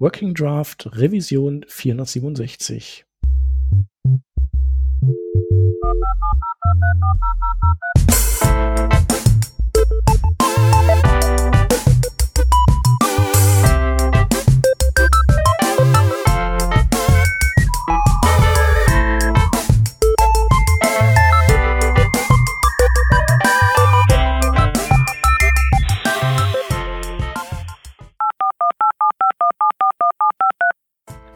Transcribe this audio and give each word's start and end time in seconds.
Working 0.00 0.32
Draft 0.32 0.86
Revision 0.96 1.62
467. 1.68 3.04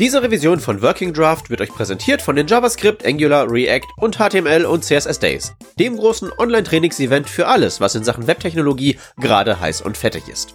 Diese 0.00 0.22
Revision 0.22 0.60
von 0.60 0.80
Working 0.80 1.12
Draft 1.12 1.50
wird 1.50 1.60
euch 1.60 1.70
präsentiert 1.70 2.22
von 2.22 2.36
den 2.36 2.46
JavaScript, 2.46 3.04
Angular, 3.04 3.50
React 3.50 3.88
und 3.96 4.16
HTML 4.16 4.64
und 4.64 4.84
CSS 4.84 5.18
Days, 5.18 5.52
dem 5.80 5.96
großen 5.96 6.30
Online-Trainings-Event 6.38 7.28
für 7.28 7.48
alles, 7.48 7.80
was 7.80 7.96
in 7.96 8.04
Sachen 8.04 8.28
Webtechnologie 8.28 8.96
gerade 9.16 9.58
heiß 9.58 9.80
und 9.80 9.96
fettig 9.96 10.28
ist. 10.28 10.54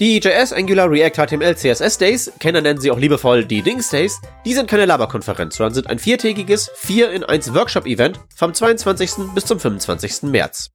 Die 0.00 0.18
JS, 0.18 0.52
Angular, 0.52 0.90
React, 0.90 1.14
HTML, 1.14 1.56
CSS 1.56 1.98
Days, 1.98 2.32
Kenner 2.40 2.60
nennen 2.60 2.80
sie 2.80 2.90
auch 2.90 2.98
liebevoll 2.98 3.44
die 3.44 3.62
Dings 3.62 3.88
Days, 3.88 4.20
die 4.44 4.52
sind 4.52 4.68
keine 4.68 4.86
Laberkonferenz, 4.86 5.58
sondern 5.58 5.74
sind 5.74 5.86
ein 5.86 6.00
viertägiges 6.00 6.68
4 6.74 7.12
in 7.12 7.22
1 7.22 7.54
Workshop-Event 7.54 8.18
vom 8.34 8.52
22. 8.52 9.32
bis 9.32 9.44
zum 9.44 9.60
25. 9.60 10.24
März. 10.24 10.72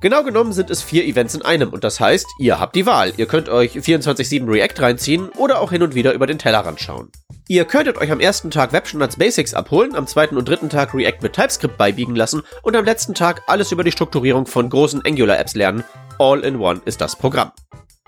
Genau 0.00 0.24
genommen 0.24 0.52
sind 0.52 0.70
es 0.70 0.82
vier 0.82 1.04
Events 1.04 1.36
in 1.36 1.42
einem 1.42 1.70
und 1.70 1.84
das 1.84 2.00
heißt, 2.00 2.26
ihr 2.40 2.58
habt 2.58 2.74
die 2.74 2.84
Wahl. 2.84 3.12
Ihr 3.16 3.26
könnt 3.26 3.48
euch 3.48 3.76
24-7 3.76 4.50
React 4.50 4.82
reinziehen 4.82 5.28
oder 5.30 5.60
auch 5.60 5.70
hin 5.70 5.82
und 5.82 5.94
wieder 5.94 6.12
über 6.14 6.26
den 6.26 6.38
Tellerrand 6.38 6.80
schauen. 6.80 7.12
Ihr 7.46 7.66
könntet 7.66 7.98
euch 7.98 8.10
am 8.10 8.20
ersten 8.20 8.50
Tag 8.50 8.72
Webstandards 8.72 9.16
Basics 9.16 9.52
abholen, 9.52 9.94
am 9.94 10.06
zweiten 10.06 10.38
und 10.38 10.48
dritten 10.48 10.70
Tag 10.70 10.94
React 10.94 11.18
mit 11.20 11.34
TypeScript 11.34 11.76
beibiegen 11.76 12.16
lassen 12.16 12.42
und 12.62 12.74
am 12.74 12.86
letzten 12.86 13.12
Tag 13.12 13.42
alles 13.46 13.70
über 13.70 13.84
die 13.84 13.92
Strukturierung 13.92 14.46
von 14.46 14.70
großen 14.70 15.04
Angular-Apps 15.04 15.54
lernen. 15.54 15.84
All 16.18 16.40
in 16.40 16.56
one 16.56 16.80
ist 16.86 17.02
das 17.02 17.16
Programm. 17.16 17.52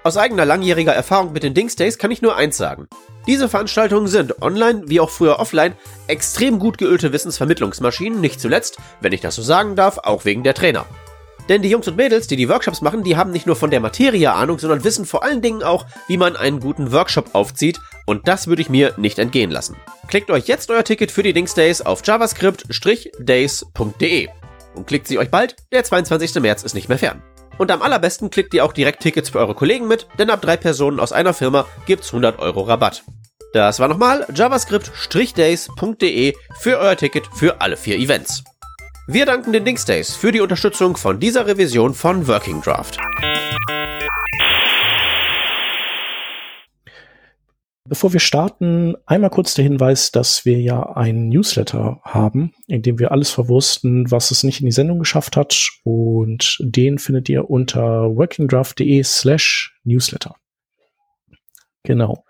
Aus 0.02 0.16
eigener 0.16 0.46
langjähriger 0.46 0.94
Erfahrung 0.94 1.34
mit 1.34 1.42
den 1.42 1.52
Dings 1.52 1.76
Days 1.76 1.98
kann 1.98 2.10
ich 2.10 2.22
nur 2.22 2.34
eins 2.36 2.56
sagen. 2.56 2.88
Diese 3.26 3.50
Veranstaltungen 3.50 4.06
sind 4.06 4.40
online 4.40 4.84
wie 4.86 5.00
auch 5.00 5.10
früher 5.10 5.38
offline 5.38 5.74
extrem 6.06 6.58
gut 6.58 6.78
geölte 6.78 7.12
Wissensvermittlungsmaschinen, 7.12 8.22
nicht 8.22 8.40
zuletzt, 8.40 8.78
wenn 9.02 9.12
ich 9.12 9.20
das 9.20 9.34
so 9.34 9.42
sagen 9.42 9.76
darf, 9.76 9.98
auch 9.98 10.24
wegen 10.24 10.44
der 10.44 10.54
Trainer. 10.54 10.86
Denn 11.48 11.62
die 11.62 11.68
Jungs 11.68 11.86
und 11.86 11.96
Mädels, 11.96 12.26
die 12.26 12.36
die 12.36 12.48
Workshops 12.48 12.80
machen, 12.80 13.04
die 13.04 13.16
haben 13.16 13.30
nicht 13.30 13.46
nur 13.46 13.54
von 13.56 13.70
der 13.70 13.80
Materie 13.80 14.32
Ahnung, 14.32 14.58
sondern 14.58 14.82
wissen 14.82 15.04
vor 15.04 15.22
allen 15.22 15.42
Dingen 15.42 15.62
auch, 15.62 15.86
wie 16.08 16.16
man 16.16 16.36
einen 16.36 16.60
guten 16.60 16.90
Workshop 16.90 17.34
aufzieht. 17.34 17.80
Und 18.06 18.28
das 18.28 18.46
würde 18.46 18.62
ich 18.62 18.70
mir 18.70 18.94
nicht 18.96 19.18
entgehen 19.18 19.50
lassen. 19.50 19.76
Klickt 20.08 20.30
euch 20.30 20.46
jetzt 20.46 20.70
euer 20.70 20.84
Ticket 20.84 21.10
für 21.10 21.22
die 21.22 21.32
Dings 21.32 21.54
Days 21.54 21.80
auf 21.82 22.06
javascript-days.de. 22.06 24.28
Und 24.74 24.86
klickt 24.86 25.08
sie 25.08 25.18
euch 25.18 25.30
bald, 25.30 25.56
der 25.72 25.84
22. 25.84 26.36
März 26.36 26.62
ist 26.62 26.74
nicht 26.74 26.88
mehr 26.88 26.98
fern. 26.98 27.22
Und 27.58 27.70
am 27.70 27.82
allerbesten 27.82 28.30
klickt 28.30 28.54
ihr 28.54 28.64
auch 28.64 28.72
direkt 28.72 29.02
Tickets 29.02 29.28
für 29.30 29.38
eure 29.38 29.54
Kollegen 29.54 29.86
mit, 29.88 30.06
denn 30.18 30.30
ab 30.30 30.42
drei 30.42 30.56
Personen 30.56 31.00
aus 31.00 31.12
einer 31.12 31.34
Firma 31.34 31.66
gibt's 31.86 32.08
100 32.08 32.38
Euro 32.38 32.62
Rabatt. 32.62 33.02
Das 33.52 33.80
war 33.80 33.88
nochmal 33.88 34.26
javascript-days.de 34.34 36.34
für 36.60 36.78
euer 36.78 36.96
Ticket 36.96 37.26
für 37.34 37.60
alle 37.60 37.76
vier 37.76 37.96
Events. 37.96 38.44
Wir 39.08 39.24
danken 39.24 39.52
den 39.52 39.64
Dingsdays 39.64 40.14
für 40.14 40.32
die 40.32 40.40
Unterstützung 40.40 40.96
von 40.96 41.20
dieser 41.20 41.46
Revision 41.46 41.94
von 41.94 42.26
Working 42.28 42.60
Draft. 42.60 42.98
Bevor 47.88 48.12
wir 48.12 48.20
starten, 48.20 48.96
einmal 49.06 49.30
kurz 49.30 49.54
der 49.54 49.64
Hinweis, 49.64 50.10
dass 50.10 50.44
wir 50.44 50.60
ja 50.60 50.94
einen 50.96 51.28
Newsletter 51.28 52.00
haben, 52.02 52.52
in 52.66 52.82
dem 52.82 52.98
wir 52.98 53.12
alles 53.12 53.30
verwursten, 53.30 54.10
was 54.10 54.30
es 54.30 54.42
nicht 54.42 54.60
in 54.60 54.66
die 54.66 54.72
Sendung 54.72 54.98
geschafft 54.98 55.36
hat. 55.36 55.70
Und 55.84 56.58
den 56.60 56.98
findet 56.98 57.28
ihr 57.28 57.48
unter 57.48 58.16
workingdraft.de 58.16 59.02
slash 59.04 59.78
Newsletter. 59.84 60.34
Genau. 61.84 62.24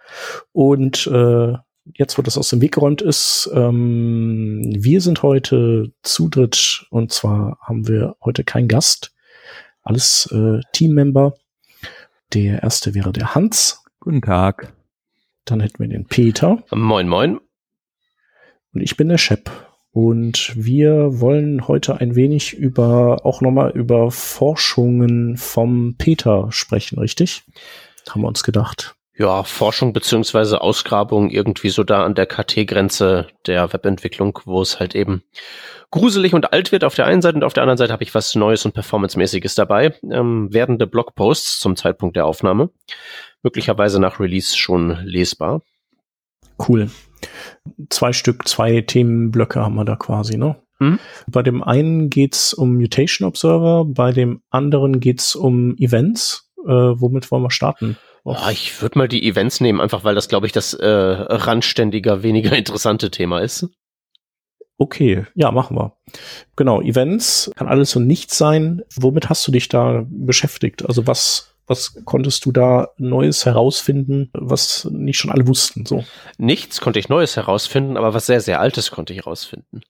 Und 0.53 1.07
äh, 1.07 1.55
jetzt, 1.95 2.19
wo 2.19 2.23
das 2.23 2.37
aus 2.37 2.51
dem 2.51 2.61
Weg 2.61 2.75
geräumt 2.75 3.01
ist, 3.01 3.51
ähm, 3.55 4.61
wir 4.77 5.01
sind 5.01 5.23
heute 5.23 5.93
zu 6.03 6.29
dritt 6.29 6.87
und 6.91 7.13
zwar 7.13 7.59
haben 7.63 7.89
wir 7.89 8.17
heute 8.23 8.45
keinen 8.45 8.69
Gast. 8.69 9.15
Alles 9.83 10.29
äh, 10.33 10.61
Teammember. 10.73 11.35
Der 12.35 12.63
erste 12.63 12.95
wäre 12.95 13.13
der 13.13 13.35
Hans. 13.35 13.85
Guten 14.01 14.21
Tag. 14.21 14.75
Dann 15.47 15.61
hätten 15.61 15.79
wir 15.79 15.89
den 15.89 16.05
Peter. 16.05 16.63
Moin, 16.71 17.09
moin. 17.09 17.41
Und 18.75 18.81
ich 18.83 18.97
bin 18.97 19.09
der 19.09 19.17
Shep. 19.17 19.51
Und 19.93 20.53
wir 20.55 21.21
wollen 21.21 21.67
heute 21.69 21.99
ein 22.01 22.17
wenig 22.17 22.53
über, 22.53 23.25
auch 23.25 23.41
nochmal 23.41 23.71
über 23.71 24.11
Forschungen 24.11 25.39
vom 25.39 25.95
Peter 25.97 26.49
sprechen, 26.51 26.99
richtig? 26.99 27.45
Haben 28.11 28.21
wir 28.21 28.29
uns 28.29 28.43
gedacht 28.43 28.97
ja, 29.19 29.45
Forschung 29.45 29.93
beziehungsweise 29.93 30.61
Ausgrabung 30.61 31.31
irgendwie 31.31 31.71
so 31.71 31.85
da 31.85 32.05
an 32.05 32.15
der 32.15 32.27
KT-Grenze 32.27 33.29
der 33.47 33.73
Webentwicklung, 33.73 34.39
wo 34.45 34.61
es 34.61 34.79
halt 34.79 34.95
eben 34.95 35.23
gruselig 35.91 36.35
und 36.35 36.53
alt 36.53 36.73
wird 36.73 36.85
auf 36.85 36.95
der 36.95 37.07
einen 37.07 37.23
Seite 37.23 37.37
und 37.37 37.45
auf 37.45 37.55
der 37.55 37.63
anderen 37.63 37.79
Seite 37.79 37.93
habe 37.93 38.03
ich 38.03 38.15
was 38.15 38.35
Neues 38.35 38.67
und 38.67 38.75
Performance-mäßiges 38.75 39.55
dabei. 39.55 39.95
Ähm, 40.11 40.53
werdende 40.53 40.87
Blogposts 40.87 41.61
zum 41.61 41.77
Zeitpunkt 41.77 42.17
der 42.17 42.27
Aufnahme. 42.27 42.71
Möglicherweise 43.47 44.01
nach 44.01 44.19
Release 44.19 44.57
schon 44.57 44.99
lesbar. 45.05 45.63
Cool. 46.69 46.91
Zwei 47.91 48.13
Stück, 48.13 48.49
zwei 48.49 48.81
Themenblöcke 48.81 49.61
haben 49.61 49.77
wir 49.77 49.85
da 49.85 49.95
quasi, 49.95 50.37
ne? 50.37 50.57
Mhm. 50.81 50.99
Bei 51.29 51.45
dem 51.45 51.63
einen 51.63 52.11
geht's 52.11 52.53
um 52.53 52.75
Mutation 52.75 53.29
Observer, 53.29 53.85
bei 53.85 54.11
dem 54.11 54.43
anderen 54.51 54.99
geht's 54.99 55.37
um 55.37 55.77
Events. 55.79 56.51
Äh, 56.67 56.73
womit 56.73 57.31
wollen 57.31 57.45
wir 57.45 57.53
starten? 57.53 57.97
Oh, 58.25 58.35
ich 58.51 58.83
würde 58.83 58.99
mal 58.99 59.07
die 59.07 59.25
Events 59.25 59.61
nehmen, 59.61 59.81
einfach 59.81 60.03
weil 60.03 60.17
das, 60.17 60.27
glaube 60.27 60.47
ich, 60.47 60.53
das 60.53 60.75
äh, 60.75 60.85
randständiger, 60.89 62.25
weniger 62.25 62.51
interessante 62.57 63.13
Thema 63.13 63.43
ist. 63.43 63.69
Okay, 64.77 65.25
ja, 65.37 65.53
machen 65.53 65.77
wir. 65.77 65.97
Genau, 66.57 66.83
Events 66.83 67.53
kann 67.55 67.69
alles 67.69 67.95
und 67.95 68.09
nichts 68.09 68.37
sein. 68.37 68.83
Womit 68.97 69.29
hast 69.29 69.47
du 69.47 69.53
dich 69.53 69.69
da 69.69 70.05
beschäftigt? 70.09 70.85
Also 70.85 71.07
was, 71.07 71.56
was 71.67 71.97
konntest 72.05 72.45
du 72.45 72.53
da 72.53 72.91
Neues 72.97 73.45
herausfinden, 73.45 74.31
was 74.33 74.89
nicht 74.91 75.19
schon 75.19 75.31
alle 75.31 75.47
wussten? 75.47 75.85
So. 75.87 76.05
Nichts 76.39 76.81
konnte 76.81 76.99
ich 76.99 77.09
Neues 77.09 77.37
herausfinden, 77.37 77.97
aber 77.97 78.15
was 78.15 78.27
sehr, 78.27 78.41
sehr 78.41 78.61
Altes 78.61 78.91
konnte 78.91 79.13
ich 79.13 79.21
herausfinden. 79.21 79.81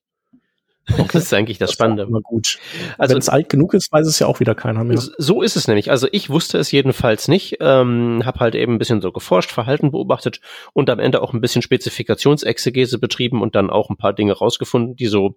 Okay. 0.92 1.06
Das 1.12 1.24
ist 1.24 1.34
eigentlich 1.34 1.58
das, 1.58 1.70
das 1.70 1.74
Spannende. 1.74 2.04
Immer 2.04 2.20
gut. 2.20 2.58
Also 2.98 3.14
wenn 3.14 3.20
es 3.20 3.28
alt 3.28 3.48
genug 3.48 3.74
ist, 3.74 3.90
weiß 3.90 4.06
es 4.06 4.18
ja 4.18 4.26
auch 4.26 4.38
wieder 4.40 4.54
keiner 4.54 4.84
mehr. 4.84 4.98
So 5.18 5.42
ist 5.42 5.56
es 5.56 5.66
nämlich. 5.66 5.90
Also 5.90 6.06
ich 6.12 6.30
wusste 6.30 6.58
es 6.58 6.70
jedenfalls 6.70 7.28
nicht. 7.28 7.56
Ähm, 7.60 8.22
habe 8.24 8.40
halt 8.40 8.54
eben 8.54 8.74
ein 8.74 8.78
bisschen 8.78 9.00
so 9.00 9.10
geforscht, 9.12 9.50
Verhalten 9.50 9.90
beobachtet 9.90 10.40
und 10.74 10.88
am 10.88 11.00
Ende 11.00 11.22
auch 11.22 11.32
ein 11.32 11.40
bisschen 11.40 11.62
Spezifikationsexegese 11.62 12.98
betrieben 12.98 13.42
und 13.42 13.56
dann 13.56 13.70
auch 13.70 13.90
ein 13.90 13.96
paar 13.96 14.12
Dinge 14.12 14.32
rausgefunden, 14.32 14.96
die 14.96 15.06
so 15.06 15.36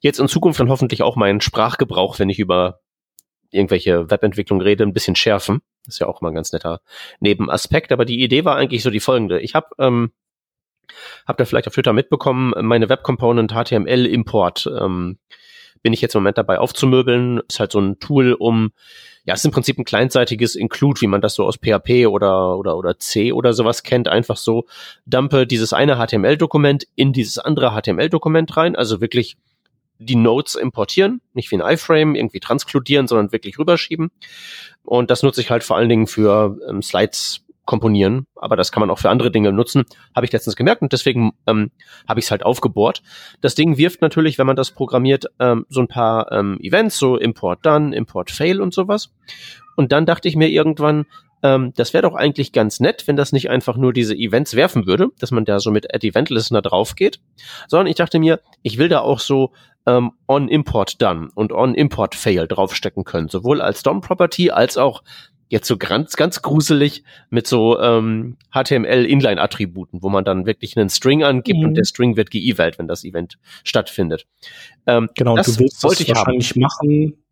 jetzt 0.00 0.20
in 0.20 0.28
Zukunft 0.28 0.60
dann 0.60 0.68
hoffentlich 0.68 1.02
auch 1.02 1.16
meinen 1.16 1.40
Sprachgebrauch, 1.40 2.18
wenn 2.18 2.28
ich 2.28 2.38
über 2.38 2.80
irgendwelche 3.54 4.10
Webentwicklung 4.10 4.60
rede, 4.60 4.84
ein 4.84 4.92
bisschen 4.92 5.16
schärfen. 5.16 5.62
Das 5.84 5.96
ist 5.96 5.98
ja 6.00 6.06
auch 6.06 6.20
mal 6.20 6.28
ein 6.28 6.34
ganz 6.34 6.52
netter 6.52 6.80
Nebenaspekt. 7.20 7.92
Aber 7.92 8.04
die 8.04 8.22
Idee 8.22 8.44
war 8.44 8.56
eigentlich 8.56 8.82
so 8.82 8.90
die 8.90 9.00
folgende. 9.00 9.40
Ich 9.40 9.54
habe 9.54 9.68
ähm, 9.78 10.12
Habt 11.26 11.40
ihr 11.40 11.46
vielleicht 11.46 11.66
auf 11.66 11.74
Twitter 11.74 11.92
mitbekommen, 11.92 12.52
meine 12.60 12.88
Web 12.88 13.02
Component 13.02 13.52
HTML 13.52 14.06
Import 14.06 14.70
ähm, 14.78 15.18
bin 15.82 15.92
ich 15.92 16.00
jetzt 16.00 16.14
im 16.14 16.22
Moment 16.22 16.38
dabei 16.38 16.58
aufzumöbeln. 16.58 17.42
Ist 17.46 17.60
halt 17.60 17.72
so 17.72 17.78
ein 17.78 17.98
Tool, 17.98 18.32
um, 18.32 18.72
ja, 19.26 19.34
ist 19.34 19.44
im 19.44 19.50
Prinzip 19.50 19.78
ein 19.78 19.84
kleinseitiges 19.84 20.56
Include, 20.56 21.02
wie 21.02 21.06
man 21.06 21.20
das 21.20 21.34
so 21.34 21.44
aus 21.44 21.58
PHP 21.58 22.06
oder, 22.06 22.56
oder, 22.56 22.76
oder 22.78 22.98
C 22.98 23.32
oder 23.32 23.52
sowas 23.52 23.82
kennt. 23.82 24.08
Einfach 24.08 24.38
so, 24.38 24.64
dumpe 25.04 25.46
dieses 25.46 25.74
eine 25.74 25.96
HTML-Dokument 25.96 26.86
in 26.94 27.12
dieses 27.12 27.38
andere 27.38 27.78
HTML-Dokument 27.78 28.56
rein. 28.56 28.76
Also 28.76 29.02
wirklich 29.02 29.36
die 29.98 30.16
Nodes 30.16 30.54
importieren, 30.54 31.20
nicht 31.34 31.50
wie 31.50 31.56
ein 31.56 31.74
iFrame 31.74 32.14
irgendwie 32.14 32.40
transkludieren, 32.40 33.06
sondern 33.06 33.32
wirklich 33.32 33.58
rüberschieben. 33.58 34.10
Und 34.82 35.10
das 35.10 35.22
nutze 35.22 35.40
ich 35.40 35.50
halt 35.50 35.64
vor 35.64 35.76
allen 35.76 35.88
Dingen 35.88 36.06
für 36.06 36.58
ähm, 36.68 36.82
Slides 36.82 37.44
komponieren, 37.64 38.26
aber 38.36 38.56
das 38.56 38.72
kann 38.72 38.80
man 38.80 38.90
auch 38.90 38.98
für 38.98 39.08
andere 39.08 39.30
Dinge 39.30 39.52
nutzen, 39.52 39.84
habe 40.14 40.26
ich 40.26 40.32
letztens 40.32 40.56
gemerkt 40.56 40.82
und 40.82 40.92
deswegen 40.92 41.32
ähm, 41.46 41.70
habe 42.06 42.20
ich 42.20 42.26
es 42.26 42.30
halt 42.30 42.44
aufgebohrt. 42.44 43.02
Das 43.40 43.54
Ding 43.54 43.78
wirft 43.78 44.02
natürlich, 44.02 44.38
wenn 44.38 44.46
man 44.46 44.56
das 44.56 44.70
programmiert, 44.70 45.26
ähm, 45.38 45.64
so 45.68 45.80
ein 45.80 45.88
paar 45.88 46.30
ähm, 46.30 46.58
Events, 46.60 46.98
so 46.98 47.16
Import 47.16 47.64
Done, 47.64 47.96
Import 47.96 48.30
Fail 48.30 48.60
und 48.60 48.74
sowas. 48.74 49.12
Und 49.76 49.92
dann 49.92 50.06
dachte 50.06 50.28
ich 50.28 50.36
mir 50.36 50.48
irgendwann, 50.48 51.06
ähm, 51.44 51.72
das 51.76 51.92
wäre 51.92 52.02
doch 52.02 52.14
eigentlich 52.14 52.52
ganz 52.52 52.80
nett, 52.80 53.06
wenn 53.06 53.16
das 53.16 53.30
nicht 53.32 53.50
einfach 53.50 53.76
nur 53.76 53.92
diese 53.92 54.16
Events 54.16 54.56
werfen 54.56 54.86
würde, 54.86 55.10
dass 55.20 55.30
man 55.30 55.44
da 55.44 55.60
so 55.60 55.70
mit 55.70 55.94
Add 55.94 56.06
Event 56.06 56.30
Listener 56.30 56.62
drauf 56.62 56.96
geht, 56.96 57.20
sondern 57.68 57.86
ich 57.86 57.96
dachte 57.96 58.18
mir, 58.18 58.40
ich 58.62 58.78
will 58.78 58.88
da 58.88 59.00
auch 59.00 59.20
so 59.20 59.52
ähm, 59.86 60.12
on 60.26 60.48
Import 60.48 61.00
Done 61.00 61.28
und 61.34 61.52
on 61.52 61.74
Import 61.74 62.14
Fail 62.14 62.48
draufstecken 62.48 63.04
können, 63.04 63.28
sowohl 63.28 63.60
als 63.60 63.82
DOM 63.82 64.00
Property 64.00 64.50
als 64.50 64.78
auch 64.78 65.02
Jetzt 65.50 65.68
so 65.68 65.76
ganz, 65.76 66.16
ganz 66.16 66.40
gruselig 66.40 67.04
mit 67.28 67.46
so 67.46 67.78
ähm, 67.78 68.38
HTML-Inline-Attributen, 68.52 70.02
wo 70.02 70.08
man 70.08 70.24
dann 70.24 70.46
wirklich 70.46 70.76
einen 70.76 70.88
String 70.88 71.22
angibt 71.22 71.60
mhm. 71.60 71.66
und 71.66 71.74
der 71.74 71.84
String 71.84 72.16
wird 72.16 72.30
geevalt, 72.30 72.78
wenn 72.78 72.88
das 72.88 73.04
Event 73.04 73.38
stattfindet. 73.62 74.26
Ähm, 74.86 75.10
genau, 75.14 75.36
du 75.36 75.58
willst 75.58 75.84
das 75.84 76.08
wahrscheinlich 76.08 76.50
haben. 76.50 76.60
machen, 76.60 77.23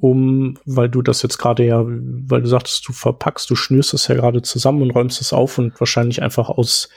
um, 0.00 0.58
weil 0.64 0.88
du 0.88 1.02
das 1.02 1.22
jetzt 1.22 1.38
gerade 1.38 1.64
ja, 1.64 1.84
weil 1.84 2.42
du 2.42 2.48
sagtest, 2.48 2.88
du 2.88 2.92
verpackst, 2.92 3.48
du 3.50 3.54
schnürst 3.54 3.94
es 3.94 4.08
ja 4.08 4.14
gerade 4.14 4.42
zusammen 4.42 4.82
und 4.82 4.90
räumst 4.90 5.20
es 5.20 5.32
auf 5.32 5.58
und 5.58 5.78
wahrscheinlich 5.80 6.22
einfach 6.22 6.48
aus 6.48 6.88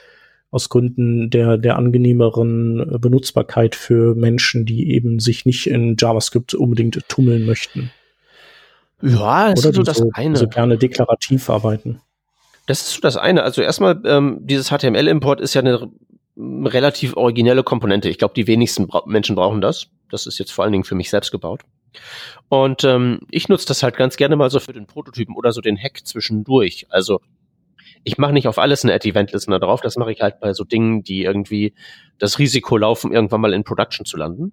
aus 0.54 0.70
Gründen 0.70 1.32
der, 1.32 1.58
der 1.58 1.78
angenehmeren 1.78 3.00
Benutzbarkeit 3.02 3.74
für 3.74 4.14
Menschen, 4.14 4.68
die 4.68 4.92
eben 4.92 5.20
sich 5.20 5.48
nicht 5.48 5.66
in 5.66 5.96
JavaScript 5.98 6.54
unbedingt 6.54 7.10
tummeln 7.10 7.48
möchten. 7.48 7.90
Ja, 9.02 9.50
das 9.50 9.62
Oder 9.62 9.70
ist 9.70 9.76
so 9.76 9.84
das 9.84 9.98
so, 9.98 10.10
eine. 10.14 10.38
So 10.38 10.48
gerne 10.48 10.78
deklarativ 10.78 11.50
arbeiten. 11.50 12.02
Das 12.68 12.82
ist 12.82 12.92
so 12.92 13.02
das 13.02 13.18
eine. 13.18 13.42
Also 13.42 13.64
erstmal, 13.64 14.00
ähm, 14.06 14.42
dieses 14.42 14.70
HTML-Import 14.70 15.42
ist 15.42 15.56
ja 15.56 15.62
eine 15.62 15.90
relativ 16.38 17.18
originelle 17.18 17.64
Komponente. 17.64 18.08
Ich 18.10 18.20
glaube, 18.20 18.36
die 18.36 18.46
wenigsten 18.46 18.88
Menschen 19.08 19.36
brauchen 19.36 19.60
das. 19.60 19.88
Das 20.12 20.28
ist 20.28 20.38
jetzt 20.38 20.52
vor 20.52 20.64
allen 20.64 20.72
Dingen 20.72 20.84
für 20.84 20.96
mich 20.96 21.10
selbst 21.10 21.32
gebaut. 21.32 21.62
Und 22.50 22.84
ähm, 22.84 23.22
ich 23.30 23.50
nutze 23.50 23.68
das 23.68 23.84
halt 23.84 23.98
ganz 23.98 24.18
gerne 24.18 24.36
mal 24.36 24.50
so 24.50 24.60
für 24.60 24.74
den 24.74 24.88
Prototypen 24.88 25.36
oder 25.36 25.52
so 25.52 25.62
den 25.62 25.78
Hack 25.78 26.06
zwischendurch. 26.06 26.86
Also 26.90 27.22
ich 28.04 28.18
mache 28.18 28.34
nicht 28.34 28.48
auf 28.48 28.60
alles 28.60 28.84
eine 28.84 28.94
Ad-Event-Listener 28.94 29.60
drauf, 29.60 29.82
das 29.82 29.96
mache 29.96 30.12
ich 30.12 30.22
halt 30.22 30.40
bei 30.40 30.54
so 30.54 30.64
Dingen, 30.64 31.04
die 31.04 31.24
irgendwie 31.24 31.74
das 32.20 32.38
Risiko 32.40 32.78
laufen, 32.78 33.14
irgendwann 33.14 33.42
mal 33.42 33.54
in 33.54 33.64
Production 33.64 34.06
zu 34.06 34.18
landen. 34.18 34.52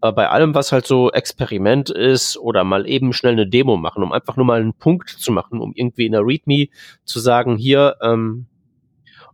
Aber 0.00 0.12
bei 0.12 0.28
allem, 0.28 0.54
was 0.54 0.72
halt 0.72 0.86
so 0.86 1.10
Experiment 1.10 1.88
ist 1.88 2.36
oder 2.36 2.64
mal 2.64 2.86
eben 2.86 3.14
schnell 3.14 3.32
eine 3.32 3.46
Demo 3.46 3.78
machen, 3.78 4.02
um 4.02 4.12
einfach 4.12 4.36
nur 4.36 4.44
mal 4.44 4.60
einen 4.60 4.74
Punkt 4.74 5.08
zu 5.08 5.32
machen, 5.32 5.60
um 5.60 5.72
irgendwie 5.74 6.04
in 6.04 6.12
der 6.12 6.26
README 6.26 6.68
zu 7.04 7.20
sagen, 7.20 7.56
hier, 7.56 7.96
ähm, 8.02 8.46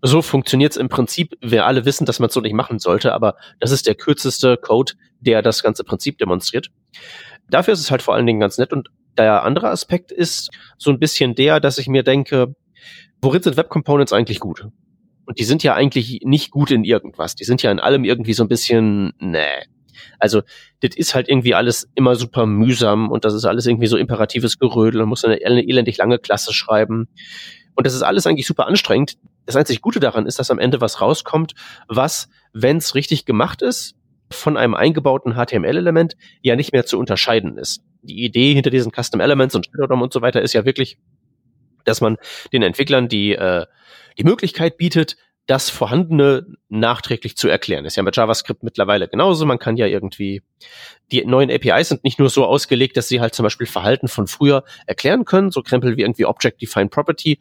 so 0.03 0.23
funktioniert's 0.23 0.77
im 0.77 0.89
Prinzip. 0.89 1.37
Wir 1.43 1.67
alle 1.67 1.85
wissen, 1.85 2.07
dass 2.07 2.21
man 2.21 2.31
so 2.31 2.41
nicht 2.41 2.55
machen 2.55 2.79
sollte, 2.79 3.13
aber 3.13 3.35
das 3.59 3.71
ist 3.71 3.87
der 3.87 3.95
kürzeste 3.95 4.57
Code, 4.57 4.93
der 5.21 5.43
das 5.43 5.63
ganze 5.63 5.85
Prinzip 5.85 6.19
demonstriert. 6.19 6.71
Dafür 7.51 7.75
ist 7.75 7.81
es 7.81 7.91
halt 7.91 8.03
vor 8.03 8.15
allen 8.15 8.27
Dingen 8.27 8.41
ganz 8.41 8.59
nett. 8.59 8.73
Und 8.73 8.89
der 9.17 9.45
andere 9.45 9.69
Aspekt 9.69 10.13
ist 10.13 10.51
so 10.79 10.91
ein 10.91 10.99
bisschen 10.99 11.35
der, 11.35 11.61
dass 11.61 11.79
ich 11.79 11.89
mir 11.89 12.03
denke, 12.03 12.55
worin 13.21 13.43
sind 13.43 13.57
Web 13.57 13.69
Components 13.69 14.13
eigentlich 14.13 14.41
gut? 14.41 14.67
Und 15.27 15.39
die 15.39 15.45
sind 15.45 15.63
ja 15.63 15.75
eigentlich 15.75 16.21
nicht 16.25 16.51
gut 16.51 16.71
in 16.71 16.85
irgendwas. 16.85 17.35
Die 17.35 17.45
sind 17.45 17.63
ja 17.63 17.71
in 17.71 17.79
allem 17.79 18.05
irgendwie 18.05 18.33
so 18.33 18.43
ein 18.43 18.49
bisschen, 18.49 19.13
nee. 19.19 19.41
Also, 20.19 20.43
das 20.81 20.97
ist 20.97 21.15
halt 21.15 21.29
irgendwie 21.29 21.55
alles 21.55 21.89
immer 21.95 22.17
super 22.17 22.47
mühsam 22.47 23.11
und 23.11 23.25
das 23.25 23.35
ist 23.35 23.45
alles 23.45 23.67
irgendwie 23.67 23.87
so 23.87 23.97
imperatives 23.97 24.59
Gerödel. 24.59 25.01
Man 25.01 25.09
muss 25.09 25.25
eine, 25.25 25.39
eine 25.45 25.63
elendig 25.63 25.99
lange 25.99 26.19
Klasse 26.19 26.53
schreiben. 26.53 27.09
Und 27.75 27.87
das 27.87 27.95
ist 27.95 28.03
alles 28.03 28.27
eigentlich 28.27 28.47
super 28.47 28.67
anstrengend. 28.67 29.19
Das 29.47 29.57
einzig 29.57 29.81
Gute 29.81 30.01
daran 30.01 30.27
ist, 30.27 30.39
dass 30.39 30.51
am 30.51 30.59
Ende 30.59 30.81
was 30.81 31.01
rauskommt, 31.01 31.55
was, 31.89 32.29
wenn 32.53 32.79
es 32.79 32.95
richtig 32.95 33.25
gemacht 33.25 33.63
ist, 33.63 33.95
von 34.33 34.57
einem 34.57 34.75
eingebauten 34.75 35.35
HTML-Element 35.35 36.17
ja 36.43 36.57
nicht 36.57 36.73
mehr 36.73 36.87
zu 36.87 36.99
unterscheiden 36.99 37.59
ist. 37.59 37.83
Die 38.03 38.25
Idee 38.25 38.55
hinter 38.55 38.71
diesen 38.71 38.93
Custom 38.93 39.21
Elements 39.21 39.55
und 39.55 39.67
Shadow 39.67 40.01
und 40.01 40.13
so 40.13 40.23
weiter 40.23 40.41
ist 40.41 40.53
ja 40.53 40.65
wirklich, 40.65 40.99
dass 41.85 42.01
man 42.01 42.17
den 42.53 42.63
Entwicklern 42.63 43.09
die, 43.09 43.33
äh, 43.33 43.67
die 44.19 44.25
Möglichkeit 44.25 44.77
bietet, 44.77 45.17
das 45.47 45.69
Vorhandene 45.69 46.47
nachträglich 46.69 47.37
zu 47.37 47.49
erklären. 47.49 47.85
Ist 47.85 47.97
ja 47.97 48.05
mit 48.05 48.15
JavaScript 48.15 48.63
mittlerweile 48.63 49.09
genauso. 49.09 49.45
Man 49.47 49.59
kann 49.59 49.77
ja 49.77 49.87
irgendwie, 49.87 50.43
die 51.11 51.25
neuen 51.25 51.51
APIs 51.51 51.89
sind 51.89 52.05
nicht 52.05 52.21
nur 52.21 52.31
so 52.31 52.45
ausgelegt, 52.47 52.97
dass 52.97 53.09
sie 53.09 53.21
halt 53.21 53.35
zum 53.35 53.43
Beispiel 53.43 53.67
Verhalten 53.67 54.07
von 54.07 54.29
früher 54.29 54.63
erklären 54.87 55.25
können, 55.25 55.51
so 55.51 55.63
Krempel 55.63 55.97
wie 55.97 56.03
irgendwie 56.03 56.27
Object 56.27 56.63
Defined 56.63 56.93
Property, 56.93 57.41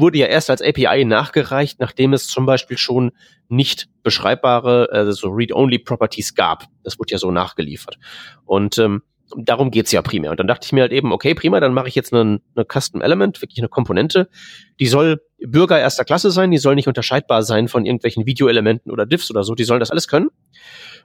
wurde 0.00 0.18
ja 0.18 0.26
erst 0.26 0.50
als 0.50 0.62
API 0.62 1.04
nachgereicht, 1.04 1.80
nachdem 1.80 2.12
es 2.12 2.26
zum 2.26 2.46
Beispiel 2.46 2.78
schon 2.78 3.12
nicht 3.48 3.88
beschreibbare, 4.02 4.88
also 4.90 5.28
Read-Only 5.28 5.78
Properties 5.80 6.34
gab. 6.34 6.66
Das 6.82 6.98
wurde 6.98 7.12
ja 7.12 7.18
so 7.18 7.30
nachgeliefert. 7.30 7.98
Und 8.44 8.78
ähm, 8.78 9.02
darum 9.36 9.70
geht's 9.70 9.92
ja 9.92 10.02
primär. 10.02 10.30
Und 10.30 10.40
dann 10.40 10.46
dachte 10.46 10.66
ich 10.66 10.72
mir 10.72 10.82
halt 10.82 10.92
eben, 10.92 11.12
okay, 11.12 11.34
prima, 11.34 11.60
dann 11.60 11.74
mache 11.74 11.88
ich 11.88 11.94
jetzt 11.94 12.12
eine, 12.12 12.40
eine 12.54 12.64
Custom 12.64 13.00
Element, 13.00 13.40
wirklich 13.42 13.58
eine 13.58 13.68
Komponente. 13.68 14.28
Die 14.78 14.86
soll 14.86 15.20
Bürger 15.38 15.78
erster 15.78 16.04
Klasse 16.04 16.30
sein, 16.30 16.50
die 16.50 16.58
soll 16.58 16.74
nicht 16.74 16.88
unterscheidbar 16.88 17.42
sein 17.42 17.68
von 17.68 17.86
irgendwelchen 17.86 18.26
Videoelementen 18.26 18.90
oder 18.90 19.06
Diffs 19.06 19.30
oder 19.30 19.44
so, 19.44 19.54
die 19.54 19.64
sollen 19.64 19.80
das 19.80 19.90
alles 19.90 20.08
können. 20.08 20.28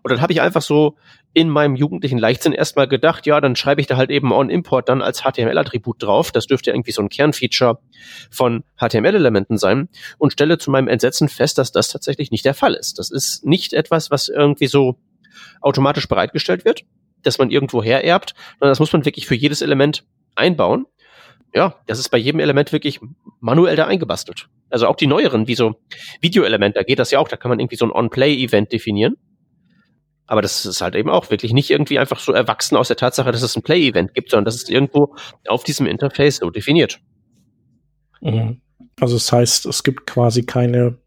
Und 0.06 0.12
dann 0.12 0.22
habe 0.22 0.34
ich 0.34 0.40
einfach 0.40 0.62
so 0.62 0.98
in 1.34 1.50
meinem 1.50 1.76
jugendlichen 1.76 2.20
Leichtsinn 2.20 2.54
erstmal 2.54 2.88
gedacht, 2.88 3.26
ja, 3.26 3.42
dann 3.42 3.56
schreibe 3.56 3.82
ich 3.82 3.88
da 3.88 3.98
halt 3.98 4.12
eben 4.12 4.32
on-import 4.32 4.88
dann 4.88 5.02
als 5.02 5.24
HTML-Attribut 5.24 6.04
drauf. 6.04 6.32
Das 6.32 6.46
dürfte 6.46 6.70
irgendwie 6.70 6.92
so 6.92 7.02
ein 7.02 7.10
Kernfeature 7.10 7.80
von 8.30 8.64
HTML-Elementen 8.80 9.58
sein 9.58 9.90
und 10.20 10.32
stelle 10.32 10.60
zu 10.60 10.70
meinem 10.70 10.88
Entsetzen 10.90 11.28
fest, 11.28 11.58
dass 11.58 11.72
das 11.72 11.90
tatsächlich 11.90 12.30
nicht 12.30 12.46
der 12.46 12.54
Fall 12.54 12.76
ist. 12.76 13.00
Das 13.00 13.10
ist 13.10 13.44
nicht 13.46 13.74
etwas, 13.74 14.12
was 14.12 14.30
irgendwie 14.30 14.68
so 14.68 15.00
automatisch 15.60 16.08
bereitgestellt 16.08 16.66
wird 16.66 16.86
das 17.26 17.40
man 17.40 17.50
irgendwo 17.50 17.84
hererbt, 17.84 18.36
sondern 18.60 18.72
das 18.72 18.80
muss 18.80 18.94
man 18.94 19.04
wirklich 19.04 19.26
für 19.26 19.34
jedes 19.34 19.64
Element 19.64 20.06
einbauen. 20.36 20.86
Ja, 21.54 21.80
das 21.88 22.00
ist 22.00 22.10
bei 22.10 22.18
jedem 22.18 22.40
Element 22.40 22.72
wirklich 22.74 23.00
manuell 23.40 23.76
da 23.76 23.88
eingebastelt. 23.88 24.50
Also 24.70 24.88
auch 24.88 24.96
die 24.96 25.08
neueren, 25.08 25.48
wie 25.48 25.56
so 25.56 25.76
Videoelemente, 26.20 26.80
da 26.80 26.84
geht 26.84 27.00
das 27.00 27.12
ja 27.12 27.20
auch, 27.20 27.28
da 27.28 27.38
kann 27.38 27.50
man 27.50 27.60
irgendwie 27.60 27.78
so 27.78 27.86
ein 27.86 27.92
On-Play-Event 27.92 28.72
definieren. 28.72 29.16
Aber 30.28 30.42
das 30.42 30.66
ist 30.66 30.82
halt 30.82 30.96
eben 30.96 31.10
auch 31.10 31.30
wirklich 31.30 31.54
nicht 31.54 31.70
irgendwie 31.70 32.00
einfach 32.00 32.20
so 32.20 32.32
erwachsen 32.32 32.76
aus 32.76 32.88
der 32.88 32.98
Tatsache, 32.98 33.32
dass 33.32 33.44
es 33.44 33.56
ein 33.56 33.62
Play-Event 33.62 34.14
gibt, 34.14 34.32
sondern 34.32 34.46
das 34.46 34.56
ist 34.56 34.70
irgendwo 34.70 35.16
auf 35.48 35.64
diesem 35.64 35.86
Interface 35.86 36.38
so 36.38 36.50
definiert. 36.50 37.00
Mhm. 38.22 38.62
Also 39.00 39.16
das 39.16 39.32
heißt, 39.32 39.66
es 39.66 39.84
gibt 39.84 40.08
quasi 40.08 40.44
keine 40.44 40.98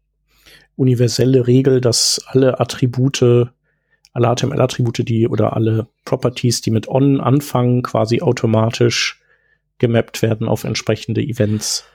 universelle 0.75 1.47
Regel, 1.47 1.81
dass 1.81 2.21
alle 2.27 2.59
Attribute 2.59 3.51
alle 4.13 4.35
HTML-Attribute, 4.35 5.07
die 5.07 5.27
oder 5.27 5.55
alle 5.55 5.87
Properties, 6.05 6.61
die 6.61 6.71
mit 6.71 6.87
on 6.87 7.21
anfangen, 7.21 7.83
quasi 7.83 8.21
automatisch 8.21 9.21
gemappt 9.77 10.21
werden 10.21 10.47
auf 10.47 10.63
entsprechende 10.63 11.21
Events. 11.21 11.85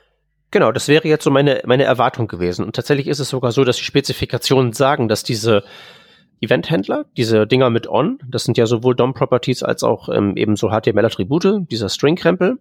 Genau, 0.51 0.73
das 0.73 0.89
wäre 0.89 1.09
jetzt 1.09 1.25
so 1.25 1.31
meine, 1.31 1.63
meine 1.67 1.85
Erwartung 1.85 2.29
gewesen. 2.29 2.65
Und 2.65 2.77
tatsächlich 2.77 3.09
ist 3.09 3.19
es 3.19 3.29
sogar 3.29 3.53
so, 3.53 3.65
dass 3.65 3.77
die 3.77 3.85
Spezifikationen 3.85 4.73
sagen, 4.73 5.09
dass 5.09 5.25
diese 5.25 5.65
Event-Händler, 6.41 7.07
diese 7.17 7.47
Dinger 7.47 7.71
mit 7.71 7.89
on, 7.89 8.19
das 8.29 8.45
sind 8.45 8.59
ja 8.59 8.67
sowohl 8.67 8.95
DOM-Properties 8.95 9.63
als 9.63 9.83
auch 9.83 10.09
ähm, 10.09 10.37
eben 10.37 10.57
so 10.57 10.69
HTML-Attribute, 10.69 11.71
dieser 11.71 11.89
String-Krempel, 11.89 12.59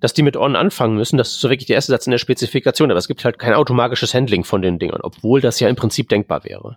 dass 0.00 0.12
die 0.12 0.22
mit 0.22 0.36
on 0.36 0.56
anfangen 0.56 0.96
müssen. 0.96 1.16
Das 1.16 1.30
ist 1.30 1.40
so 1.40 1.48
wirklich 1.48 1.66
der 1.66 1.76
erste 1.76 1.92
Satz 1.92 2.06
in 2.06 2.10
der 2.10 2.18
Spezifikation, 2.18 2.90
aber 2.90 2.98
es 2.98 3.08
gibt 3.08 3.24
halt 3.24 3.38
kein 3.38 3.54
automatisches 3.54 4.14
Handling 4.14 4.44
von 4.44 4.62
den 4.62 4.78
Dingern, 4.78 5.00
obwohl 5.02 5.40
das 5.40 5.60
ja 5.60 5.68
im 5.68 5.76
Prinzip 5.76 6.08
denkbar 6.08 6.44
wäre. 6.44 6.76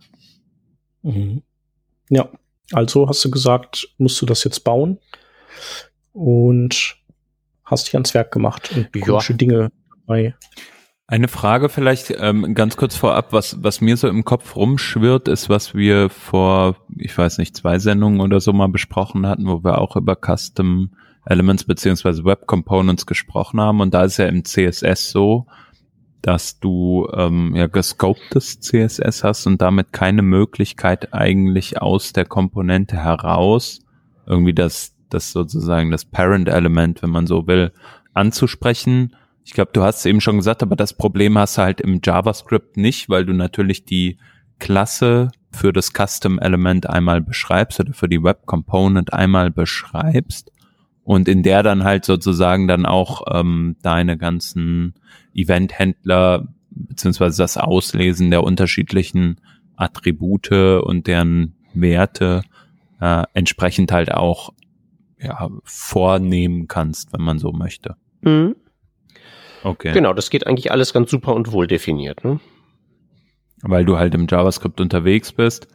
Mhm. 1.02 1.42
Ja, 2.10 2.30
also 2.72 3.08
hast 3.08 3.24
du 3.26 3.32
gesagt, 3.32 3.90
musst 3.98 4.22
du 4.22 4.26
das 4.26 4.44
jetzt 4.44 4.64
bauen 4.64 5.00
und 6.14 6.98
hast 7.64 7.88
dich 7.88 7.96
ans 7.96 8.14
Werk 8.14 8.32
gemacht 8.32 8.72
und 8.76 8.92
komische 9.02 9.36
Dinge 9.36 9.72
dabei. 10.06 10.36
Eine 11.08 11.28
Frage 11.28 11.70
vielleicht 11.70 12.16
ähm, 12.18 12.56
ganz 12.56 12.78
kurz 12.78 12.96
vorab, 12.96 13.32
was, 13.32 13.64
was 13.64 13.80
mir 13.80 13.96
so 13.96 14.08
im 14.08 14.26
Kopf 14.26 14.56
rumschwirrt, 14.56 15.28
ist, 15.28 15.50
was 15.50 15.76
wir 15.76 16.10
vor, 16.10 16.78
ich 16.98 17.16
weiß 17.16 17.38
nicht, 17.38 17.56
zwei 17.56 17.78
Sendungen 17.78 18.22
oder 18.22 18.40
so 18.40 18.54
mal 18.54 18.70
besprochen 18.70 19.28
hatten, 19.28 19.46
wo 19.46 19.64
wir 19.64 19.78
auch 19.78 19.96
über 19.96 20.16
Custom 20.16 20.90
Elements 21.26 21.64
beziehungsweise 21.64 22.26
Web 22.26 22.48
Components 22.48 23.06
gesprochen 23.06 23.62
haben. 23.62 23.82
Und 23.82 23.94
da 23.94 24.04
ist 24.04 24.18
ja 24.18 24.26
im 24.26 24.46
CSS 24.46 25.12
so, 25.12 25.46
dass 26.24 26.60
du 26.60 27.08
ähm, 27.14 27.56
ja 27.56 27.68
gescoptes 27.68 28.60
CSS 28.60 29.24
hast 29.24 29.46
und 29.46 29.62
damit 29.62 29.94
keine 29.94 30.24
Möglichkeit 30.24 31.14
eigentlich 31.14 31.80
aus 31.80 32.14
der 32.14 32.26
Komponente 32.26 32.98
heraus 32.98 33.82
irgendwie 34.26 34.56
das, 34.56 34.96
das 35.12 35.32
sozusagen 35.32 35.92
das 35.92 36.04
Parent-Element, 36.04 37.04
wenn 37.04 37.12
man 37.12 37.28
so 37.28 37.46
will, 37.46 37.74
anzusprechen. 38.16 39.16
Ich 39.46 39.54
glaube, 39.54 39.70
du 39.74 39.84
hast 39.84 40.00
es 40.00 40.06
eben 40.06 40.22
schon 40.22 40.38
gesagt, 40.38 40.64
aber 40.64 40.76
das 40.76 40.94
Problem 40.94 41.38
hast 41.38 41.58
du 41.58 41.62
halt 41.62 41.80
im 41.80 42.02
JavaScript 42.04 42.78
nicht, 42.78 43.10
weil 43.10 43.26
du 43.26 43.34
natürlich 43.34 43.86
die 43.86 44.18
Klasse 44.58 45.30
für 45.52 45.72
das 45.72 45.94
Custom-Element 45.94 46.90
einmal 46.90 47.22
beschreibst 47.22 47.80
oder 47.80 47.94
für 47.94 48.10
die 48.10 48.24
Web 48.24 48.48
Component 48.48 49.14
einmal 49.14 49.52
beschreibst 49.52 50.52
und 51.04 51.28
in 51.28 51.44
der 51.44 51.62
dann 51.62 51.84
halt 51.84 52.06
sozusagen 52.06 52.68
dann 52.68 52.88
auch 52.88 53.22
ähm, 53.32 53.76
deine 53.84 54.18
ganzen 54.18 54.96
Eventhändler 55.36 56.48
beziehungsweise 56.72 57.38
das 57.38 57.58
Auslesen 57.58 58.32
der 58.32 58.44
unterschiedlichen 58.44 59.40
Attribute 59.76 60.52
und 60.52 61.06
deren 61.06 61.54
Werte 61.76 62.42
äh, 63.00 63.24
entsprechend 63.34 63.92
halt 63.92 64.12
auch 64.12 64.54
ja, 65.20 65.50
vornehmen 65.64 66.68
kannst, 66.68 67.14
wenn 67.14 67.22
man 67.22 67.38
so 67.38 67.52
möchte. 67.52 67.96
Mhm. 68.22 68.56
Okay. 69.64 69.94
Genau, 69.94 70.14
das 70.14 70.30
geht 70.30 70.46
eigentlich 70.48 70.72
alles 70.72 70.94
ganz 70.94 71.10
super 71.12 71.34
und 71.36 71.52
wohl 71.52 71.68
definiert. 71.68 72.24
Ne? 72.24 72.40
Weil 73.62 73.86
du 73.86 73.98
halt 73.98 74.14
im 74.14 74.28
JavaScript 74.30 74.80
unterwegs 74.80 75.32
bist 75.32 75.68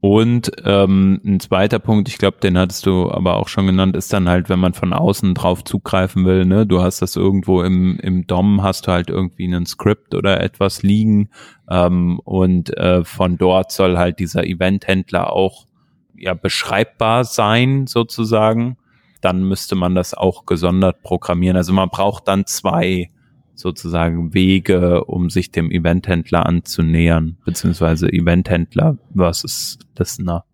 Und 0.00 0.52
ähm, 0.64 1.20
ein 1.24 1.40
zweiter 1.40 1.78
Punkt, 1.78 2.08
ich 2.08 2.18
glaube, 2.18 2.36
den 2.42 2.58
hattest 2.58 2.84
du 2.86 3.10
aber 3.10 3.36
auch 3.36 3.48
schon 3.48 3.66
genannt, 3.66 3.96
ist 3.96 4.12
dann 4.12 4.28
halt, 4.28 4.48
wenn 4.48 4.58
man 4.58 4.74
von 4.74 4.92
außen 4.92 5.34
drauf 5.34 5.64
zugreifen 5.64 6.24
will, 6.26 6.44
ne, 6.44 6.66
du 6.66 6.82
hast 6.82 7.00
das 7.00 7.16
irgendwo 7.16 7.62
im, 7.62 7.98
im 8.00 8.26
DOM, 8.26 8.62
hast 8.62 8.86
du 8.86 8.92
halt 8.92 9.08
irgendwie 9.08 9.46
einen 9.46 9.64
Skript 9.64 10.14
oder 10.14 10.40
etwas 10.42 10.82
liegen 10.82 11.30
ähm, 11.70 12.20
und 12.20 12.76
äh, 12.76 13.04
von 13.04 13.38
dort 13.38 13.72
soll 13.72 13.96
halt 13.96 14.18
dieser 14.18 14.44
Eventhändler 14.44 15.32
auch 15.32 15.66
ja 16.14 16.34
beschreibbar 16.34 17.24
sein, 17.24 17.86
sozusagen. 17.86 18.76
Dann 19.22 19.44
müsste 19.44 19.76
man 19.76 19.94
das 19.94 20.12
auch 20.14 20.44
gesondert 20.44 21.02
programmieren. 21.02 21.56
Also 21.56 21.72
man 21.72 21.88
braucht 21.88 22.28
dann 22.28 22.46
zwei 22.46 23.10
sozusagen 23.56 24.34
Wege, 24.34 25.04
um 25.04 25.30
sich 25.30 25.50
dem 25.50 25.70
Eventhändler 25.70 26.46
anzunähern, 26.46 27.38
beziehungsweise 27.44 28.12
Eventhändler 28.12 28.98
versus 29.14 29.78
Listener? 29.98 30.44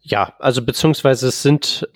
Ja, 0.00 0.34
also 0.38 0.62
beziehungsweise 0.62 1.28
es 1.28 1.42
sind, 1.42 1.88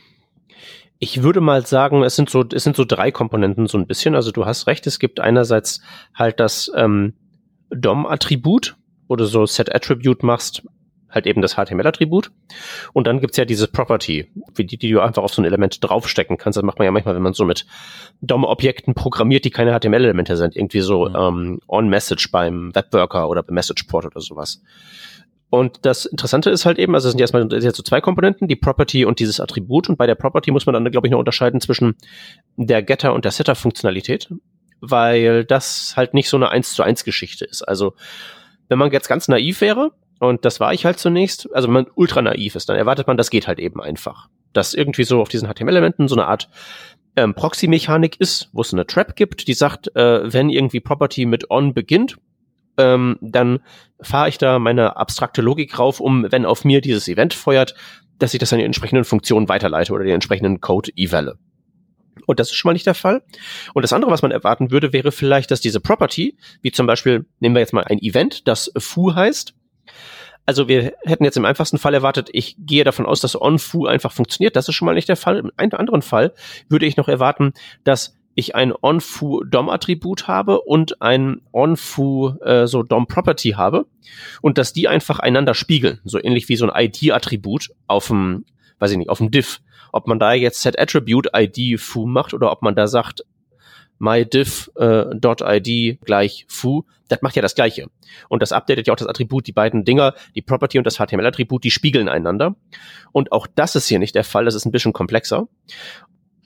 ich 0.98 1.22
würde 1.22 1.40
mal 1.40 1.66
sagen, 1.66 2.02
es 2.02 2.16
sind 2.16 2.30
so, 2.30 2.44
es 2.52 2.64
sind 2.64 2.76
so 2.76 2.84
drei 2.84 3.10
Komponenten 3.10 3.66
so 3.66 3.78
ein 3.78 3.86
bisschen. 3.86 4.14
Also 4.14 4.32
du 4.32 4.46
hast 4.46 4.66
recht, 4.66 4.86
es 4.86 4.98
gibt 4.98 5.20
einerseits 5.20 5.80
halt 6.14 6.40
das 6.40 6.70
ähm, 6.74 7.14
DOM-Attribut, 7.70 8.76
wo 9.08 9.16
du 9.16 9.24
so 9.24 9.46
Set-Attribute 9.46 10.22
machst, 10.22 10.62
halt 11.10 11.26
eben 11.26 11.42
das 11.42 11.54
HTML-Attribut. 11.54 12.30
Und 12.92 13.06
dann 13.06 13.20
gibt's 13.20 13.36
ja 13.36 13.44
diese 13.44 13.68
Property, 13.68 14.30
die, 14.58 14.66
die 14.66 14.90
du 14.90 15.00
einfach 15.00 15.22
auf 15.22 15.32
so 15.32 15.42
ein 15.42 15.44
Element 15.44 15.78
draufstecken 15.82 16.36
kannst. 16.36 16.56
Das 16.56 16.64
macht 16.64 16.78
man 16.78 16.86
ja 16.86 16.90
manchmal, 16.90 17.14
wenn 17.14 17.22
man 17.22 17.32
so 17.32 17.44
mit 17.44 17.66
DOM-Objekten 18.20 18.94
programmiert, 18.94 19.44
die 19.44 19.50
keine 19.50 19.78
HTML-Elemente 19.78 20.36
sind. 20.36 20.56
Irgendwie 20.56 20.80
so 20.80 21.08
mhm. 21.08 21.16
ähm, 21.16 21.60
on-Message 21.68 22.30
beim 22.30 22.74
Webworker 22.74 23.28
oder 23.28 23.42
beim 23.42 23.54
Messageport 23.54 24.06
oder 24.06 24.20
sowas. 24.20 24.62
Und 25.50 25.86
das 25.86 26.04
Interessante 26.04 26.50
ist 26.50 26.66
halt 26.66 26.78
eben, 26.78 26.94
also 26.94 27.08
es 27.08 27.12
sind 27.12 27.20
erstmal 27.20 27.50
jetzt 27.50 27.76
so 27.76 27.82
zwei 27.82 28.02
Komponenten, 28.02 28.48
die 28.48 28.56
Property 28.56 29.06
und 29.06 29.18
dieses 29.18 29.40
Attribut. 29.40 29.88
Und 29.88 29.96
bei 29.96 30.06
der 30.06 30.14
Property 30.14 30.50
muss 30.50 30.66
man 30.66 30.74
dann, 30.74 30.90
glaube 30.90 31.06
ich, 31.06 31.10
noch 31.10 31.18
unterscheiden 31.18 31.60
zwischen 31.60 31.96
der 32.56 32.82
Getter 32.82 33.14
und 33.14 33.24
der 33.24 33.32
Setter-Funktionalität, 33.32 34.28
weil 34.80 35.44
das 35.44 35.94
halt 35.96 36.12
nicht 36.12 36.28
so 36.28 36.36
eine 36.36 36.50
1 36.50 36.74
zu 36.74 36.82
1 36.82 37.04
Geschichte 37.04 37.46
ist. 37.46 37.62
Also 37.62 37.94
wenn 38.68 38.78
man 38.78 38.92
jetzt 38.92 39.08
ganz 39.08 39.28
naiv 39.28 39.62
wäre, 39.62 39.92
und 40.18 40.44
das 40.44 40.60
war 40.60 40.72
ich 40.72 40.84
halt 40.84 40.98
zunächst. 40.98 41.48
Also 41.54 41.68
wenn 41.68 41.74
man 41.74 41.86
ultra 41.94 42.22
naiv 42.22 42.56
ist, 42.56 42.68
dann 42.68 42.76
erwartet 42.76 43.06
man, 43.06 43.16
das 43.16 43.30
geht 43.30 43.46
halt 43.46 43.58
eben 43.58 43.80
einfach. 43.80 44.28
Dass 44.52 44.74
irgendwie 44.74 45.04
so 45.04 45.20
auf 45.20 45.28
diesen 45.28 45.48
HTML-Elementen 45.48 46.08
so 46.08 46.16
eine 46.16 46.26
Art 46.26 46.48
ähm, 47.16 47.34
Proxy-Mechanik 47.34 48.20
ist, 48.20 48.48
wo 48.52 48.62
es 48.62 48.72
eine 48.72 48.86
Trap 48.86 49.16
gibt, 49.16 49.48
die 49.48 49.54
sagt, 49.54 49.94
äh, 49.96 50.32
wenn 50.32 50.50
irgendwie 50.50 50.80
Property 50.80 51.26
mit 51.26 51.50
on 51.50 51.74
beginnt, 51.74 52.16
ähm, 52.78 53.18
dann 53.20 53.60
fahre 54.00 54.28
ich 54.28 54.38
da 54.38 54.58
meine 54.58 54.96
abstrakte 54.96 55.42
Logik 55.42 55.78
rauf, 55.78 56.00
um, 56.00 56.26
wenn 56.30 56.46
auf 56.46 56.64
mir 56.64 56.80
dieses 56.80 57.08
Event 57.08 57.34
feuert, 57.34 57.74
dass 58.18 58.34
ich 58.34 58.40
das 58.40 58.52
an 58.52 58.58
die 58.58 58.64
entsprechenden 58.64 59.04
Funktionen 59.04 59.48
weiterleite 59.48 59.92
oder 59.92 60.04
den 60.04 60.14
entsprechenden 60.14 60.60
Code 60.60 60.90
evalle. 60.96 61.38
Und 62.26 62.40
das 62.40 62.50
ist 62.50 62.56
schon 62.56 62.68
mal 62.68 62.72
nicht 62.74 62.86
der 62.86 62.94
Fall. 62.94 63.22
Und 63.74 63.82
das 63.82 63.92
andere, 63.92 64.10
was 64.10 64.22
man 64.22 64.30
erwarten 64.30 64.70
würde, 64.70 64.92
wäre 64.92 65.12
vielleicht, 65.12 65.50
dass 65.50 65.60
diese 65.60 65.80
Property, 65.80 66.36
wie 66.62 66.72
zum 66.72 66.86
Beispiel, 66.86 67.26
nehmen 67.40 67.54
wir 67.54 67.60
jetzt 67.60 67.72
mal 67.72 67.84
ein 67.84 67.98
Event, 68.00 68.46
das 68.46 68.70
foo 68.76 69.14
heißt, 69.14 69.54
also 70.48 70.66
wir 70.66 70.94
hätten 71.04 71.24
jetzt 71.24 71.36
im 71.36 71.44
einfachsten 71.44 71.76
Fall 71.76 71.92
erwartet, 71.92 72.30
ich 72.32 72.56
gehe 72.58 72.82
davon 72.82 73.04
aus, 73.04 73.20
dass 73.20 73.38
OnFu 73.38 73.84
einfach 73.84 74.12
funktioniert. 74.12 74.56
Das 74.56 74.66
ist 74.66 74.76
schon 74.76 74.86
mal 74.86 74.94
nicht 74.94 75.10
der 75.10 75.18
Fall. 75.18 75.36
Im 75.36 75.52
anderen 75.56 76.00
Fall 76.00 76.32
würde 76.70 76.86
ich 76.86 76.96
noch 76.96 77.06
erwarten, 77.06 77.52
dass 77.84 78.16
ich 78.34 78.54
ein 78.54 78.72
OnFu 78.72 79.44
DOM-Attribut 79.44 80.26
habe 80.26 80.62
und 80.62 81.02
ein 81.02 81.42
OnFu 81.52 82.38
äh, 82.40 82.66
so 82.66 82.82
DOM-Property 82.82 83.50
habe 83.58 83.84
und 84.40 84.56
dass 84.56 84.72
die 84.72 84.88
einfach 84.88 85.18
einander 85.18 85.52
spiegeln. 85.52 86.00
So 86.04 86.18
ähnlich 86.18 86.48
wie 86.48 86.56
so 86.56 86.66
ein 86.66 86.86
ID-Attribut 86.86 87.68
auf 87.86 88.06
dem, 88.06 88.46
weiß 88.78 88.92
ich 88.92 88.96
nicht, 88.96 89.10
auf 89.10 89.18
dem 89.18 89.30
Div. 89.30 89.60
Ob 89.92 90.06
man 90.06 90.18
da 90.18 90.32
jetzt 90.32 90.62
Set 90.62 90.78
Attribute 90.78 91.28
ID 91.36 91.78
foo 91.78 92.06
macht 92.06 92.32
oder 92.32 92.50
ob 92.50 92.62
man 92.62 92.74
da 92.74 92.86
sagt, 92.86 93.22
mydiff.id 93.98 95.68
äh, 95.68 95.98
gleich 96.04 96.46
foo, 96.48 96.84
das 97.08 97.22
macht 97.22 97.36
ja 97.36 97.42
das 97.42 97.54
Gleiche. 97.54 97.86
Und 98.28 98.42
das 98.42 98.52
updatet 98.52 98.86
ja 98.86 98.92
auch 98.92 98.98
das 98.98 99.08
Attribut, 99.08 99.46
die 99.46 99.52
beiden 99.52 99.84
Dinger, 99.84 100.14
die 100.34 100.42
Property 100.42 100.78
und 100.78 100.84
das 100.84 100.96
HTML-Attribut, 100.96 101.64
die 101.64 101.70
spiegeln 101.70 102.08
einander. 102.08 102.56
Und 103.12 103.32
auch 103.32 103.46
das 103.46 103.76
ist 103.76 103.88
hier 103.88 103.98
nicht 103.98 104.14
der 104.14 104.24
Fall, 104.24 104.44
das 104.44 104.54
ist 104.54 104.66
ein 104.66 104.72
bisschen 104.72 104.92
komplexer. 104.92 105.48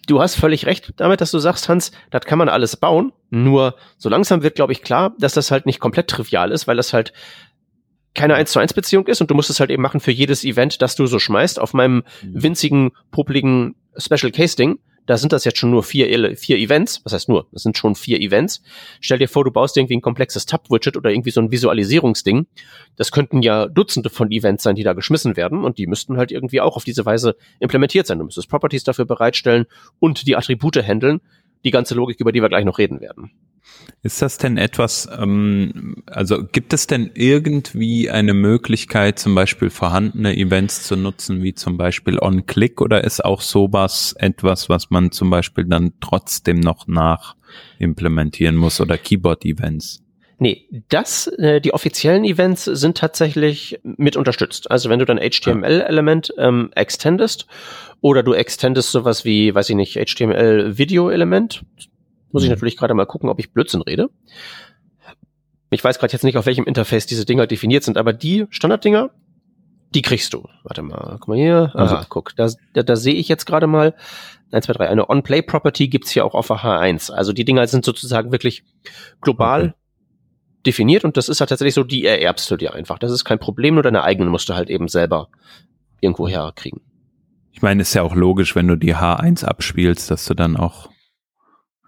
Du 0.08 0.20
hast 0.20 0.34
völlig 0.34 0.66
recht 0.66 0.94
damit, 0.96 1.20
dass 1.20 1.30
du 1.30 1.38
sagst, 1.38 1.68
Hans, 1.68 1.92
das 2.10 2.24
kann 2.24 2.38
man 2.38 2.48
alles 2.48 2.76
bauen. 2.76 3.12
Nur 3.30 3.76
so 3.98 4.08
langsam 4.08 4.42
wird, 4.42 4.56
glaube 4.56 4.72
ich, 4.72 4.82
klar, 4.82 5.14
dass 5.18 5.34
das 5.34 5.50
halt 5.50 5.66
nicht 5.66 5.78
komplett 5.78 6.08
trivial 6.08 6.50
ist, 6.50 6.66
weil 6.66 6.76
das 6.76 6.92
halt 6.92 7.12
keine 8.14 8.34
1 8.34 8.52
zu 8.52 8.58
1 8.58 8.74
Beziehung 8.74 9.06
ist 9.06 9.20
und 9.20 9.30
du 9.30 9.34
musst 9.34 9.48
es 9.48 9.60
halt 9.60 9.70
eben 9.70 9.82
machen 9.82 10.00
für 10.00 10.10
jedes 10.10 10.44
Event, 10.44 10.82
das 10.82 10.96
du 10.96 11.06
so 11.06 11.18
schmeißt. 11.18 11.58
Auf 11.58 11.72
meinem 11.72 12.04
mhm. 12.22 12.42
winzigen, 12.42 12.90
popeligen 13.10 13.76
Special 13.96 14.32
Case 14.32 14.56
Ding 14.56 14.78
da 15.06 15.16
sind 15.16 15.32
das 15.32 15.44
jetzt 15.44 15.58
schon 15.58 15.70
nur 15.70 15.82
vier, 15.82 16.36
vier 16.36 16.58
Events. 16.58 17.00
Was 17.04 17.12
heißt 17.12 17.28
nur? 17.28 17.46
Das 17.52 17.62
sind 17.62 17.76
schon 17.76 17.94
vier 17.94 18.20
Events. 18.20 18.62
Stell 19.00 19.18
dir 19.18 19.28
vor, 19.28 19.44
du 19.44 19.50
baust 19.50 19.76
irgendwie 19.76 19.96
ein 19.96 20.00
komplexes 20.00 20.46
Tab-Widget 20.46 20.96
oder 20.96 21.10
irgendwie 21.10 21.30
so 21.30 21.40
ein 21.40 21.50
Visualisierungsding. 21.50 22.46
Das 22.96 23.10
könnten 23.10 23.42
ja 23.42 23.66
Dutzende 23.66 24.10
von 24.10 24.30
Events 24.30 24.62
sein, 24.62 24.76
die 24.76 24.84
da 24.84 24.92
geschmissen 24.92 25.36
werden 25.36 25.64
und 25.64 25.78
die 25.78 25.86
müssten 25.86 26.16
halt 26.16 26.30
irgendwie 26.30 26.60
auch 26.60 26.76
auf 26.76 26.84
diese 26.84 27.04
Weise 27.04 27.36
implementiert 27.58 28.06
sein. 28.06 28.18
Du 28.18 28.24
müsstest 28.24 28.48
Properties 28.48 28.84
dafür 28.84 29.04
bereitstellen 29.04 29.66
und 29.98 30.26
die 30.26 30.36
Attribute 30.36 30.76
handeln. 30.76 31.20
Die 31.64 31.70
ganze 31.70 31.94
Logik, 31.94 32.18
über 32.18 32.32
die 32.32 32.42
wir 32.42 32.48
gleich 32.48 32.64
noch 32.64 32.78
reden 32.78 33.00
werden. 33.00 33.30
Ist 34.02 34.20
das 34.20 34.38
denn 34.38 34.58
etwas, 34.58 35.08
ähm, 35.16 36.02
also 36.06 36.44
gibt 36.44 36.72
es 36.72 36.86
denn 36.86 37.10
irgendwie 37.14 38.10
eine 38.10 38.34
Möglichkeit, 38.34 39.18
zum 39.18 39.34
Beispiel 39.34 39.70
vorhandene 39.70 40.36
Events 40.36 40.82
zu 40.84 40.96
nutzen, 40.96 41.42
wie 41.42 41.54
zum 41.54 41.76
Beispiel 41.76 42.18
On-Click, 42.18 42.80
oder 42.80 43.04
ist 43.04 43.24
auch 43.24 43.40
sowas 43.40 44.14
etwas, 44.18 44.68
was 44.68 44.90
man 44.90 45.12
zum 45.12 45.30
Beispiel 45.30 45.64
dann 45.64 45.92
trotzdem 46.00 46.60
noch 46.60 46.86
nach 46.88 47.36
implementieren 47.78 48.56
muss 48.56 48.80
oder 48.80 48.98
Keyboard-Events? 48.98 50.02
Nee, 50.42 50.66
das, 50.88 51.28
äh, 51.38 51.60
die 51.60 51.72
offiziellen 51.72 52.24
Events 52.24 52.64
sind 52.64 52.98
tatsächlich 52.98 53.78
mit 53.84 54.16
unterstützt. 54.16 54.68
Also 54.72 54.90
wenn 54.90 54.98
du 54.98 55.04
dann 55.04 55.18
HTML-Element 55.18 56.34
ähm, 56.36 56.70
extendest 56.74 57.46
oder 58.00 58.24
du 58.24 58.32
extendest 58.32 58.90
sowas 58.90 59.24
wie, 59.24 59.54
weiß 59.54 59.70
ich 59.70 59.76
nicht, 59.76 59.94
HTML-Video-Element, 59.94 61.64
muss 62.32 62.42
ich 62.42 62.48
mhm. 62.48 62.54
natürlich 62.54 62.76
gerade 62.76 62.94
mal 62.94 63.06
gucken, 63.06 63.28
ob 63.28 63.38
ich 63.38 63.52
Blödsinn 63.52 63.82
rede. 63.82 64.10
Ich 65.70 65.82
weiß 65.82 65.98
gerade 65.98 66.12
jetzt 66.12 66.24
nicht, 66.24 66.36
auf 66.36 66.46
welchem 66.46 66.64
Interface 66.64 67.06
diese 67.06 67.24
Dinger 67.24 67.46
definiert 67.46 67.84
sind, 67.84 67.96
aber 67.96 68.12
die 68.12 68.46
Standarddinger, 68.50 69.10
die 69.94 70.02
kriegst 70.02 70.32
du. 70.34 70.46
Warte 70.64 70.82
mal, 70.82 71.16
guck 71.20 71.28
mal 71.28 71.36
hier. 71.36 71.70
Also. 71.74 71.98
guck, 72.08 72.34
da, 72.36 72.50
da, 72.74 72.82
da 72.82 72.96
sehe 72.96 73.14
ich 73.14 73.28
jetzt 73.28 73.46
gerade 73.46 73.66
mal. 73.66 73.94
1, 74.50 74.66
2, 74.66 74.72
3. 74.74 74.88
Eine 74.88 75.08
On-Play-Property 75.08 75.88
gibt's 75.88 76.10
hier 76.10 76.26
auch 76.26 76.34
auf 76.34 76.48
der 76.48 76.58
H1. 76.58 77.10
Also 77.10 77.32
die 77.32 77.44
Dinger 77.44 77.66
sind 77.66 77.84
sozusagen 77.84 78.32
wirklich 78.32 78.64
global 79.22 79.62
okay. 79.62 79.74
definiert 80.66 81.04
und 81.04 81.16
das 81.16 81.30
ist 81.30 81.40
halt 81.40 81.48
tatsächlich 81.48 81.74
so, 81.74 81.84
die 81.84 82.04
ererbst 82.04 82.50
du 82.50 82.56
dir 82.56 82.74
einfach. 82.74 82.98
Das 82.98 83.10
ist 83.10 83.24
kein 83.24 83.38
Problem, 83.38 83.74
nur 83.74 83.82
deine 83.82 84.04
eigenen 84.04 84.30
musst 84.30 84.48
du 84.50 84.54
halt 84.54 84.68
eben 84.68 84.88
selber 84.88 85.28
irgendwo 86.00 86.28
herkriegen. 86.28 86.82
Ich 87.52 87.62
meine, 87.62 87.82
ist 87.82 87.94
ja 87.94 88.02
auch 88.02 88.14
logisch, 88.14 88.54
wenn 88.54 88.68
du 88.68 88.76
die 88.76 88.94
H1 88.94 89.44
abspielst, 89.44 90.10
dass 90.10 90.26
du 90.26 90.34
dann 90.34 90.56
auch 90.56 90.90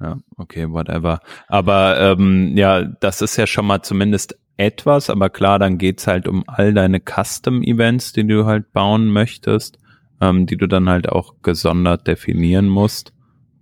ja, 0.05 0.19
okay, 0.37 0.71
whatever. 0.71 1.21
Aber 1.49 1.99
ähm, 1.99 2.57
ja, 2.57 2.83
das 2.83 3.23
ist 3.23 3.37
ja 3.37 3.47
schon 3.47 3.67
mal 3.67 3.83
zumindest 3.83 4.39
etwas, 4.57 5.09
aber 5.09 5.31
klar, 5.31 5.59
dann 5.59 5.79
geht's 5.79 6.07
halt 6.07 6.29
um 6.29 6.45
all 6.47 6.75
deine 6.75 7.01
Custom-Events, 7.01 8.13
die 8.13 8.27
du 8.27 8.45
halt 8.45 8.73
bauen 8.73 9.07
möchtest, 9.07 9.79
ähm, 10.21 10.47
die 10.47 10.57
du 10.57 10.69
dann 10.69 10.89
halt 10.89 11.09
auch 11.09 11.37
gesondert 11.43 12.07
definieren 12.07 12.69
musst. 12.69 13.13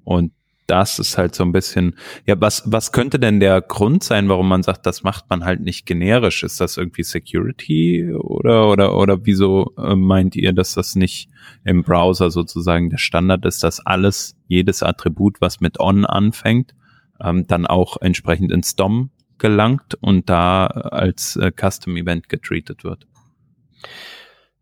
Und 0.04 0.32
das 0.72 0.98
ist 0.98 1.18
halt 1.18 1.34
so 1.34 1.44
ein 1.44 1.52
bisschen, 1.52 1.96
ja, 2.24 2.40
was, 2.40 2.62
was 2.64 2.92
könnte 2.92 3.18
denn 3.18 3.40
der 3.40 3.60
Grund 3.60 4.02
sein, 4.02 4.30
warum 4.30 4.48
man 4.48 4.62
sagt, 4.62 4.86
das 4.86 5.02
macht 5.02 5.28
man 5.28 5.44
halt 5.44 5.60
nicht 5.60 5.84
generisch? 5.84 6.42
Ist 6.42 6.62
das 6.62 6.78
irgendwie 6.78 7.02
Security 7.02 8.10
oder, 8.14 8.70
oder, 8.70 8.96
oder 8.96 9.26
wieso 9.26 9.74
äh, 9.76 9.94
meint 9.94 10.34
ihr, 10.34 10.54
dass 10.54 10.72
das 10.72 10.96
nicht 10.96 11.28
im 11.62 11.82
Browser 11.82 12.30
sozusagen 12.30 12.88
der 12.88 12.96
Standard 12.96 13.44
ist, 13.44 13.62
dass 13.62 13.84
alles, 13.84 14.34
jedes 14.48 14.82
Attribut, 14.82 15.42
was 15.42 15.60
mit 15.60 15.78
on 15.78 16.06
anfängt, 16.06 16.74
ähm, 17.22 17.46
dann 17.46 17.66
auch 17.66 17.98
entsprechend 18.00 18.50
ins 18.50 18.74
DOM 18.74 19.10
gelangt 19.36 19.98
und 20.00 20.30
da 20.30 20.68
als 20.68 21.36
äh, 21.36 21.52
Custom 21.54 21.98
Event 21.98 22.30
getreatet 22.30 22.82
wird? 22.82 23.06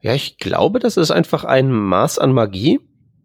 Ja, 0.00 0.12
ich 0.12 0.38
glaube, 0.38 0.80
das 0.80 0.96
ist 0.96 1.12
einfach 1.12 1.44
ein 1.44 1.70
Maß 1.70 2.18
an 2.18 2.32
Magie 2.32 2.80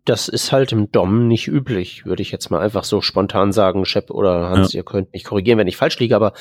das 0.06 0.28
ist 0.28 0.52
halt 0.52 0.72
im 0.72 0.92
DOM 0.92 1.28
nicht 1.28 1.48
üblich, 1.48 2.06
würde 2.06 2.22
ich 2.22 2.32
jetzt 2.32 2.52
mal 2.52 2.62
einfach 2.62 2.84
so 2.84 3.02
spontan 3.02 3.52
sagen, 3.52 3.86
Shep 3.86 4.12
oder 4.12 4.50
Hans, 4.50 4.74
ja. 4.74 4.80
ihr 4.80 4.84
könnt 4.84 5.12
mich 5.14 5.24
korrigieren, 5.24 5.58
wenn 5.58 5.68
ich 5.68 5.78
falsch 5.78 6.00
liege, 6.00 6.16
aber 6.16 6.34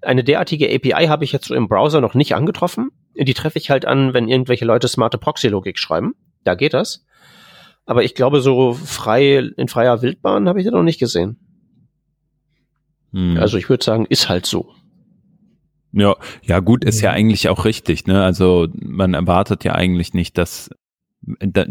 eine 0.00 0.24
derartige 0.24 0.74
API 0.74 1.06
habe 1.06 1.24
ich 1.24 1.32
jetzt 1.32 1.46
so 1.46 1.54
im 1.54 1.68
Browser 1.68 2.00
noch 2.00 2.14
nicht 2.14 2.34
angetroffen. 2.34 2.90
Die 3.14 3.34
treffe 3.34 3.58
ich 3.58 3.70
halt 3.70 3.84
an, 3.84 4.14
wenn 4.14 4.28
irgendwelche 4.28 4.64
Leute 4.64 4.88
smarte 4.88 5.18
Proxy-Logik 5.18 5.78
schreiben. 5.78 6.14
Da 6.44 6.54
geht 6.54 6.72
das. 6.72 7.04
Aber 7.84 8.04
ich 8.04 8.14
glaube, 8.14 8.40
so 8.40 8.72
frei, 8.72 9.38
in 9.56 9.68
freier 9.68 10.00
Wildbahn 10.00 10.48
habe 10.48 10.60
ich 10.60 10.64
das 10.64 10.72
noch 10.72 10.82
nicht 10.82 11.00
gesehen. 11.00 11.38
Hm. 13.12 13.36
Also 13.38 13.58
ich 13.58 13.68
würde 13.68 13.84
sagen, 13.84 14.06
ist 14.06 14.28
halt 14.28 14.46
so. 14.46 14.72
Ja, 15.92 16.14
ja 16.42 16.60
gut, 16.60 16.84
ist 16.84 17.00
ja 17.00 17.10
eigentlich 17.10 17.48
auch 17.48 17.64
richtig, 17.64 18.06
ne? 18.06 18.22
Also 18.22 18.68
man 18.74 19.12
erwartet 19.14 19.64
ja 19.64 19.74
eigentlich 19.74 20.14
nicht, 20.14 20.38
dass 20.38 20.70
da, 20.70 20.76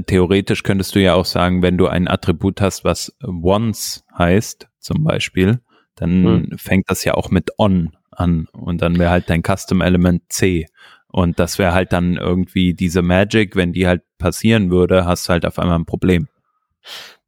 theoretisch 0.07 0.63
könntest 0.63 0.95
du 0.95 1.01
ja 1.01 1.13
auch 1.13 1.25
sagen, 1.25 1.61
wenn 1.61 1.77
du 1.77 1.87
ein 1.87 2.07
Attribut 2.07 2.61
hast, 2.61 2.83
was 2.83 3.15
once 3.23 4.03
heißt, 4.17 4.67
zum 4.79 5.03
Beispiel, 5.03 5.59
dann 5.95 6.23
hm. 6.23 6.57
fängt 6.57 6.89
das 6.89 7.03
ja 7.03 7.13
auch 7.13 7.29
mit 7.29 7.51
on 7.57 7.95
an 8.11 8.47
und 8.51 8.81
dann 8.81 8.97
wäre 8.99 9.11
halt 9.11 9.29
dein 9.29 9.43
Custom 9.43 9.81
Element 9.81 10.23
C. 10.29 10.67
Und 11.11 11.39
das 11.39 11.57
wäre 11.57 11.73
halt 11.73 11.91
dann 11.91 12.17
irgendwie 12.17 12.73
diese 12.73 13.01
Magic, 13.01 13.55
wenn 13.55 13.73
die 13.73 13.87
halt 13.87 14.03
passieren 14.17 14.69
würde, 14.69 15.05
hast 15.05 15.27
du 15.27 15.33
halt 15.33 15.45
auf 15.45 15.57
einmal 15.57 15.79
ein 15.79 15.85
Problem. 15.85 16.27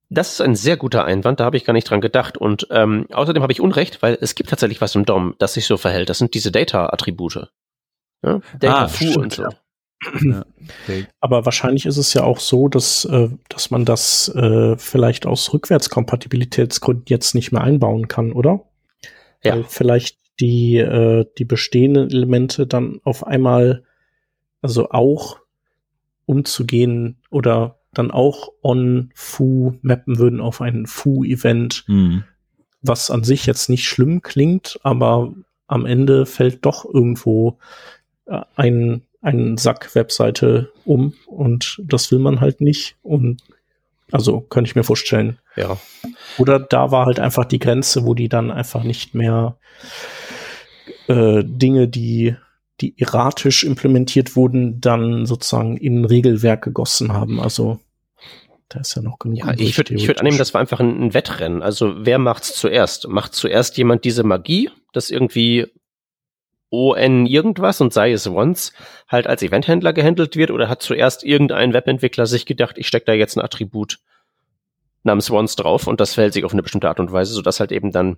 Das 0.09 0.33
ist 0.33 0.41
ein 0.41 0.55
sehr 0.55 0.77
guter 0.77 1.05
Einwand, 1.05 1.39
da 1.39 1.45
habe 1.45 1.57
ich 1.57 1.65
gar 1.65 1.73
nicht 1.73 1.89
dran 1.89 2.01
gedacht. 2.01 2.37
Und 2.37 2.67
ähm, 2.69 3.07
außerdem 3.11 3.41
habe 3.41 3.53
ich 3.53 3.61
Unrecht, 3.61 4.01
weil 4.01 4.17
es 4.19 4.35
gibt 4.35 4.49
tatsächlich 4.49 4.81
was 4.81 4.93
im 4.93 5.05
DOM, 5.05 5.35
das 5.39 5.53
sich 5.53 5.65
so 5.65 5.77
verhält. 5.77 6.09
Das 6.09 6.17
sind 6.17 6.33
diese 6.33 6.51
Data-Attribute. 6.51 7.49
Ja? 8.23 8.41
Data 8.59 8.83
ah, 8.83 8.87
Foo 8.87 9.19
und 9.19 9.33
so. 9.33 9.43
Ja. 9.43 9.49
Okay. 10.03 11.05
Aber 11.19 11.45
wahrscheinlich 11.45 11.85
ist 11.85 11.97
es 11.97 12.13
ja 12.13 12.23
auch 12.23 12.39
so, 12.39 12.67
dass, 12.67 13.05
äh, 13.05 13.29
dass 13.49 13.71
man 13.71 13.85
das 13.85 14.29
äh, 14.29 14.75
vielleicht 14.77 15.25
aus 15.25 15.53
Rückwärtskompatibilitätsgründen 15.53 17.05
jetzt 17.07 17.35
nicht 17.35 17.51
mehr 17.51 17.61
einbauen 17.61 18.07
kann, 18.07 18.31
oder? 18.31 18.65
Ja. 19.43 19.53
Weil 19.53 19.63
vielleicht 19.65 20.17
die, 20.39 20.77
äh, 20.77 21.25
die 21.37 21.45
bestehenden 21.45 22.09
Elemente 22.09 22.65
dann 22.65 22.99
auf 23.03 23.25
einmal, 23.25 23.83
also 24.61 24.89
auch 24.89 25.39
umzugehen 26.25 27.17
oder 27.29 27.79
dann 27.93 28.11
auch 28.11 28.53
on 28.61 29.11
Foo 29.15 29.73
mappen 29.81 30.17
würden 30.17 30.39
auf 30.39 30.61
ein 30.61 30.87
Foo-Event, 30.87 31.83
mhm. 31.87 32.23
was 32.81 33.11
an 33.11 33.23
sich 33.23 33.45
jetzt 33.45 33.69
nicht 33.69 33.85
schlimm 33.85 34.21
klingt, 34.21 34.79
aber 34.83 35.33
am 35.67 35.85
Ende 35.85 36.25
fällt 36.25 36.65
doch 36.65 36.85
irgendwo 36.85 37.59
äh, 38.25 38.41
ein, 38.55 39.03
ein 39.21 39.57
Sack-Webseite 39.57 40.71
um 40.85 41.13
und 41.27 41.81
das 41.83 42.11
will 42.11 42.19
man 42.19 42.41
halt 42.41 42.61
nicht 42.61 42.95
und 43.03 43.41
also 44.11 44.41
könnte 44.41 44.69
ich 44.69 44.75
mir 44.75 44.83
vorstellen. 44.83 45.39
Ja. 45.55 45.77
Oder 46.37 46.59
da 46.59 46.91
war 46.91 47.05
halt 47.05 47.19
einfach 47.19 47.45
die 47.45 47.59
Grenze, 47.59 48.05
wo 48.05 48.13
die 48.13 48.29
dann 48.29 48.51
einfach 48.51 48.83
nicht 48.83 49.15
mehr 49.15 49.57
äh, 51.07 51.43
Dinge, 51.45 51.87
die 51.87 52.35
die 52.81 52.95
erratisch 52.97 53.63
implementiert 53.63 54.35
wurden, 54.35 54.81
dann 54.81 55.27
sozusagen 55.27 55.77
in 55.77 56.03
Regelwerk 56.03 56.63
gegossen 56.63 57.13
haben. 57.13 57.39
Also 57.39 57.79
da 58.69 58.79
ist 58.79 58.95
ja 58.95 59.01
noch 59.01 59.19
genug. 59.19 59.37
Ja, 59.37 59.53
ich 59.53 59.77
würde 59.77 59.93
ich 59.93 60.07
würd 60.07 60.19
annehmen, 60.19 60.37
das 60.37 60.53
war 60.53 60.61
einfach 60.61 60.79
ein, 60.79 60.99
ein, 60.99 61.13
Wettrennen. 61.13 61.61
Also 61.61 61.93
wer 61.97 62.17
macht's 62.17 62.55
zuerst? 62.55 63.07
Macht 63.07 63.35
zuerst 63.35 63.77
jemand 63.77 64.03
diese 64.03 64.23
Magie, 64.23 64.69
das 64.93 65.11
irgendwie 65.11 65.67
ON 66.71 67.25
irgendwas 67.25 67.81
und 67.81 67.91
sei 67.93 68.13
es 68.13 68.27
once 68.27 68.73
halt 69.07 69.27
als 69.27 69.43
Eventhändler 69.43 69.93
gehandelt 69.93 70.35
wird 70.37 70.51
oder 70.51 70.69
hat 70.69 70.81
zuerst 70.81 71.23
irgendein 71.23 71.73
Webentwickler 71.73 72.25
sich 72.25 72.45
gedacht, 72.45 72.77
ich 72.77 72.87
stecke 72.87 73.05
da 73.05 73.13
jetzt 73.13 73.37
ein 73.37 73.43
Attribut 73.43 73.99
namens 75.03 75.29
once 75.29 75.55
drauf 75.55 75.87
und 75.87 75.99
das 75.99 76.13
verhält 76.13 76.33
sich 76.33 76.45
auf 76.45 76.53
eine 76.53 76.63
bestimmte 76.63 76.87
Art 76.87 76.99
und 76.99 77.11
Weise, 77.11 77.33
sodass 77.33 77.59
halt 77.59 77.71
eben 77.71 77.91
dann 77.91 78.17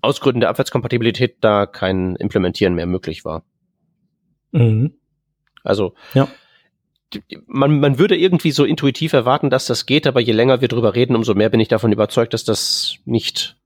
aus 0.00 0.20
Gründen 0.20 0.40
der 0.40 0.50
Abwärtskompatibilität 0.50 1.38
da 1.40 1.66
kein 1.66 2.16
Implementieren 2.16 2.74
mehr 2.74 2.86
möglich 2.86 3.24
war. 3.24 3.44
Mhm. 4.52 4.94
Also 5.64 5.94
ja. 6.14 6.28
man, 7.46 7.80
man 7.80 7.98
würde 7.98 8.16
irgendwie 8.16 8.52
so 8.52 8.64
intuitiv 8.64 9.12
erwarten, 9.12 9.50
dass 9.50 9.66
das 9.66 9.86
geht, 9.86 10.06
aber 10.06 10.20
je 10.20 10.32
länger 10.32 10.60
wir 10.60 10.68
drüber 10.68 10.94
reden, 10.94 11.16
umso 11.16 11.34
mehr 11.34 11.48
bin 11.48 11.60
ich 11.60 11.68
davon 11.68 11.92
überzeugt, 11.92 12.32
dass 12.32 12.44
das 12.44 12.96
nicht 13.04 13.56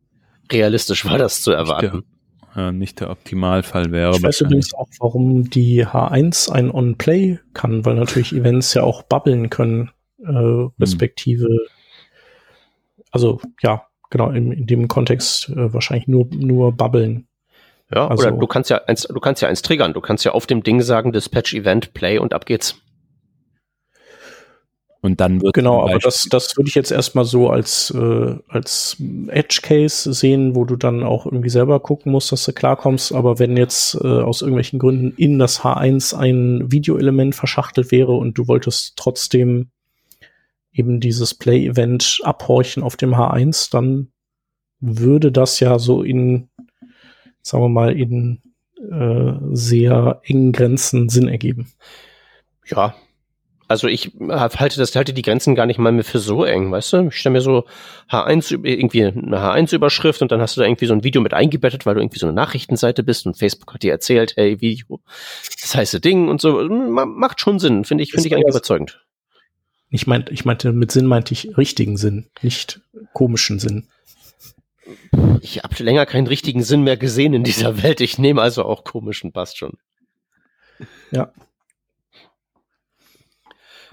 realistisch 0.50 1.04
war, 1.04 1.18
das 1.18 1.42
zu 1.42 1.52
erwarten. 1.52 2.04
Ja, 2.54 2.70
nicht 2.70 3.00
der 3.00 3.10
Optimalfall 3.10 3.92
wäre. 3.92 4.14
Ich 4.14 4.22
weiß 4.22 4.42
übrigens 4.42 4.74
auch, 4.74 4.88
warum 5.00 5.48
die 5.48 5.86
H1 5.86 6.50
ein 6.50 6.70
On-Play 6.70 7.38
kann, 7.54 7.84
weil 7.84 7.94
natürlich 7.94 8.32
Events 8.32 8.74
ja 8.74 8.82
auch 8.82 9.02
bubbeln 9.02 9.48
können, 9.48 9.90
äh, 10.20 10.26
hm. 10.26 10.72
respektive. 10.78 11.46
Hm. 11.46 11.58
Also 13.10 13.40
ja, 13.62 13.86
genau, 14.10 14.30
in, 14.30 14.52
in 14.52 14.66
dem 14.66 14.88
Kontext 14.88 15.48
äh, 15.48 15.72
wahrscheinlich 15.72 16.08
nur, 16.08 16.26
nur 16.30 16.72
bubbeln. 16.72 17.26
Ja, 17.94 18.08
also, 18.08 18.28
oder 18.28 18.36
du 18.36 18.46
kannst 18.46 18.70
ja 18.70 18.80
eins, 18.86 19.02
du 19.02 19.20
kannst 19.20 19.42
ja 19.42 19.48
eins 19.48 19.62
triggern. 19.62 19.92
Du 19.92 20.00
kannst 20.00 20.24
ja 20.24 20.32
auf 20.32 20.46
dem 20.46 20.62
Ding 20.62 20.80
sagen, 20.80 21.12
Dispatch 21.12 21.54
Event, 21.54 21.94
Play 21.94 22.18
und 22.18 22.32
ab 22.34 22.46
geht's. 22.46 22.81
Und 25.04 25.20
dann 25.20 25.42
wird 25.42 25.54
genau, 25.54 25.82
aber 25.82 25.98
das, 25.98 26.28
das 26.30 26.56
würde 26.56 26.68
ich 26.68 26.76
jetzt 26.76 26.92
erstmal 26.92 27.24
so 27.24 27.50
als 27.50 27.90
äh, 27.90 28.36
als 28.46 28.96
Edge 29.26 29.58
Case 29.60 30.12
sehen, 30.12 30.54
wo 30.54 30.64
du 30.64 30.76
dann 30.76 31.02
auch 31.02 31.26
irgendwie 31.26 31.48
selber 31.48 31.80
gucken 31.80 32.12
musst, 32.12 32.30
dass 32.30 32.44
du 32.44 32.52
klarkommst. 32.52 33.12
Aber 33.12 33.40
wenn 33.40 33.56
jetzt 33.56 33.96
äh, 33.96 34.06
aus 34.06 34.42
irgendwelchen 34.42 34.78
Gründen 34.78 35.12
in 35.16 35.40
das 35.40 35.62
H1 35.62 36.16
ein 36.16 36.70
Videoelement 36.70 37.34
verschachtelt 37.34 37.90
wäre 37.90 38.12
und 38.12 38.38
du 38.38 38.46
wolltest 38.46 38.96
trotzdem 38.96 39.70
eben 40.72 41.00
dieses 41.00 41.34
Play-Event 41.34 42.20
abhorchen 42.22 42.84
auf 42.84 42.96
dem 42.96 43.16
H1, 43.16 43.72
dann 43.72 44.12
würde 44.78 45.32
das 45.32 45.58
ja 45.58 45.80
so 45.80 46.04
in, 46.04 46.48
sagen 47.42 47.64
wir 47.64 47.68
mal, 47.68 47.98
in 47.98 48.40
äh, 48.78 49.32
sehr 49.50 50.20
engen 50.22 50.52
Grenzen 50.52 51.08
Sinn 51.08 51.26
ergeben. 51.26 51.72
Ja, 52.66 52.94
also 53.72 53.88
ich 53.88 54.12
halte 54.28 54.78
das, 54.78 54.94
halte 54.94 55.12
die 55.12 55.22
Grenzen 55.22 55.54
gar 55.54 55.66
nicht 55.66 55.78
mal 55.78 55.92
mehr 55.92 56.04
für 56.04 56.18
so 56.18 56.44
eng, 56.44 56.70
weißt 56.70 56.92
du? 56.92 57.08
Ich 57.08 57.16
stelle 57.16 57.32
mir 57.32 57.40
so 57.40 57.64
H1, 58.10 58.64
irgendwie 58.64 59.04
eine 59.04 59.38
H1-Überschrift 59.38 60.22
und 60.22 60.30
dann 60.30 60.40
hast 60.40 60.56
du 60.56 60.60
da 60.60 60.66
irgendwie 60.66 60.86
so 60.86 60.92
ein 60.92 61.02
Video 61.02 61.20
mit 61.22 61.34
eingebettet, 61.34 61.86
weil 61.86 61.94
du 61.94 62.00
irgendwie 62.00 62.18
so 62.18 62.26
eine 62.26 62.34
Nachrichtenseite 62.34 63.02
bist 63.02 63.26
und 63.26 63.38
Facebook 63.38 63.74
hat 63.74 63.82
dir 63.82 63.90
erzählt, 63.90 64.34
hey, 64.36 64.60
Video, 64.60 65.00
das 65.60 65.74
heiße 65.74 66.00
Ding 66.00 66.28
und 66.28 66.40
so. 66.40 66.62
Macht 66.68 67.40
schon 67.40 67.58
Sinn, 67.58 67.84
finde 67.84 68.04
ich, 68.04 68.12
finde 68.12 68.28
ich 68.28 68.34
eigentlich 68.34 68.50
überzeugend. 68.50 69.04
Ich 69.90 70.06
meinte, 70.06 70.32
ich 70.32 70.44
meinte, 70.44 70.72
mit 70.72 70.92
Sinn 70.92 71.06
meinte 71.06 71.32
ich 71.32 71.56
richtigen 71.56 71.96
Sinn, 71.96 72.30
nicht 72.42 72.80
komischen 73.12 73.58
Sinn. 73.58 73.88
Ich 75.40 75.62
habe 75.62 75.82
länger 75.82 76.06
keinen 76.06 76.26
richtigen 76.26 76.62
Sinn 76.62 76.82
mehr 76.82 76.96
gesehen 76.96 77.34
in 77.34 77.42
dieser 77.42 77.82
Welt. 77.82 78.00
Ich 78.00 78.18
nehme 78.18 78.42
also 78.42 78.64
auch 78.64 78.84
komischen, 78.84 79.32
passt 79.32 79.58
schon. 79.58 79.78
Ja. 81.10 81.32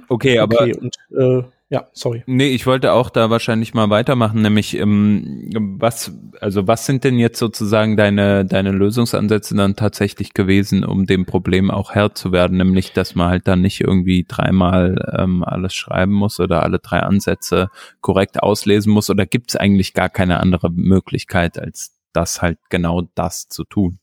Okay, 0.09 0.39
aber 0.39 0.61
okay, 0.61 0.75
und, 0.75 0.95
äh, 1.17 1.43
ja, 1.71 1.87
sorry. 1.93 2.23
Nee, 2.25 2.47
ich 2.47 2.65
wollte 2.65 2.93
auch 2.93 3.11
da 3.11 3.29
wahrscheinlich 3.29 3.75
mal 3.75 3.91
weitermachen, 3.91 4.41
nämlich 4.41 4.75
ähm, 4.75 5.51
was, 5.77 6.11
also 6.41 6.67
was 6.67 6.87
sind 6.87 7.03
denn 7.03 7.19
jetzt 7.19 7.37
sozusagen 7.37 7.95
deine, 7.95 8.43
deine 8.43 8.71
Lösungsansätze 8.71 9.55
dann 9.55 9.75
tatsächlich 9.75 10.33
gewesen, 10.33 10.83
um 10.83 11.05
dem 11.05 11.27
Problem 11.27 11.69
auch 11.69 11.93
Herr 11.93 12.15
zu 12.15 12.31
werden, 12.31 12.57
nämlich 12.57 12.93
dass 12.93 13.13
man 13.13 13.29
halt 13.29 13.47
dann 13.47 13.61
nicht 13.61 13.81
irgendwie 13.81 14.25
dreimal 14.27 15.13
ähm, 15.15 15.43
alles 15.43 15.75
schreiben 15.75 16.13
muss 16.13 16.39
oder 16.39 16.63
alle 16.63 16.79
drei 16.79 17.01
Ansätze 17.01 17.69
korrekt 18.01 18.41
auslesen 18.41 18.91
muss 18.91 19.11
oder 19.11 19.27
gibt 19.27 19.51
es 19.51 19.55
eigentlich 19.55 19.93
gar 19.93 20.09
keine 20.09 20.39
andere 20.39 20.71
Möglichkeit, 20.71 21.59
als 21.59 21.95
das 22.13 22.41
halt 22.41 22.57
genau 22.69 23.03
das 23.13 23.47
zu 23.47 23.63
tun? 23.63 23.99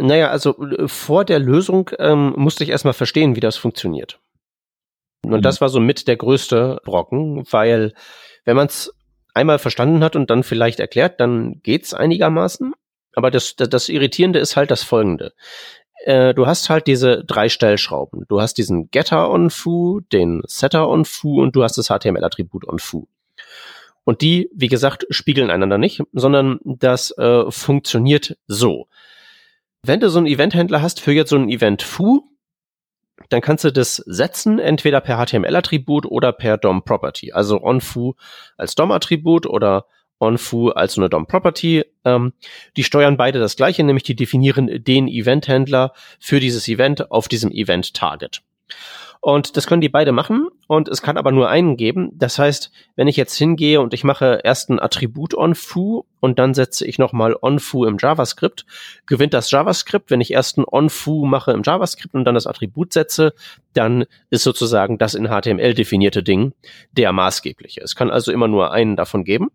Naja, 0.00 0.30
also 0.30 0.58
äh, 0.66 0.88
vor 0.88 1.24
der 1.24 1.38
Lösung 1.38 1.90
ähm, 2.00 2.34
musste 2.36 2.64
ich 2.64 2.70
erstmal 2.70 2.94
verstehen, 2.94 3.36
wie 3.36 3.40
das 3.40 3.56
funktioniert. 3.56 4.18
Und 5.24 5.40
mhm. 5.40 5.42
das 5.42 5.60
war 5.60 5.68
so 5.68 5.80
mit 5.80 6.08
der 6.08 6.16
größte 6.16 6.80
Brocken, 6.84 7.44
weil 7.50 7.92
wenn 8.44 8.56
man 8.56 8.66
es 8.66 8.92
einmal 9.34 9.58
verstanden 9.58 10.02
hat 10.04 10.16
und 10.16 10.30
dann 10.30 10.42
vielleicht 10.42 10.80
erklärt, 10.80 11.20
dann 11.20 11.60
geht's 11.62 11.92
einigermaßen. 11.92 12.72
Aber 13.14 13.30
das, 13.30 13.56
das, 13.56 13.68
das 13.68 13.88
Irritierende 13.88 14.38
ist 14.38 14.56
halt 14.56 14.70
das 14.70 14.82
Folgende. 14.82 15.32
Äh, 16.04 16.34
du 16.34 16.46
hast 16.46 16.70
halt 16.70 16.86
diese 16.86 17.24
drei 17.24 17.48
Stellschrauben. 17.48 18.24
Du 18.28 18.40
hast 18.40 18.54
diesen 18.54 18.90
Getter 18.90 19.30
on 19.30 19.50
Foo, 19.50 20.00
den 20.00 20.42
Setter 20.46 20.88
on 20.88 21.04
Foo 21.04 21.40
und 21.40 21.56
du 21.56 21.62
hast 21.62 21.78
das 21.78 21.88
HTML-Attribut 21.88 22.66
on 22.68 22.78
Foo. 22.78 23.06
Und 24.04 24.20
die, 24.20 24.50
wie 24.54 24.68
gesagt, 24.68 25.06
spiegeln 25.10 25.50
einander 25.50 25.78
nicht, 25.78 26.02
sondern 26.12 26.60
das 26.64 27.16
äh, 27.16 27.50
funktioniert 27.50 28.36
so. 28.46 28.88
Wenn 29.82 30.00
du 30.00 30.10
so 30.10 30.18
einen 30.18 30.26
Eventhändler 30.26 30.82
hast 30.82 31.00
für 31.00 31.12
jetzt 31.12 31.30
so 31.30 31.36
ein 31.36 31.48
Event 31.48 31.82
Foo, 31.82 32.22
dann 33.34 33.40
kannst 33.40 33.64
du 33.64 33.72
das 33.72 33.96
setzen, 33.96 34.60
entweder 34.60 35.00
per 35.00 35.18
HTML-Attribut 35.18 36.06
oder 36.06 36.32
per 36.32 36.56
DOM-Property. 36.56 37.32
Also 37.32 37.60
onFoo 37.60 38.14
als 38.56 38.76
DOM-Attribut 38.76 39.46
oder 39.46 39.86
onFoo 40.20 40.68
als 40.68 40.94
so 40.94 41.00
eine 41.00 41.10
DOM-Property. 41.10 41.84
Ähm, 42.04 42.32
die 42.76 42.84
steuern 42.84 43.16
beide 43.16 43.40
das 43.40 43.56
gleiche, 43.56 43.82
nämlich 43.82 44.04
die 44.04 44.14
definieren 44.14 44.84
den 44.84 45.08
Event-Händler 45.08 45.94
für 46.20 46.38
dieses 46.38 46.68
Event 46.68 47.10
auf 47.10 47.26
diesem 47.26 47.50
Event-Target. 47.50 48.42
Und 49.20 49.56
das 49.56 49.66
können 49.66 49.80
die 49.80 49.88
beide 49.88 50.12
machen 50.12 50.48
und 50.66 50.88
es 50.88 51.02
kann 51.02 51.16
aber 51.16 51.32
nur 51.32 51.48
einen 51.48 51.76
geben. 51.76 52.10
Das 52.14 52.38
heißt, 52.38 52.70
wenn 52.96 53.08
ich 53.08 53.16
jetzt 53.16 53.36
hingehe 53.36 53.80
und 53.80 53.94
ich 53.94 54.04
mache 54.04 54.40
erst 54.44 54.70
ein 54.70 54.80
Attribut 54.80 55.34
on 55.34 55.54
foo 55.54 56.04
und 56.20 56.38
dann 56.38 56.54
setze 56.54 56.86
ich 56.86 56.98
nochmal 56.98 57.36
on 57.40 57.58
foo 57.58 57.84
im 57.84 57.96
JavaScript, 57.98 58.64
gewinnt 59.06 59.34
das 59.34 59.50
JavaScript. 59.50 60.10
Wenn 60.10 60.20
ich 60.20 60.32
erst 60.32 60.58
ein 60.58 60.64
on 60.70 60.90
foo 60.90 61.26
mache 61.26 61.52
im 61.52 61.62
JavaScript 61.62 62.14
und 62.14 62.24
dann 62.24 62.34
das 62.34 62.46
Attribut 62.46 62.92
setze, 62.92 63.34
dann 63.72 64.04
ist 64.30 64.44
sozusagen 64.44 64.98
das 64.98 65.14
in 65.14 65.28
HTML 65.28 65.74
definierte 65.74 66.22
Ding 66.22 66.52
der 66.92 67.12
maßgebliche. 67.12 67.80
Es 67.80 67.94
kann 67.94 68.10
also 68.10 68.32
immer 68.32 68.48
nur 68.48 68.72
einen 68.72 68.96
davon 68.96 69.24
geben. 69.24 69.48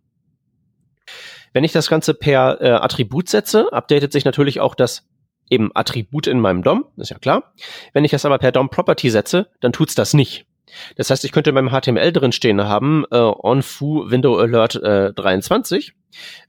Wenn 1.53 1.63
ich 1.63 1.71
das 1.71 1.89
Ganze 1.89 2.13
per 2.13 2.61
äh, 2.61 2.69
Attribut 2.71 3.29
setze, 3.29 3.73
updatet 3.73 4.11
sich 4.11 4.25
natürlich 4.25 4.59
auch 4.59 4.75
das 4.75 5.07
eben 5.49 5.71
Attribut 5.73 6.27
in 6.27 6.39
meinem 6.39 6.61
DOM, 6.61 6.85
ist 6.97 7.09
ja 7.09 7.17
klar. 7.17 7.53
Wenn 7.93 8.05
ich 8.05 8.11
das 8.11 8.25
aber 8.25 8.37
per 8.37 8.51
DOM 8.51 8.69
Property 8.69 9.09
setze, 9.09 9.49
dann 9.61 9.73
tut's 9.73 9.95
das 9.95 10.13
nicht. 10.13 10.45
Das 10.95 11.09
heißt, 11.09 11.25
ich 11.25 11.31
könnte 11.31 11.51
in 11.51 11.55
meinem 11.55 11.69
HTML 11.69 12.11
drin 12.11 12.31
stehen 12.31 12.63
haben, 12.63 13.05
äh, 13.11 13.17
on 13.17 13.61
foo 13.61 14.09
window 14.09 14.37
alert 14.37 14.75
äh, 14.75 15.13
23. 15.13 15.93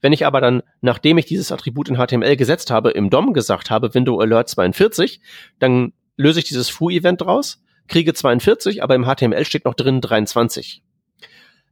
Wenn 0.01 0.13
ich 0.13 0.25
aber 0.25 0.41
dann, 0.41 0.63
nachdem 0.81 1.17
ich 1.17 1.25
dieses 1.25 1.51
Attribut 1.51 1.89
in 1.89 1.97
HTML 1.97 2.35
gesetzt 2.35 2.71
habe, 2.71 2.91
im 2.91 3.09
DOM 3.09 3.33
gesagt 3.33 3.69
habe, 3.69 3.93
window 3.93 4.19
alert 4.19 4.49
42, 4.49 5.21
dann 5.59 5.93
löse 6.17 6.39
ich 6.39 6.45
dieses 6.45 6.69
foo-Event 6.69 7.25
raus, 7.25 7.63
kriege 7.87 8.13
42, 8.13 8.83
aber 8.83 8.95
im 8.95 9.05
HTML 9.05 9.45
steht 9.45 9.65
noch 9.65 9.73
drin 9.73 10.01
23. 10.01 10.83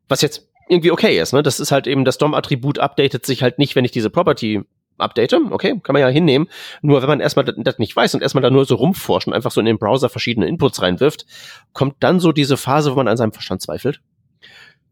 Was 0.08 0.22
jetzt 0.22 0.50
irgendwie 0.68 0.92
okay 0.92 1.20
ist, 1.20 1.34
ne? 1.34 1.44
Das 1.44 1.60
ist 1.60 1.72
halt 1.72 1.88
eben, 1.88 2.06
das 2.06 2.18
DOM-Attribut 2.18 2.80
updatet 2.80 3.26
sich 3.26 3.42
halt 3.42 3.58
nicht, 3.58 3.76
wenn 3.76 3.86
ich 3.86 3.92
diese 3.92 4.10
Property 4.10 4.62
update. 5.00 5.34
Okay, 5.34 5.80
kann 5.84 5.94
man 5.94 6.02
ja 6.02 6.08
hinnehmen. 6.08 6.48
Nur 6.82 7.02
wenn 7.02 7.10
man 7.10 7.20
erstmal 7.20 7.46
das 7.46 7.78
nicht 7.78 7.96
weiß 7.96 8.16
und 8.16 8.22
erstmal 8.22 8.42
da 8.42 8.50
nur 8.50 8.66
so 8.66 8.76
rumforscht 8.76 9.28
und 9.28 9.34
einfach 9.34 9.52
so 9.52 9.60
in 9.60 9.66
den 9.66 9.78
Browser 9.78 10.10
verschiedene 10.10 10.48
Inputs 10.48 10.82
reinwirft, 10.82 11.26
kommt 11.74 11.96
dann 12.00 12.20
so 12.20 12.32
diese 12.32 12.58
Phase, 12.58 12.92
wo 12.92 12.96
man 12.96 13.08
an 13.08 13.18
seinem 13.18 13.32
Verstand 13.32 13.62
zweifelt. 13.62 14.02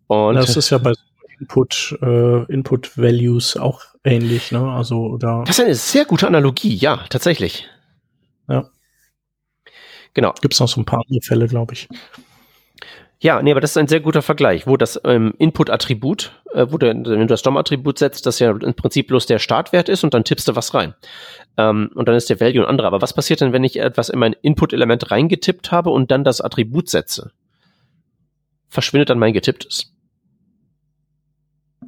Und 0.08 0.36
das 0.36 0.56
ist 0.56 0.70
ja 0.70 0.78
bei 0.78 0.94
Input, 1.40 1.98
äh, 2.02 2.44
Input 2.52 2.98
Values 2.98 3.58
auch 3.58 3.82
ähnlich, 4.04 4.52
ne? 4.52 4.72
Also 4.72 5.18
da. 5.18 5.44
Das 5.46 5.60
ist 5.60 5.66
eine 5.66 5.76
sehr 5.76 6.06
gute 6.06 6.28
Analogie, 6.28 6.76
ja, 6.76 7.06
tatsächlich. 7.10 7.68
Ja. 8.48 8.70
Genau. 10.14 10.34
Gibt 10.42 10.56
es 10.56 10.60
noch 10.60 10.68
so 10.68 10.82
ein 10.82 10.86
paar 10.86 11.02
andere 11.06 11.22
Fälle, 11.22 11.48
glaube 11.48 11.74
ich. 11.74 11.88
Ja, 13.20 13.42
nee, 13.42 13.50
aber 13.50 13.62
das 13.62 13.72
ist 13.72 13.78
ein 13.78 13.88
sehr 13.88 14.00
guter 14.00 14.22
Vergleich, 14.22 14.68
wo 14.68 14.78
das 14.78 15.02
ähm, 15.04 15.34
Input-Attribut, 15.40 16.40
äh, 16.54 16.68
wo 16.70 16.78
du, 16.78 16.88
wenn 16.88 17.04
du 17.04 17.26
das 17.26 17.42
DOM-Attribut 17.42 17.98
setzt, 17.98 18.28
das 18.28 18.38
ja 18.38 18.52
im 18.52 18.76
Prinzip 18.76 19.08
bloß 19.08 19.26
der 19.26 19.40
Startwert 19.40 19.90
ist 19.90 20.04
und 20.04 20.14
dann 20.14 20.24
tippst 20.24 20.48
du 20.48 20.56
was 20.56 20.76
rein. 20.76 20.94
Ähm, 21.58 21.90
und 21.96 22.08
dann 22.08 22.16
ist 22.16 22.30
der 22.30 22.40
Value 22.40 22.62
ein 22.62 22.70
anderer. 22.70 22.88
Aber 22.88 23.02
was 23.02 23.14
passiert 23.14 23.42
denn, 23.42 23.54
wenn 23.54 23.64
ich 23.64 23.80
etwas 23.80 24.10
in 24.10 24.20
mein 24.20 24.34
Input-Element 24.34 25.10
reingetippt 25.10 25.72
habe 25.72 25.90
und 25.90 26.12
dann 26.12 26.24
das 26.24 26.42
Attribut 26.42 26.90
setze? 26.90 27.32
Verschwindet 28.70 29.10
dann 29.10 29.20
mein 29.20 29.34
getipptes? 29.34 29.94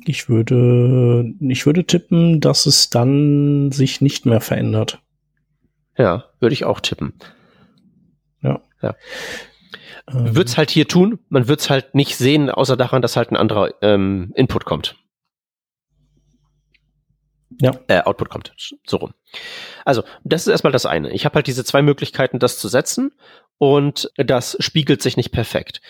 Ich 0.06 0.30
würde, 0.30 1.32
ich 1.42 1.66
würde 1.66 1.86
tippen, 1.86 2.42
dass 2.42 2.66
es 2.66 2.90
dann 2.90 3.72
sich 3.72 4.02
nicht 4.02 4.26
mehr 4.26 4.42
verändert. 4.42 5.00
Ja, 5.96 6.26
würde 6.40 6.54
ich 6.54 6.66
auch 6.66 6.80
tippen. 6.80 7.14
Ja. 8.42 8.62
Ja. 8.82 8.96
Ähm. 10.12 10.36
Wird's 10.36 10.58
halt 10.58 10.72
hier 10.72 10.88
tun, 10.88 11.20
man 11.30 11.48
wird's 11.48 11.70
halt 11.70 11.96
nicht 11.96 12.16
sehen, 12.18 12.50
außer 12.50 12.78
daran, 12.78 13.02
dass 13.02 13.16
halt 13.16 13.32
ein 13.32 13.38
anderer 13.38 13.70
ähm, 13.82 14.32
Input 14.36 14.66
kommt. 14.66 14.96
Ja. 17.62 17.72
Äh, 17.88 18.02
Output 18.02 18.30
kommt, 18.30 18.54
so 18.86 18.98
rum. 18.98 19.14
Also, 19.84 20.04
das 20.24 20.42
ist 20.42 20.48
erstmal 20.48 20.72
das 20.72 20.86
eine. 20.86 21.12
Ich 21.12 21.26
habe 21.26 21.36
halt 21.36 21.48
diese 21.48 21.66
zwei 21.66 21.82
Möglichkeiten, 21.82 22.40
das 22.40 22.58
zu 22.58 22.68
setzen 22.68 23.12
und 23.58 24.12
das 24.16 24.56
spiegelt 24.60 25.02
sich 25.02 25.18
nicht 25.18 25.32
perfekt. 25.32 25.82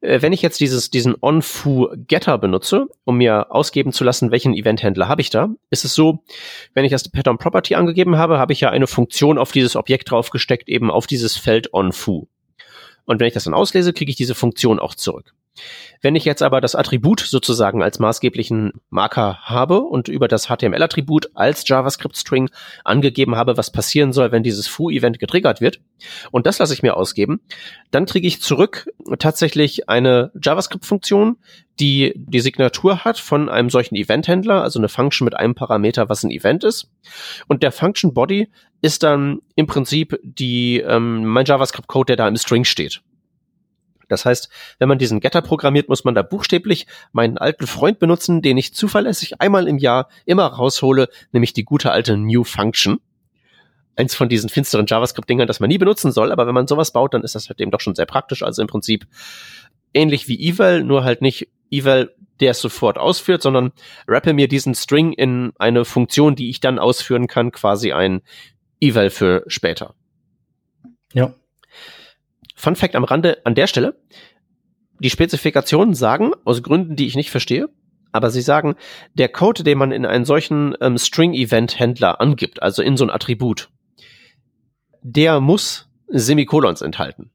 Äh, 0.00 0.22
wenn 0.22 0.32
ich 0.32 0.42
jetzt 0.42 0.60
dieses, 0.60 0.90
diesen 0.90 1.16
onFoo-Getter 1.20 2.38
benutze, 2.38 2.86
um 3.04 3.18
mir 3.18 3.52
ausgeben 3.52 3.92
zu 3.92 4.04
lassen, 4.04 4.30
welchen 4.30 4.54
Eventhändler 4.54 5.08
habe 5.08 5.20
ich 5.20 5.28
da, 5.28 5.50
ist 5.70 5.84
es 5.84 5.94
so, 5.94 6.24
wenn 6.72 6.84
ich 6.84 6.92
das 6.92 7.10
Pattern 7.10 7.38
Property 7.38 7.74
angegeben 7.74 8.16
habe, 8.16 8.38
habe 8.38 8.52
ich 8.52 8.60
ja 8.60 8.70
eine 8.70 8.86
Funktion 8.86 9.38
auf 9.38 9.52
dieses 9.52 9.76
Objekt 9.76 10.10
draufgesteckt, 10.10 10.68
eben 10.68 10.90
auf 10.90 11.06
dieses 11.06 11.36
Feld 11.36 11.74
onFoo. 11.74 12.28
Und 13.08 13.20
wenn 13.20 13.26
ich 13.26 13.32
das 13.32 13.44
dann 13.44 13.54
auslese, 13.54 13.94
kriege 13.94 14.10
ich 14.10 14.16
diese 14.16 14.34
Funktion 14.34 14.78
auch 14.78 14.94
zurück. 14.94 15.32
Wenn 16.00 16.14
ich 16.14 16.24
jetzt 16.24 16.42
aber 16.42 16.60
das 16.60 16.74
Attribut 16.74 17.20
sozusagen 17.20 17.82
als 17.82 17.98
maßgeblichen 17.98 18.72
Marker 18.90 19.38
habe 19.42 19.80
und 19.80 20.08
über 20.08 20.28
das 20.28 20.46
HTML-Attribut 20.46 21.30
als 21.34 21.66
JavaScript-String 21.68 22.50
angegeben 22.84 23.36
habe, 23.36 23.56
was 23.56 23.72
passieren 23.72 24.12
soll, 24.12 24.30
wenn 24.30 24.42
dieses 24.42 24.68
Foo-Event 24.68 25.18
getriggert 25.18 25.60
wird, 25.60 25.80
und 26.30 26.46
das 26.46 26.58
lasse 26.58 26.74
ich 26.74 26.82
mir 26.82 26.96
ausgeben, 26.96 27.40
dann 27.90 28.06
kriege 28.06 28.28
ich 28.28 28.40
zurück 28.40 28.88
tatsächlich 29.18 29.88
eine 29.88 30.30
JavaScript-Funktion, 30.40 31.36
die 31.80 32.12
die 32.16 32.40
Signatur 32.40 33.04
hat 33.04 33.18
von 33.18 33.48
einem 33.48 33.70
solchen 33.70 33.96
Event-Händler, 33.96 34.62
also 34.62 34.78
eine 34.78 34.88
Function 34.88 35.24
mit 35.24 35.34
einem 35.34 35.54
Parameter, 35.54 36.08
was 36.08 36.22
ein 36.22 36.30
Event 36.30 36.64
ist. 36.64 36.90
Und 37.46 37.62
der 37.62 37.72
Function 37.72 38.14
Body 38.14 38.48
ist 38.80 39.02
dann 39.02 39.40
im 39.56 39.66
Prinzip 39.66 40.18
die 40.22 40.78
ähm, 40.78 41.24
mein 41.24 41.44
JavaScript-Code, 41.44 42.06
der 42.06 42.16
da 42.16 42.28
im 42.28 42.36
String 42.36 42.64
steht. 42.64 43.02
Das 44.08 44.24
heißt, 44.24 44.48
wenn 44.78 44.88
man 44.88 44.98
diesen 44.98 45.20
Getter 45.20 45.42
programmiert, 45.42 45.88
muss 45.88 46.04
man 46.04 46.14
da 46.14 46.22
buchstäblich 46.22 46.86
meinen 47.12 47.38
alten 47.38 47.66
Freund 47.66 47.98
benutzen, 47.98 48.42
den 48.42 48.56
ich 48.56 48.74
zuverlässig 48.74 49.40
einmal 49.40 49.68
im 49.68 49.78
Jahr 49.78 50.08
immer 50.24 50.46
raushole, 50.46 51.08
nämlich 51.32 51.52
die 51.52 51.64
gute 51.64 51.92
alte 51.92 52.16
New 52.16 52.44
Function. 52.44 53.00
Eins 53.96 54.14
von 54.14 54.28
diesen 54.28 54.48
finsteren 54.48 54.86
JavaScript-Dingern, 54.86 55.48
das 55.48 55.60
man 55.60 55.68
nie 55.68 55.78
benutzen 55.78 56.12
soll, 56.12 56.30
aber 56.30 56.46
wenn 56.46 56.54
man 56.54 56.68
sowas 56.68 56.92
baut, 56.92 57.14
dann 57.14 57.22
ist 57.22 57.34
das 57.34 57.48
halt 57.48 57.60
eben 57.60 57.70
doch 57.70 57.80
schon 57.80 57.96
sehr 57.96 58.06
praktisch. 58.06 58.42
Also 58.42 58.62
im 58.62 58.68
Prinzip 58.68 59.06
ähnlich 59.92 60.28
wie 60.28 60.40
eval, 60.48 60.84
nur 60.84 61.04
halt 61.04 61.20
nicht 61.20 61.48
eval, 61.70 62.14
der 62.40 62.52
es 62.52 62.60
sofort 62.60 62.98
ausführt, 62.98 63.42
sondern 63.42 63.72
rappe 64.06 64.32
mir 64.32 64.48
diesen 64.48 64.74
String 64.74 65.12
in 65.12 65.52
eine 65.58 65.84
Funktion, 65.84 66.36
die 66.36 66.50
ich 66.50 66.60
dann 66.60 66.78
ausführen 66.78 67.26
kann, 67.26 67.52
quasi 67.52 67.92
ein 67.92 68.22
eval 68.80 69.10
für 69.10 69.42
später. 69.48 69.94
Ja. 71.12 71.34
Fun 72.58 72.74
Fact 72.74 72.96
am 72.96 73.04
Rande 73.04 73.38
an 73.44 73.54
der 73.54 73.68
Stelle. 73.68 73.96
Die 74.98 75.10
Spezifikationen 75.10 75.94
sagen, 75.94 76.32
aus 76.44 76.62
Gründen, 76.64 76.96
die 76.96 77.06
ich 77.06 77.14
nicht 77.14 77.30
verstehe, 77.30 77.68
aber 78.10 78.30
sie 78.30 78.40
sagen, 78.40 78.74
der 79.14 79.28
Code, 79.28 79.62
den 79.62 79.78
man 79.78 79.92
in 79.92 80.04
einen 80.04 80.24
solchen 80.24 80.74
ähm, 80.80 80.98
String-Event-Händler 80.98 82.20
angibt, 82.20 82.60
also 82.60 82.82
in 82.82 82.96
so 82.96 83.04
ein 83.04 83.10
Attribut, 83.10 83.70
der 85.02 85.40
muss 85.40 85.88
Semikolons 86.08 86.82
enthalten. 86.82 87.30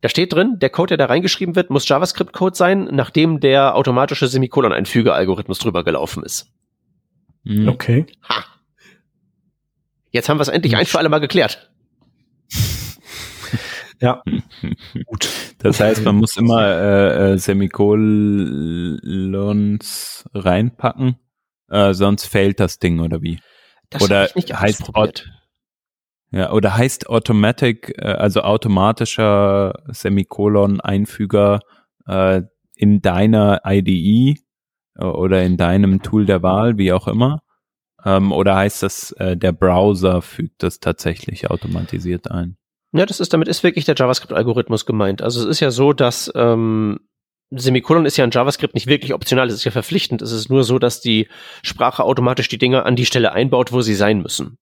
Da 0.00 0.08
steht 0.08 0.32
drin, 0.32 0.58
der 0.60 0.70
Code, 0.70 0.96
der 0.96 1.06
da 1.06 1.12
reingeschrieben 1.12 1.56
wird, 1.56 1.68
muss 1.68 1.86
JavaScript-Code 1.86 2.56
sein, 2.56 2.88
nachdem 2.90 3.40
der 3.40 3.74
automatische 3.76 4.28
Semikolon-Einfüge-Algorithmus 4.28 5.58
drüber 5.58 5.84
gelaufen 5.84 6.22
ist. 6.22 6.50
Hm. 7.44 7.68
Okay. 7.68 8.06
Ha. 8.26 8.46
Jetzt 10.10 10.30
haben 10.30 10.38
wir 10.38 10.42
es 10.42 10.48
endlich 10.48 10.74
ein 10.74 10.86
für 10.86 10.98
alle 10.98 11.10
Mal 11.10 11.20
geklärt. 11.20 11.70
Ja. 14.00 14.22
Gut. 15.06 15.28
Das 15.58 15.78
heißt, 15.80 16.04
man 16.04 16.16
muss 16.16 16.36
immer 16.36 16.66
äh, 16.66 17.32
äh, 17.32 17.38
Semikolons 17.38 18.24
reinpacken, 20.32 21.16
äh, 21.68 21.92
sonst 21.92 22.24
fällt 22.26 22.60
das 22.60 22.78
Ding 22.78 23.00
oder 23.00 23.20
wie? 23.20 23.40
Das 23.90 24.02
oder 24.02 24.28
heißt 24.32 24.90
ja, 26.32 26.52
oder 26.52 26.76
heißt 26.76 27.08
Automatic, 27.08 27.92
äh, 27.98 28.04
also 28.04 28.42
automatischer 28.42 29.74
Semikolon-Einfüger 29.88 31.60
äh, 32.06 32.42
in 32.76 33.02
deiner 33.02 33.62
IDE 33.66 34.40
äh, 34.96 35.04
oder 35.04 35.42
in 35.42 35.56
deinem 35.56 36.02
Tool 36.02 36.26
der 36.26 36.42
Wahl, 36.42 36.78
wie 36.78 36.92
auch 36.92 37.08
immer? 37.08 37.42
Ähm, 38.04 38.32
oder 38.32 38.56
heißt 38.56 38.82
das, 38.82 39.12
äh, 39.12 39.36
der 39.36 39.52
Browser 39.52 40.22
fügt 40.22 40.62
das 40.62 40.80
tatsächlich 40.80 41.50
automatisiert 41.50 42.30
ein? 42.30 42.56
Ja, 42.92 43.06
das 43.06 43.20
ist, 43.20 43.32
damit 43.32 43.48
ist 43.48 43.62
wirklich 43.62 43.84
der 43.84 43.94
JavaScript-Algorithmus 43.96 44.84
gemeint. 44.86 45.22
Also 45.22 45.40
es 45.40 45.46
ist 45.46 45.60
ja 45.60 45.70
so, 45.70 45.92
dass 45.92 46.30
ähm, 46.34 46.98
Semikolon 47.50 48.06
ist 48.06 48.16
ja 48.16 48.24
in 48.24 48.30
JavaScript 48.30 48.74
nicht 48.74 48.86
wirklich 48.86 49.14
optional, 49.14 49.48
es 49.48 49.54
ist 49.54 49.64
ja 49.64 49.70
verpflichtend. 49.70 50.22
Es 50.22 50.32
ist 50.32 50.50
nur 50.50 50.64
so, 50.64 50.78
dass 50.78 51.00
die 51.00 51.28
Sprache 51.62 52.04
automatisch 52.04 52.48
die 52.48 52.58
Dinge 52.58 52.84
an 52.84 52.96
die 52.96 53.06
Stelle 53.06 53.32
einbaut, 53.32 53.72
wo 53.72 53.80
sie 53.80 53.94
sein 53.94 54.22
müssen. 54.22 54.56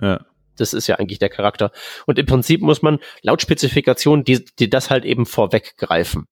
Ja. 0.00 0.24
Das 0.56 0.74
ist 0.74 0.86
ja 0.86 0.96
eigentlich 0.96 1.18
der 1.18 1.30
Charakter. 1.30 1.72
Und 2.06 2.18
im 2.18 2.26
Prinzip 2.26 2.60
muss 2.60 2.82
man 2.82 2.98
laut 3.22 3.40
Spezifikation 3.40 4.24
die, 4.24 4.44
die 4.58 4.68
das 4.68 4.90
halt 4.90 5.04
eben 5.04 5.26
vorweggreifen. 5.26 6.26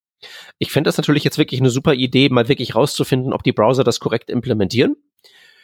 Ich 0.59 0.73
fände 0.73 0.89
das 0.89 0.99
natürlich 0.99 1.25
jetzt 1.25 1.39
wirklich 1.39 1.61
eine 1.61 1.71
super 1.71 1.95
Idee, 1.95 2.29
mal 2.29 2.49
wirklich 2.49 2.75
rauszufinden, 2.75 3.33
ob 3.33 3.43
die 3.43 3.53
Browser 3.53 3.85
das 3.85 4.01
korrekt 4.01 4.31
implementieren, 4.31 4.97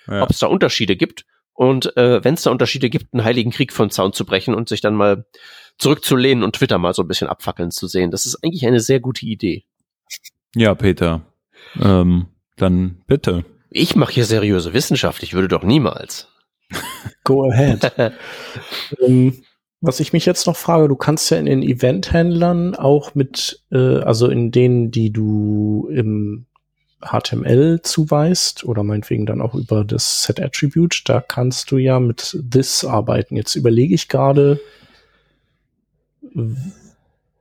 ja. 0.07 0.23
ob 0.23 0.31
es 0.31 0.39
da 0.39 0.47
Unterschiede 0.47 0.97
gibt 0.97 1.25
und 1.55 1.97
äh, 1.97 2.23
wenn 2.25 2.35
es 2.35 2.43
da 2.43 2.51
Unterschiede 2.51 2.91
gibt, 2.91 3.15
einen 3.15 3.25
heiligen 3.25 3.53
Krieg 3.53 3.73
von 3.73 3.91
Zaun 3.91 4.13
zu 4.13 4.27
brechen 4.27 4.55
und 4.55 4.69
sich 4.69 4.81
dann 4.81 4.95
mal 4.95 5.25
zurückzulehnen 5.79 6.45
und 6.45 6.57
Twitter 6.57 6.79
mal 6.79 6.95
so 6.95 7.03
ein 7.03 7.09
bisschen 7.09 7.29
abfackeln 7.29 7.71
zu 7.71 7.87
sehen. 7.87 8.11
Das 8.11 8.27
ist 8.27 8.43
eigentlich 8.43 8.67
eine 8.67 8.81
sehr 8.81 9.01
gute 9.01 9.25
Idee. 9.25 9.65
Ja, 10.55 10.75
Peter. 10.75 11.23
Ähm, 11.81 12.27
dann 12.57 13.03
bitte. 13.07 13.45
Ich 13.71 13.97
mache 13.97 14.13
hier 14.13 14.25
seriöse 14.25 14.73
Wissenschaft. 14.73 15.23
Ich 15.23 15.35
würde 15.35 15.49
doch 15.49 15.63
niemals. 15.63 16.29
Go 17.25 17.49
ahead. 17.51 17.93
ähm, 19.01 19.43
was 19.81 20.01
ich 20.01 20.13
mich 20.13 20.27
jetzt 20.27 20.47
noch 20.47 20.57
frage, 20.57 20.89
du 20.89 20.97
kannst 20.97 21.31
ja 21.31 21.37
in 21.39 21.47
den 21.47 21.63
Event-Händlern 21.63 22.75
auch 22.75 23.15
mit, 23.15 23.63
äh, 23.71 23.99
also 23.99 24.29
in 24.29 24.51
denen, 24.51 24.91
die 24.91 25.13
du 25.13 25.89
im 25.93 26.47
HTML 27.05 27.81
zuweist 27.83 28.65
oder 28.65 28.83
meinetwegen 28.83 29.27
dann 29.27 29.41
auch 29.41 29.55
über 29.55 29.85
das 29.85 30.23
Set 30.23 30.41
Attribute, 30.41 31.03
da 31.07 31.21
kannst 31.21 31.71
du 31.71 31.79
ja 31.79 32.01
mit 32.01 32.39
this 32.51 32.85
arbeiten. 32.85 33.37
Jetzt 33.37 33.55
überlege 33.55 33.95
ich 33.95 34.09
gerade, 34.09 34.61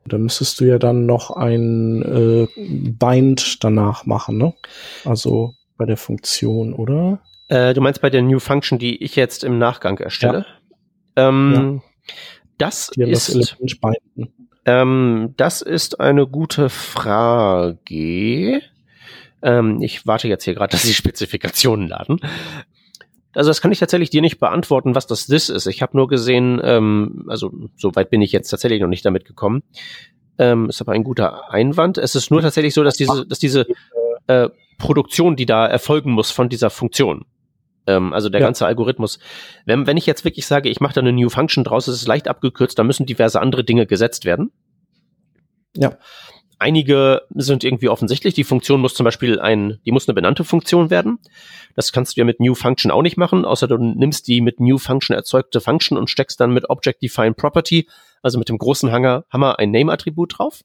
da 0.05 0.17
müsstest 0.17 0.59
du 0.59 0.65
ja 0.65 0.79
dann 0.79 1.05
noch 1.05 1.31
ein 1.31 2.01
äh, 2.01 2.47
Bind 2.57 3.63
danach 3.63 4.05
machen, 4.05 4.37
ne? 4.37 4.53
Also 5.05 5.53
bei 5.77 5.85
der 5.85 5.97
Funktion, 5.97 6.73
oder? 6.73 7.19
Äh, 7.47 7.73
du 7.73 7.81
meinst 7.81 8.01
bei 8.01 8.09
der 8.09 8.21
New 8.21 8.39
Function, 8.39 8.79
die 8.79 9.03
ich 9.03 9.15
jetzt 9.15 9.43
im 9.43 9.57
Nachgang 9.57 9.97
erstelle? 9.97 10.45
Ja. 11.17 11.29
Ähm, 11.29 11.81
ja. 12.07 12.13
Das 12.57 12.89
ist 12.95 13.35
das, 13.35 13.57
ähm, 14.65 15.33
das 15.37 15.61
ist 15.61 15.99
eine 15.99 16.27
gute 16.27 16.69
Frage. 16.69 18.61
Ähm, 19.43 19.81
ich 19.81 20.07
warte 20.07 20.27
jetzt 20.27 20.43
hier 20.43 20.55
gerade, 20.55 20.71
dass 20.71 20.83
die 20.83 20.93
Spezifikationen 20.93 21.87
laden. 21.87 22.19
Also 23.35 23.49
das 23.49 23.61
kann 23.61 23.71
ich 23.71 23.79
tatsächlich 23.79 24.09
dir 24.09 24.21
nicht 24.21 24.39
beantworten, 24.39 24.95
was 24.95 25.07
das 25.07 25.25
This 25.27 25.49
ist. 25.49 25.65
Ich 25.67 25.81
habe 25.81 25.97
nur 25.97 26.07
gesehen, 26.07 26.61
ähm, 26.63 27.25
also 27.27 27.51
so 27.75 27.95
weit 27.95 28.09
bin 28.09 28.21
ich 28.21 28.31
jetzt 28.31 28.49
tatsächlich 28.49 28.81
noch 28.81 28.87
nicht 28.87 29.05
damit 29.05 29.25
gekommen. 29.25 29.63
Ähm, 30.37 30.69
ist 30.69 30.81
aber 30.81 30.93
ein 30.93 31.03
guter 31.03 31.51
Einwand. 31.51 31.97
Es 31.97 32.15
ist 32.15 32.31
nur 32.31 32.41
tatsächlich 32.41 32.73
so, 32.73 32.83
dass 32.83 32.95
diese, 32.95 33.25
dass 33.25 33.39
diese 33.39 33.67
äh, 34.27 34.49
Produktion, 34.77 35.35
die 35.35 35.45
da 35.45 35.65
erfolgen 35.65 36.11
muss 36.11 36.31
von 36.31 36.49
dieser 36.49 36.69
Funktion, 36.69 37.25
ähm, 37.87 38.13
also 38.13 38.29
der 38.29 38.41
ja. 38.41 38.47
ganze 38.47 38.65
Algorithmus, 38.65 39.19
wenn, 39.65 39.87
wenn 39.87 39.97
ich 39.97 40.05
jetzt 40.05 40.25
wirklich 40.25 40.45
sage, 40.47 40.69
ich 40.69 40.79
mache 40.79 40.93
da 40.93 41.01
eine 41.01 41.13
New 41.13 41.29
Function 41.29 41.63
draus, 41.63 41.87
ist 41.87 41.95
es 41.95 42.07
leicht 42.07 42.27
abgekürzt, 42.27 42.77
da 42.79 42.83
müssen 42.83 43.05
diverse 43.05 43.41
andere 43.41 43.63
Dinge 43.63 43.85
gesetzt 43.85 44.25
werden. 44.25 44.51
Ja. 45.75 45.97
Einige 46.63 47.23
sind 47.35 47.65
irgendwie 47.65 47.89
offensichtlich. 47.89 48.35
Die 48.35 48.45
Funktion 48.45 48.79
muss 48.79 48.93
zum 48.93 49.03
Beispiel 49.03 49.37
ein, 49.37 49.79
die 49.85 49.91
muss 49.91 50.07
eine 50.07 50.13
benannte 50.15 50.45
Funktion 50.45 50.89
werden. 50.89 51.19
Das 51.75 51.91
kannst 51.91 52.15
du 52.15 52.21
ja 52.21 52.25
mit 52.25 52.39
New 52.39 52.55
Function 52.55 52.89
auch 52.89 53.01
nicht 53.01 53.17
machen, 53.17 53.43
außer 53.43 53.67
du 53.67 53.77
nimmst 53.77 54.29
die 54.29 54.39
mit 54.39 54.61
New 54.61 54.77
Function 54.77 55.13
erzeugte 55.13 55.59
Function 55.59 55.97
und 55.97 56.09
steckst 56.09 56.39
dann 56.39 56.53
mit 56.53 56.69
Object 56.69 57.03
Define 57.03 57.33
Property, 57.33 57.89
also 58.21 58.39
mit 58.39 58.47
dem 58.47 58.57
großen 58.57 58.93
Hammer, 58.93 59.25
Hammer 59.29 59.59
ein 59.59 59.71
Name-Attribut 59.71 60.37
drauf. 60.37 60.61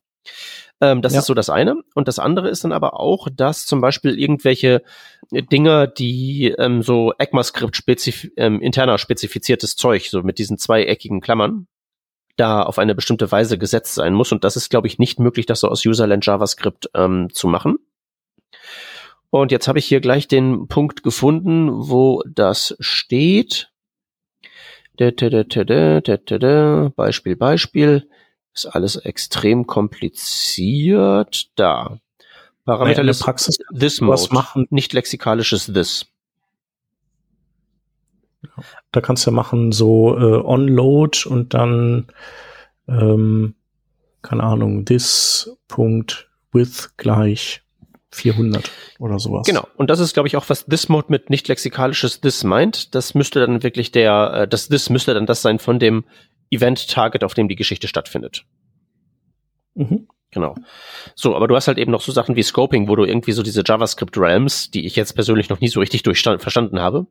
Ähm, 0.80 1.02
das 1.02 1.14
ja. 1.14 1.18
ist 1.18 1.26
so 1.26 1.34
das 1.34 1.50
eine. 1.50 1.82
Und 1.96 2.06
das 2.06 2.20
andere 2.20 2.48
ist 2.48 2.62
dann 2.62 2.70
aber 2.70 3.00
auch, 3.00 3.26
dass 3.34 3.66
zum 3.66 3.80
Beispiel 3.80 4.16
irgendwelche 4.16 4.84
Dinge, 5.32 5.88
die 5.88 6.54
ähm, 6.58 6.82
so 6.82 7.12
ECMAScript 7.18 7.74
spezif 7.74 8.30
ähm, 8.37 8.61
interner 8.61 8.98
spezifiziertes 8.98 9.74
Zeug, 9.74 10.08
so 10.08 10.22
mit 10.22 10.38
diesen 10.38 10.58
zweieckigen 10.58 11.20
Klammern, 11.20 11.66
da 12.38 12.62
auf 12.62 12.79
eine 12.79 12.94
bestimmte 12.94 13.31
Weise 13.31 13.59
gesetzt 13.59 13.94
sein 13.94 14.14
muss. 14.14 14.33
Und 14.33 14.44
das 14.44 14.57
ist, 14.57 14.70
glaube 14.70 14.87
ich, 14.87 14.98
nicht 14.98 15.18
möglich, 15.18 15.46
das 15.46 15.61
so 15.61 15.68
aus 15.68 15.85
Userland 15.85 16.24
JavaScript 16.24 16.90
ähm, 16.94 17.29
zu 17.33 17.48
machen. 17.48 17.79
Und 19.31 19.53
jetzt 19.53 19.68
habe 19.68 19.79
ich 19.79 19.87
hier 19.87 20.01
gleich 20.01 20.29
den 20.29 20.68
Punkt 20.68 21.03
gefunden, 21.03 21.68
wo 21.70 22.22
das 22.27 22.77
steht. 22.81 23.70
Beispiel, 26.96 27.37
Beispiel. 27.37 28.09
Ist 28.55 28.66
alles 28.66 28.96
extrem 28.96 29.66
kompliziert. 29.66 31.51
Da. 31.57 32.01
Parameter 32.64 33.03
in 33.03 33.14
Praxis 33.18 33.59
this 33.79 34.01
mode, 34.01 34.14
was 34.14 34.31
machen. 34.31 34.66
nicht 34.70 34.92
lexikalisches 34.92 35.66
this. 35.66 36.07
Da 38.92 39.01
kannst 39.01 39.27
du 39.27 39.31
ja 39.31 39.35
machen 39.35 39.73
so 39.73 40.16
äh, 40.16 40.44
onload 40.44 41.29
und 41.29 41.55
dann 41.55 42.07
ähm, 42.88 43.55
keine 44.23 44.42
Ahnung 44.42 44.85
this 44.85 45.57
Punkt 45.68 46.29
with 46.53 46.94
gleich 46.97 47.62
400 48.11 48.71
oder 48.99 49.18
sowas. 49.18 49.47
Genau. 49.47 49.66
Und 49.77 49.90
das 49.90 50.01
ist, 50.01 50.14
glaube 50.14 50.29
ich, 50.29 50.37
auch 50.37 50.49
was 50.49 50.66
this 50.66 50.88
Mode 50.88 51.07
mit 51.09 51.31
nicht 51.31 51.47
lexikalisches 51.49 52.21
this 52.21 52.42
meint. 52.42 52.94
Das 52.94 53.14
müsste 53.14 53.40
dann 53.40 53.62
wirklich 53.62 53.92
der, 53.92 54.33
äh, 54.35 54.49
das 54.49 54.68
this 54.68 54.90
müsste 54.90 55.14
dann 55.14 55.27
das 55.27 55.42
sein 55.42 55.59
von 55.59 55.79
dem 55.79 56.05
Event 56.51 56.88
Target, 56.88 57.23
auf 57.25 57.35
dem 57.35 57.49
die 57.49 57.57
Geschichte 57.57 57.88
stattfindet. 57.88 58.44
Mhm. 59.75 60.09
Genau. 60.31 60.55
So, 61.14 61.35
aber 61.35 61.49
du 61.49 61.57
hast 61.57 61.68
halt 61.68 61.79
eben 61.79 61.90
noch 61.90 62.03
so 62.03 62.12
Sachen 62.12 62.37
wie 62.37 62.42
Scoping, 62.42 62.88
wo 62.88 62.97
du 62.97 63.05
irgendwie 63.05 63.33
so 63.33 63.42
diese 63.42 63.62
JavaScript 63.64 64.16
Realms, 64.18 64.71
die 64.71 64.85
ich 64.85 64.94
jetzt 64.97 65.14
persönlich 65.14 65.49
noch 65.49 65.61
nie 65.61 65.68
so 65.68 65.81
richtig 65.81 66.03
verstanden 66.03 66.81
habe, 66.81 67.07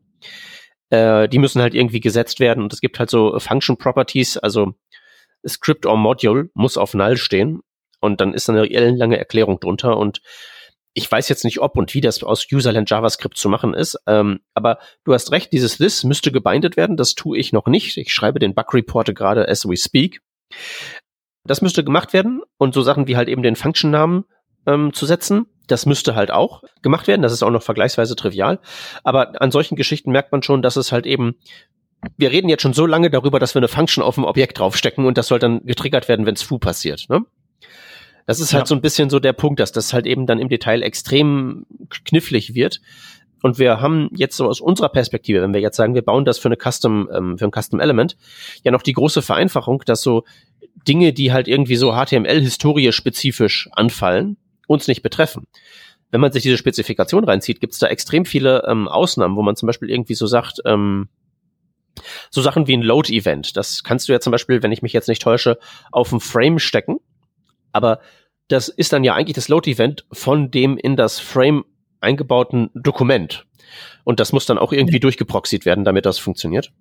äh, 0.90 1.28
die 1.28 1.40
müssen 1.40 1.62
halt 1.62 1.74
irgendwie 1.74 2.00
gesetzt 2.00 2.40
werden 2.40 2.64
und 2.64 2.74
es 2.74 2.82
gibt 2.82 3.00
halt 3.00 3.10
so 3.10 3.38
Function 3.40 3.78
Properties, 3.78 4.38
also 4.38 4.74
Script 5.48 5.86
or 5.86 5.98
Module 5.98 6.50
muss 6.54 6.78
auf 6.78 6.94
Null 6.94 7.18
stehen 7.18 7.62
und 8.00 8.22
dann 8.22 8.34
ist 8.34 8.50
eine 8.50 8.70
ellenlange 8.70 9.18
Erklärung 9.18 9.60
drunter 9.60 9.98
und 9.98 10.22
ich 10.94 11.12
weiß 11.12 11.30
jetzt 11.30 11.46
nicht, 11.46 11.60
ob 11.60 11.78
und 11.78 11.94
wie 11.94 12.02
das 12.02 12.24
aus 12.24 12.48
Userland 12.52 12.90
JavaScript 12.90 13.38
zu 13.38 13.50
machen 13.50 13.76
ist, 13.76 14.00
ähm, 14.08 14.40
aber 14.56 14.80
du 15.04 15.14
hast 15.14 15.32
recht, 15.32 15.54
dieses 15.54 15.78
This 15.78 16.04
müsste 16.04 16.32
gebindet 16.32 16.76
werden, 16.76 16.98
das 16.98 17.14
tue 17.14 17.38
ich 17.38 17.54
noch 17.54 17.68
nicht. 17.68 17.98
Ich 17.98 18.12
schreibe 18.12 18.40
den 18.40 18.56
Bug 18.56 18.74
Report 18.74 19.14
gerade 19.14 19.48
as 19.48 19.68
we 19.68 19.78
speak. 19.78 20.22
Das 21.44 21.62
müsste 21.62 21.84
gemacht 21.84 22.14
werden 22.14 22.42
und 22.58 22.74
so 22.74 22.82
Sachen 22.82 23.08
wie 23.08 23.16
halt 23.16 23.30
eben 23.30 23.44
den 23.44 23.56
Function-Namen 23.56 24.26
ähm, 24.66 24.92
zu 24.92 25.06
setzen, 25.06 25.46
das 25.68 25.86
müsste 25.86 26.16
halt 26.16 26.32
auch 26.32 26.64
gemacht 26.82 27.08
werden. 27.08 27.22
Das 27.22 27.34
ist 27.34 27.44
auch 27.44 27.52
noch 27.52 27.64
vergleichsweise 27.64 28.16
trivial. 28.16 28.60
Aber 29.04 29.42
an 29.42 29.52
solchen 29.52 29.76
Geschichten 29.76 30.12
merkt 30.12 30.32
man 30.32 30.44
schon, 30.44 30.62
dass 30.62 30.76
es 30.76 30.92
halt 30.92 31.06
eben 31.06 31.36
wir 32.16 32.32
reden 32.32 32.50
jetzt 32.50 32.62
schon 32.62 32.74
so 32.74 32.86
lange 32.86 33.10
darüber, 33.10 33.40
dass 33.40 33.56
wir 33.56 33.60
eine 33.60 33.68
Function 33.68 34.04
auf 34.04 34.16
dem 34.16 34.24
Objekt 34.24 34.60
draufstecken 34.60 35.06
und 35.06 35.18
das 35.18 35.28
soll 35.28 35.40
dann 35.40 35.66
getriggert 35.66 36.08
werden, 36.08 36.26
wenn 36.26 36.36
es 36.36 36.44
foo 36.44 36.60
passiert. 36.60 37.06
Ne? 37.10 37.22
Das 38.26 38.40
ist 38.40 38.54
halt 38.54 38.64
ja. 38.64 38.68
so 38.68 38.76
ein 38.76 38.82
bisschen 38.82 39.10
so 39.10 39.20
der 39.20 39.34
Punkt, 39.34 39.60
dass 39.60 39.72
das 39.72 39.94
halt 39.94 40.06
eben 40.06 40.26
dann 40.26 40.40
im 40.40 40.50
Detail 40.50 40.84
extrem 40.84 41.66
knifflig 42.06 42.54
wird. 42.54 42.82
Und 43.42 43.60
wir 43.60 43.80
haben 43.82 44.10
jetzt 44.16 44.36
so 44.36 44.48
aus 44.48 44.60
unserer 44.60 44.90
Perspektive, 44.90 45.42
wenn 45.42 45.54
wir 45.54 45.62
jetzt 45.62 45.78
sagen, 45.78 45.96
wir 45.96 46.02
bauen 46.02 46.26
das 46.26 46.40
für 46.40 46.50
eine 46.50 46.58
Custom, 46.58 47.10
ähm, 47.14 47.38
für 47.38 47.46
ein 47.46 47.52
Custom 47.52 47.80
Element, 47.80 48.18
ja 48.64 48.72
noch 48.72 48.82
die 48.82 48.94
große 48.94 49.22
Vereinfachung, 49.22 49.84
dass 49.86 50.02
so 50.02 50.24
Dinge, 50.88 51.14
die 51.14 51.32
halt 51.32 51.48
irgendwie 51.48 51.76
so 51.76 51.94
HTML-Historie 51.94 52.92
spezifisch 52.92 53.70
anfallen, 53.72 54.38
uns 54.68 54.88
nicht 54.88 55.02
betreffen. 55.02 55.48
Wenn 56.12 56.22
man 56.22 56.32
sich 56.32 56.44
diese 56.44 56.58
Spezifikation 56.58 57.26
reinzieht, 57.26 57.60
gibt 57.60 57.74
es 57.74 57.80
da 57.80 57.88
extrem 57.88 58.26
viele 58.26 58.64
ähm, 58.68 58.88
Ausnahmen, 58.88 59.36
wo 59.36 59.42
man 59.42 59.56
zum 59.56 59.68
Beispiel 59.68 59.90
irgendwie 59.90 60.16
so 60.16 60.28
sagt, 60.28 60.60
ähm, 60.66 61.10
so 62.30 62.42
Sachen 62.42 62.68
wie 62.68 62.78
ein 62.78 62.84
Load-Event. 62.84 63.58
Das 63.58 63.84
kannst 63.84 64.08
du 64.08 64.14
ja 64.14 64.20
zum 64.20 64.32
Beispiel, 64.32 64.62
wenn 64.62 64.72
ich 64.72 64.84
mich 64.84 64.94
jetzt 64.94 65.10
nicht 65.10 65.22
täusche, 65.22 65.58
auf 65.92 66.12
ein 66.12 66.20
Frame 66.20 66.60
stecken 66.60 67.00
aber 67.78 68.00
das 68.48 68.70
ist 68.70 68.92
dann 68.92 69.04
ja 69.04 69.14
eigentlich 69.14 69.36
das 69.36 69.50
Load-Event 69.50 70.06
von 70.12 70.52
dem 70.52 70.78
in 70.78 70.96
das 70.96 71.20
Frame 71.20 71.64
eingebauten 72.02 72.70
Dokument. 72.74 73.46
Und 74.04 74.20
das 74.20 74.34
muss 74.34 74.46
dann 74.46 74.58
auch 74.58 74.72
irgendwie 74.72 75.00
durchgeproxied 75.00 75.66
werden, 75.66 75.84
damit 75.84 76.06
das 76.06 76.18
funktioniert. 76.18 76.72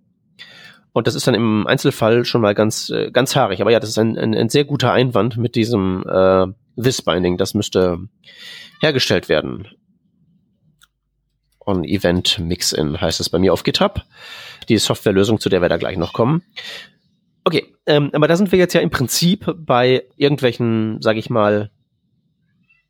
Und 0.92 1.07
das 1.07 1.14
ist 1.14 1.27
dann 1.27 1.35
im 1.35 1.66
Einzelfall 1.66 2.25
schon 2.25 2.40
mal 2.40 2.55
ganz, 2.55 2.88
äh, 2.88 3.11
ganz 3.11 3.37
haarig. 3.37 3.61
Aber 3.61 3.70
ja, 3.70 3.81
das 3.81 3.90
ist 3.90 3.99
ein, 3.99 4.16
ein, 4.16 4.35
ein 4.35 4.49
sehr 4.49 4.64
guter 4.64 4.92
Einwand 4.92 5.37
mit 5.37 5.55
diesem 5.55 6.05
äh, 6.09 6.46
This-Binding. 6.77 7.37
Das 7.37 7.55
müsste 7.55 7.99
hergestellt 8.81 9.29
werden. 9.29 9.69
On 11.65 11.85
Event 11.85 12.39
Mix-In 12.39 13.01
heißt 13.01 13.21
es 13.21 13.29
bei 13.29 13.39
mir 13.39 13.53
auf 13.53 13.65
GitHub. 13.65 14.03
Die 14.69 14.79
Softwarelösung, 14.79 15.41
zu 15.41 15.49
der 15.49 15.62
wir 15.62 15.69
da 15.69 15.77
gleich 15.77 15.97
noch 15.97 16.12
kommen. 16.12 16.43
Okay, 17.45 17.75
ähm, 17.87 18.11
aber 18.12 18.29
da 18.29 18.37
sind 18.37 18.53
wir 18.53 18.59
jetzt 18.59 18.75
ja 18.75 18.81
im 18.81 18.91
Prinzip 18.91 19.55
bei 19.57 20.05
irgendwelchen, 20.17 21.01
sage 21.01 21.19
ich 21.19 21.31
mal, 21.31 21.71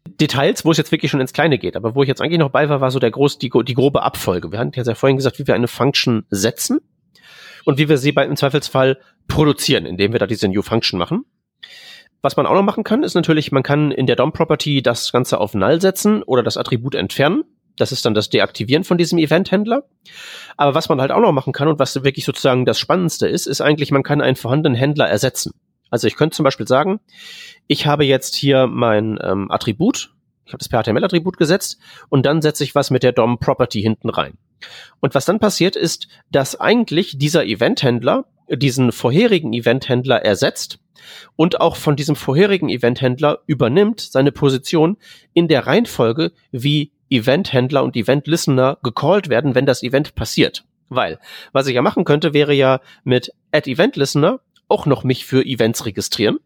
Details, 0.06 0.64
wo 0.64 0.70
es 0.70 0.78
jetzt 0.78 0.92
wirklich 0.92 1.10
schon 1.10 1.20
ins 1.20 1.32
Kleine 1.32 1.58
geht. 1.58 1.76
Aber 1.76 1.94
wo 1.94 2.02
ich 2.02 2.08
jetzt 2.08 2.20
eigentlich 2.20 2.38
noch 2.38 2.50
bei 2.50 2.68
war, 2.68 2.80
war 2.80 2.90
so 2.90 2.98
der 2.98 3.10
groß, 3.10 3.38
die, 3.38 3.50
die 3.50 3.74
grobe 3.74 4.02
Abfolge. 4.02 4.52
Wir 4.52 4.58
hatten 4.58 4.72
ja 4.74 4.94
vorhin 4.94 5.16
gesagt, 5.16 5.38
wie 5.38 5.46
wir 5.46 5.54
eine 5.54 5.68
Function 5.68 6.24
setzen 6.30 6.80
und 7.64 7.78
wie 7.78 7.88
wir 7.88 7.98
sie 7.98 8.12
bei, 8.12 8.24
im 8.24 8.36
Zweifelsfall 8.36 8.98
produzieren, 9.28 9.86
indem 9.86 10.12
wir 10.12 10.20
da 10.20 10.26
diese 10.26 10.48
New 10.48 10.62
Function 10.62 10.98
machen. 10.98 11.24
Was 12.26 12.36
man 12.36 12.46
auch 12.46 12.54
noch 12.54 12.64
machen 12.64 12.82
kann, 12.82 13.04
ist 13.04 13.14
natürlich, 13.14 13.52
man 13.52 13.62
kann 13.62 13.92
in 13.92 14.08
der 14.08 14.16
DOM-Property 14.16 14.82
das 14.82 15.12
Ganze 15.12 15.38
auf 15.38 15.54
Null 15.54 15.80
setzen 15.80 16.24
oder 16.24 16.42
das 16.42 16.56
Attribut 16.56 16.96
entfernen. 16.96 17.44
Das 17.76 17.92
ist 17.92 18.04
dann 18.04 18.14
das 18.14 18.30
Deaktivieren 18.30 18.82
von 18.82 18.98
diesem 18.98 19.20
Event-Händler. 19.20 19.84
Aber 20.56 20.74
was 20.74 20.88
man 20.88 21.00
halt 21.00 21.12
auch 21.12 21.20
noch 21.20 21.30
machen 21.30 21.52
kann 21.52 21.68
und 21.68 21.78
was 21.78 21.94
wirklich 22.02 22.24
sozusagen 22.24 22.64
das 22.64 22.80
Spannendste 22.80 23.28
ist, 23.28 23.46
ist 23.46 23.60
eigentlich, 23.60 23.92
man 23.92 24.02
kann 24.02 24.20
einen 24.20 24.34
vorhandenen 24.34 24.74
Händler 24.74 25.08
ersetzen. 25.08 25.52
Also 25.88 26.08
ich 26.08 26.16
könnte 26.16 26.34
zum 26.34 26.42
Beispiel 26.42 26.66
sagen, 26.66 26.98
ich 27.68 27.86
habe 27.86 28.04
jetzt 28.04 28.34
hier 28.34 28.66
mein 28.66 29.20
ähm, 29.22 29.48
Attribut, 29.52 30.12
ich 30.46 30.52
habe 30.52 30.58
das 30.58 30.68
per 30.68 30.82
HTML-Attribut 30.82 31.36
gesetzt 31.36 31.78
und 32.08 32.26
dann 32.26 32.42
setze 32.42 32.64
ich 32.64 32.74
was 32.74 32.90
mit 32.90 33.04
der 33.04 33.12
DOM-Property 33.12 33.80
hinten 33.80 34.10
rein. 34.10 34.36
Und 34.98 35.14
was 35.14 35.26
dann 35.26 35.38
passiert 35.38 35.76
ist, 35.76 36.08
dass 36.32 36.58
eigentlich 36.58 37.18
dieser 37.18 37.46
Event-Händler 37.46 38.24
diesen 38.48 38.92
vorherigen 38.92 39.52
Event-Händler 39.52 40.24
ersetzt 40.24 40.78
und 41.36 41.60
auch 41.60 41.76
von 41.76 41.96
diesem 41.96 42.16
vorherigen 42.16 42.68
Event-Händler 42.68 43.40
übernimmt 43.46 44.00
seine 44.00 44.32
Position 44.32 44.96
in 45.32 45.48
der 45.48 45.66
Reihenfolge, 45.66 46.32
wie 46.52 46.92
Event-Händler 47.10 47.84
und 47.84 47.96
Event-Listener 47.96 48.78
gecallt 48.82 49.28
werden, 49.28 49.54
wenn 49.54 49.66
das 49.66 49.82
Event 49.82 50.14
passiert. 50.14 50.64
Weil, 50.88 51.18
was 51.52 51.66
ich 51.66 51.74
ja 51.74 51.82
machen 51.82 52.04
könnte, 52.04 52.32
wäre 52.32 52.54
ja 52.54 52.80
mit 53.04 53.32
Add 53.52 53.70
Event 53.70 53.96
Listener 53.96 54.40
auch 54.68 54.86
noch 54.86 55.04
mich 55.04 55.26
für 55.26 55.44
Events 55.44 55.86
registrieren. 55.86 56.38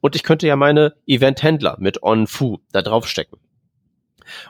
Und 0.00 0.16
ich 0.16 0.22
könnte 0.22 0.46
ja 0.46 0.56
meine 0.56 0.94
Event-Händler 1.06 1.76
mit 1.80 2.02
OnFu 2.02 2.58
da 2.72 2.82
draufstecken. 2.82 3.38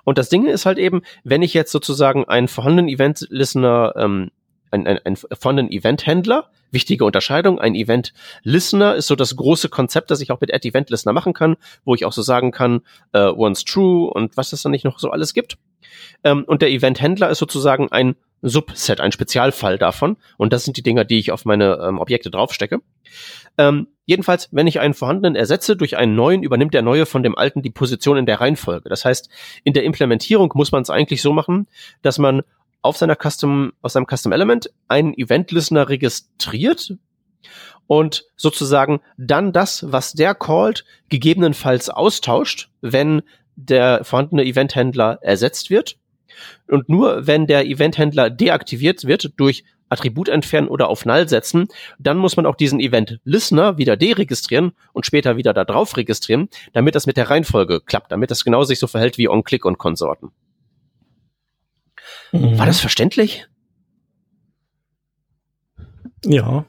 Und 0.04 0.18
das 0.18 0.28
Ding 0.28 0.46
ist 0.46 0.66
halt 0.66 0.78
eben, 0.78 1.02
wenn 1.24 1.42
ich 1.42 1.54
jetzt 1.54 1.72
sozusagen 1.72 2.26
einen 2.26 2.48
vorhandenen 2.48 2.88
Event-Listener, 2.88 3.94
ähm, 3.96 4.30
einen, 4.70 4.87
einen, 4.87 4.98
einen 5.04 5.16
vorhandenen 5.16 5.72
Event-Händler 5.72 6.50
wichtige 6.72 7.04
Unterscheidung. 7.04 7.59
Ein 7.59 7.74
Event 7.74 8.12
Listener 8.42 8.94
ist 8.94 9.06
so 9.06 9.16
das 9.16 9.37
große 9.37 9.68
Konzept, 9.68 10.11
das 10.11 10.20
ich 10.20 10.30
auch 10.30 10.40
mit 10.40 10.52
Add 10.52 10.68
Event 10.68 10.90
Listener 10.90 11.12
machen 11.12 11.33
kann, 11.33 11.56
wo 11.85 11.94
ich 11.94 12.04
auch 12.04 12.12
so 12.12 12.22
sagen 12.22 12.52
kann, 12.52 12.83
uh, 13.14 13.33
once 13.37 13.64
true 13.64 14.11
und 14.11 14.37
was 14.37 14.52
es 14.52 14.62
dann 14.62 14.72
nicht 14.72 14.85
noch 14.85 14.98
so 14.98 15.11
alles 15.11 15.35
gibt. 15.35 15.59
Ähm, 16.24 16.44
und 16.46 16.62
der 16.62 16.70
Event 16.70 17.00
Händler 17.00 17.30
ist 17.30 17.38
sozusagen 17.38 17.90
ein 17.90 18.14
Subset, 18.42 19.00
ein 19.00 19.12
Spezialfall 19.12 19.76
davon. 19.76 20.16
Und 20.38 20.52
das 20.52 20.64
sind 20.64 20.76
die 20.76 20.83
Dinger, 20.83 21.04
die 21.04 21.18
ich 21.18 21.30
auf 21.30 21.44
meine 21.44 21.78
ähm, 21.83 21.98
Objekte 21.98 22.30
draufstecke. 22.30 22.80
Ähm, 23.59 23.88
jedenfalls, 24.06 24.48
wenn 24.50 24.66
ich 24.66 24.80
einen 24.80 24.94
vorhandenen 24.94 25.37
ersetze 25.37 25.76
durch 25.76 25.98
einen 25.98 26.14
neuen, 26.14 26.42
übernimmt 26.42 26.72
der 26.72 26.80
neue 26.80 27.04
von 27.04 27.22
dem 27.22 27.37
alten 27.37 27.61
die 27.61 27.70
Position 27.70 28.16
in 28.16 28.24
der 28.24 28.40
Reihenfolge. 28.40 28.88
Das 28.88 29.04
heißt, 29.04 29.28
in 29.64 29.74
der 29.74 29.85
Implementierung 29.85 30.52
muss 30.54 30.72
man 30.72 30.83
es 30.83 30.90
eigentlich 30.90 31.20
so 31.20 31.35
machen, 31.35 31.66
dass 32.00 32.18
man 32.18 32.42
auf 32.83 32.97
seiner 32.97 33.16
Custom, 33.16 33.73
aus 33.83 33.93
seinem 33.93 34.07
Custom 34.07 34.33
Element 34.33 34.71
einen 34.88 35.14
Event 35.14 35.51
Listener 35.53 35.88
registriert 35.88 36.95
und 37.87 38.25
sozusagen 38.37 39.01
dann 39.16 39.53
das, 39.53 39.85
was 39.90 40.12
der 40.12 40.35
callt, 40.35 40.85
gegebenenfalls 41.09 41.88
austauscht, 41.90 42.71
wenn 42.81 43.23
der 43.57 44.05
vorhandene 44.05 44.45
Eventhändler 44.45 45.19
ersetzt 45.23 45.71
wird. 45.71 45.97
Und 46.69 46.88
nur 46.88 47.27
wenn 47.27 47.47
der 47.47 47.66
Eventhändler 47.66 48.31
deaktiviert 48.31 49.05
wird 49.05 49.33
durch 49.37 49.64
Attribut 49.90 50.29
entfernen 50.29 50.69
oder 50.69 50.88
auf 50.88 51.05
Null 51.05 51.29
setzen, 51.29 51.66
dann 51.99 52.16
muss 52.16 52.37
man 52.37 52.47
auch 52.47 52.55
diesen 52.55 52.81
Event 52.81 53.19
Listener 53.25 53.77
wieder 53.77 53.97
deregistrieren 53.97 54.73
und 54.93 55.05
später 55.05 55.37
wieder 55.37 55.53
da 55.53 55.64
drauf 55.64 55.97
registrieren, 55.97 56.49
damit 56.73 56.95
das 56.95 57.07
mit 57.07 57.16
der 57.16 57.29
Reihenfolge 57.29 57.81
klappt, 57.81 58.12
damit 58.12 58.31
das 58.31 58.45
genau 58.45 58.62
sich 58.62 58.79
so 58.79 58.87
verhält 58.87 59.19
wie 59.19 59.29
OnClick 59.29 59.64
und 59.64 59.79
Konsorten. 59.79 60.31
Mhm. 62.33 62.59
War 62.59 62.66
das 62.66 62.81
verständlich? 62.81 63.47
Ja. 66.25 66.66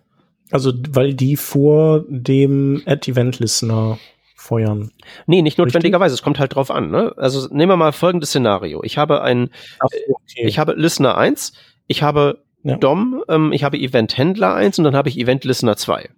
Also, 0.51 0.73
weil 0.89 1.13
die 1.13 1.37
vor 1.37 2.03
dem 2.07 2.81
Add-Event-Listener 2.85 3.97
feuern. 4.35 4.91
Nee, 5.27 5.41
nicht 5.41 5.57
notwendigerweise. 5.57 6.13
Es 6.13 6.23
kommt 6.23 6.39
halt 6.39 6.55
drauf 6.55 6.71
an. 6.71 6.89
Ne? 6.89 7.13
Also 7.15 7.47
nehmen 7.53 7.71
wir 7.71 7.77
mal 7.77 7.93
folgendes 7.93 8.29
Szenario. 8.29 8.83
Ich 8.83 8.97
habe 8.97 9.21
ein, 9.21 9.49
okay. 9.79 10.45
ich 10.45 10.57
habe 10.59 10.73
Listener 10.73 11.17
1, 11.17 11.53
ich 11.87 12.03
habe 12.03 12.43
ja. 12.63 12.75
DOM, 12.77 13.23
ähm, 13.29 13.53
ich 13.53 13.63
habe 13.63 13.77
Event 13.77 14.17
Händler 14.17 14.55
1 14.55 14.79
und 14.79 14.85
dann 14.85 14.95
habe 14.95 15.09
ich 15.09 15.17
Event 15.17 15.45
Listener 15.45 15.77
2. 15.77 16.09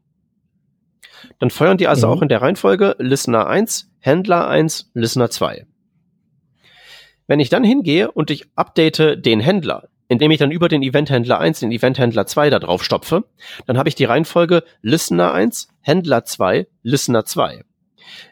Dann 1.40 1.50
feuern 1.50 1.78
die 1.78 1.88
also 1.88 2.08
mhm. 2.08 2.14
auch 2.14 2.22
in 2.22 2.30
der 2.30 2.42
Reihenfolge 2.42 2.96
Listener 2.98 3.48
1, 3.48 3.92
Händler 4.00 4.48
1, 4.48 4.92
Listener 4.94 5.30
2. 5.30 5.66
Wenn 7.28 7.40
ich 7.40 7.50
dann 7.50 7.64
hingehe 7.64 8.12
und 8.12 8.32
ich 8.32 8.46
update 8.56 9.26
den 9.26 9.40
Händler, 9.40 9.90
indem 10.08 10.32
ich 10.32 10.40
dann 10.40 10.52
über 10.52 10.70
den 10.70 10.84
Eventhändler 10.84 11.40
1 11.40 11.62
den 11.62 11.72
Eventhändler 11.72 12.26
2 12.26 12.50
da 12.50 12.60
drauf 12.60 12.84
stopfe, 12.84 13.26
dann 13.66 13.78
habe 13.78 13.90
ich 13.90 13.96
die 13.96 14.06
Reihenfolge 14.06 14.64
Listener 14.82 15.34
1, 15.34 15.70
Händler 15.82 16.26
2, 16.26 16.68
Listener 16.84 17.26
2. 17.26 17.64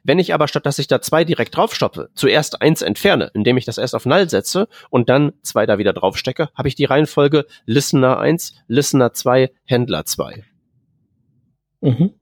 Wenn 0.04 0.20
ich 0.20 0.34
aber 0.34 0.48
statt 0.48 0.66
dass 0.66 0.80
ich 0.80 0.88
da 0.88 1.02
zwei 1.02 1.24
direkt 1.24 1.56
draufstoppe, 1.56 2.10
zuerst 2.14 2.62
eins 2.62 2.82
entferne, 2.82 3.32
indem 3.34 3.58
ich 3.58 3.66
das 3.66 3.78
erst 3.78 3.96
auf 3.96 4.06
Null 4.06 4.30
setze 4.30 4.68
und 4.90 5.10
dann 5.10 5.34
zwei 5.42 5.66
da 5.66 5.78
wieder 5.78 5.94
draufstecke, 5.94 6.50
habe 6.54 6.68
ich 6.68 6.76
die 6.76 6.86
Reihenfolge 6.86 7.46
Listener 7.66 8.20
1, 8.20 8.54
Listener 8.68 9.14
2, 9.14 9.52
Händler 9.66 10.06
2. 10.06 10.44
Mhm. 11.82 12.21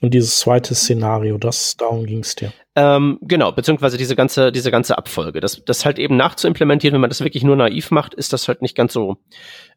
Und 0.00 0.14
dieses 0.14 0.38
zweite 0.38 0.74
Szenario, 0.74 1.36
das 1.36 1.76
darum 1.76 2.06
ging 2.06 2.20
es 2.20 2.34
dir. 2.34 2.52
Ähm, 2.74 3.18
genau, 3.20 3.52
beziehungsweise 3.52 3.98
diese 3.98 4.16
ganze, 4.16 4.50
diese 4.50 4.70
ganze 4.70 4.96
Abfolge. 4.96 5.40
Das, 5.40 5.62
das 5.64 5.84
halt 5.84 5.98
eben 5.98 6.16
nachzuimplementieren, 6.16 6.94
wenn 6.94 7.02
man 7.02 7.10
das 7.10 7.20
wirklich 7.20 7.42
nur 7.42 7.56
naiv 7.56 7.90
macht, 7.90 8.14
ist 8.14 8.32
das 8.32 8.48
halt 8.48 8.62
nicht 8.62 8.74
ganz 8.74 8.94
so 8.94 9.18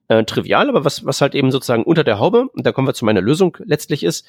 äh, 0.07 0.23
trivial, 0.23 0.69
aber 0.69 0.85
was, 0.85 1.05
was 1.05 1.19
halt 1.19 1.35
eben 1.35 1.51
sozusagen 1.51 1.83
unter 1.83 2.03
der 2.03 2.19
Haube, 2.19 2.47
und 2.53 2.65
da 2.65 2.71
kommen 2.71 2.87
wir 2.87 2.93
zu 2.93 3.05
meiner 3.05 3.21
Lösung 3.21 3.57
letztlich 3.65 4.03
ist, 4.03 4.25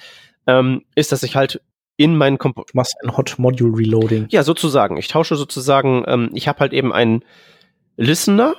ähm, 0.46 0.85
ist, 0.94 1.12
dass 1.12 1.22
ich 1.22 1.37
halt 1.37 1.61
in 1.96 2.16
meinen 2.16 2.38
Komp 2.38 2.57
Du 2.57 2.62
machst 2.72 2.96
ein 3.02 3.16
Hot 3.16 3.35
Module 3.38 3.76
Reloading. 3.76 4.26
Ja, 4.30 4.42
sozusagen. 4.42 4.96
Ich 4.96 5.09
tausche 5.09 5.37
sozusagen, 5.37 6.04
ähm, 6.09 6.30
ich 6.35 6.48
habe 6.48 6.59
halt 6.61 6.72
eben 6.72 6.92
einen 6.92 7.24
Listener 7.96 8.54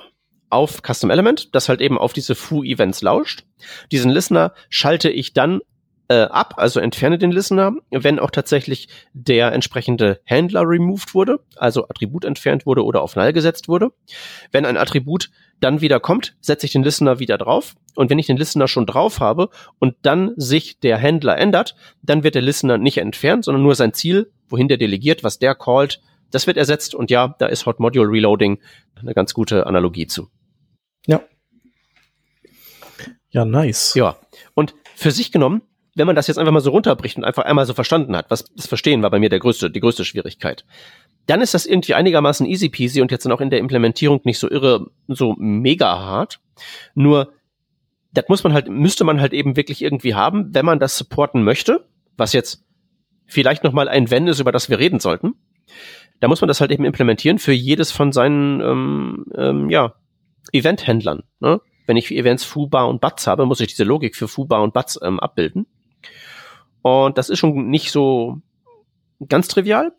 auf 0.48 0.80
Custom 0.82 1.10
Element, 1.10 1.54
das 1.54 1.68
halt 1.68 1.80
eben 1.80 1.98
auf 1.98 2.12
diese 2.12 2.34
Foo-Events 2.34 3.02
lauscht. 3.02 3.44
Diesen 3.92 4.10
Listener 4.10 4.54
schalte 4.70 5.10
ich 5.10 5.34
dann 5.34 5.60
äh, 6.08 6.22
ab, 6.22 6.54
also 6.56 6.80
entferne 6.80 7.18
den 7.18 7.32
Listener, 7.32 7.74
wenn 7.90 8.18
auch 8.18 8.30
tatsächlich 8.30 8.88
der 9.12 9.52
entsprechende 9.52 10.20
Händler 10.24 10.62
removed 10.62 11.14
wurde, 11.14 11.40
also 11.56 11.88
Attribut 11.88 12.24
entfernt 12.24 12.66
wurde 12.66 12.84
oder 12.84 13.02
auf 13.02 13.16
Null 13.16 13.32
gesetzt 13.32 13.68
wurde. 13.68 13.90
Wenn 14.52 14.64
ein 14.64 14.76
Attribut 14.76 15.30
dann 15.60 15.80
wieder 15.80 16.00
kommt, 16.00 16.36
setze 16.40 16.66
ich 16.66 16.72
den 16.72 16.82
Listener 16.82 17.18
wieder 17.18 17.38
drauf. 17.38 17.74
Und 17.94 18.10
wenn 18.10 18.18
ich 18.18 18.26
den 18.26 18.36
Listener 18.36 18.68
schon 18.68 18.86
drauf 18.86 19.20
habe 19.20 19.48
und 19.78 19.96
dann 20.02 20.32
sich 20.36 20.78
der 20.80 20.98
Händler 20.98 21.38
ändert, 21.38 21.76
dann 22.02 22.22
wird 22.22 22.34
der 22.34 22.42
Listener 22.42 22.78
nicht 22.78 22.98
entfernt, 22.98 23.44
sondern 23.44 23.62
nur 23.62 23.74
sein 23.74 23.94
Ziel, 23.94 24.30
wohin 24.48 24.68
der 24.68 24.76
delegiert, 24.76 25.24
was 25.24 25.38
der 25.38 25.54
callt, 25.54 26.00
das 26.30 26.46
wird 26.46 26.56
ersetzt. 26.56 26.94
Und 26.94 27.10
ja, 27.10 27.34
da 27.38 27.46
ist 27.46 27.66
Hot 27.66 27.80
Module 27.80 28.08
Reloading 28.08 28.60
eine 29.00 29.14
ganz 29.14 29.34
gute 29.34 29.66
Analogie 29.66 30.06
zu. 30.06 30.28
Ja. 31.06 31.22
Ja, 33.30 33.44
nice. 33.44 33.94
Ja. 33.94 34.16
Und 34.54 34.74
für 34.94 35.10
sich 35.10 35.32
genommen 35.32 35.62
wenn 35.96 36.06
man 36.06 36.14
das 36.14 36.26
jetzt 36.26 36.38
einfach 36.38 36.52
mal 36.52 36.60
so 36.60 36.70
runterbricht 36.70 37.16
und 37.16 37.24
einfach 37.24 37.44
einmal 37.44 37.64
so 37.64 37.72
verstanden 37.72 38.14
hat, 38.14 38.26
was 38.28 38.44
das 38.54 38.66
Verstehen 38.66 39.02
war 39.02 39.10
bei 39.10 39.18
mir 39.18 39.30
der 39.30 39.40
größte, 39.40 39.70
die 39.70 39.80
größte 39.80 40.04
Schwierigkeit, 40.04 40.66
dann 41.26 41.40
ist 41.40 41.54
das 41.54 41.66
irgendwie 41.66 41.94
einigermaßen 41.94 42.46
easy 42.46 42.68
peasy 42.68 43.00
und 43.00 43.10
jetzt 43.10 43.24
dann 43.24 43.32
auch 43.32 43.40
in 43.40 43.50
der 43.50 43.58
Implementierung 43.58 44.20
nicht 44.24 44.38
so 44.38 44.48
irre, 44.48 44.90
so 45.08 45.34
mega 45.38 45.98
hart. 45.98 46.38
Nur, 46.94 47.32
das 48.12 48.26
muss 48.28 48.44
man 48.44 48.52
halt, 48.52 48.68
müsste 48.68 49.04
man 49.04 49.20
halt 49.22 49.32
eben 49.32 49.56
wirklich 49.56 49.82
irgendwie 49.82 50.14
haben, 50.14 50.54
wenn 50.54 50.66
man 50.66 50.78
das 50.78 50.98
supporten 50.98 51.42
möchte, 51.42 51.86
was 52.18 52.34
jetzt 52.34 52.62
vielleicht 53.26 53.64
nochmal 53.64 53.88
ein 53.88 54.10
Wenn 54.10 54.28
ist, 54.28 54.38
über 54.38 54.52
das 54.52 54.68
wir 54.68 54.78
reden 54.78 55.00
sollten. 55.00 55.34
Da 56.20 56.28
muss 56.28 56.42
man 56.42 56.48
das 56.48 56.60
halt 56.60 56.70
eben 56.70 56.84
implementieren 56.84 57.38
für 57.38 57.52
jedes 57.52 57.90
von 57.90 58.12
seinen, 58.12 58.60
ähm, 58.60 59.24
ähm, 59.34 59.70
ja, 59.70 59.94
Event-Händlern. 60.52 61.22
Ne? 61.40 61.60
Wenn 61.86 61.96
ich 61.96 62.10
Events 62.10 62.44
Foo, 62.44 62.68
und 62.70 63.00
Bats 63.00 63.26
habe, 63.26 63.46
muss 63.46 63.60
ich 63.60 63.68
diese 63.68 63.84
Logik 63.84 64.14
für 64.14 64.28
Foo, 64.28 64.42
und 64.42 64.74
Bats 64.74 64.98
ähm, 65.02 65.18
abbilden. 65.20 65.66
Und 66.86 67.18
das 67.18 67.30
ist 67.30 67.40
schon 67.40 67.68
nicht 67.68 67.90
so 67.90 68.38
ganz 69.28 69.48
trivial, 69.48 69.90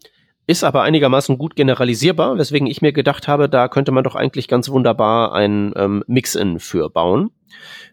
ist 0.46 0.64
aber 0.64 0.84
einigermaßen 0.84 1.38
gut 1.38 1.58
generalisierbar, 1.58 2.38
weswegen 2.38 2.66
ich 2.66 2.82
mir 2.82 2.94
gedacht 2.94 3.28
habe, 3.28 3.50
da 3.50 3.68
könnte 3.68 3.92
man 3.92 4.06
doch 4.06 4.16
eigentlich 4.16 4.48
ganz 4.48 4.70
wunderbar 4.70 5.34
ein 5.34 5.74
ähm, 5.76 6.06
Mix-In 6.08 6.62
für 6.62 6.90
bauen, 6.90 7.32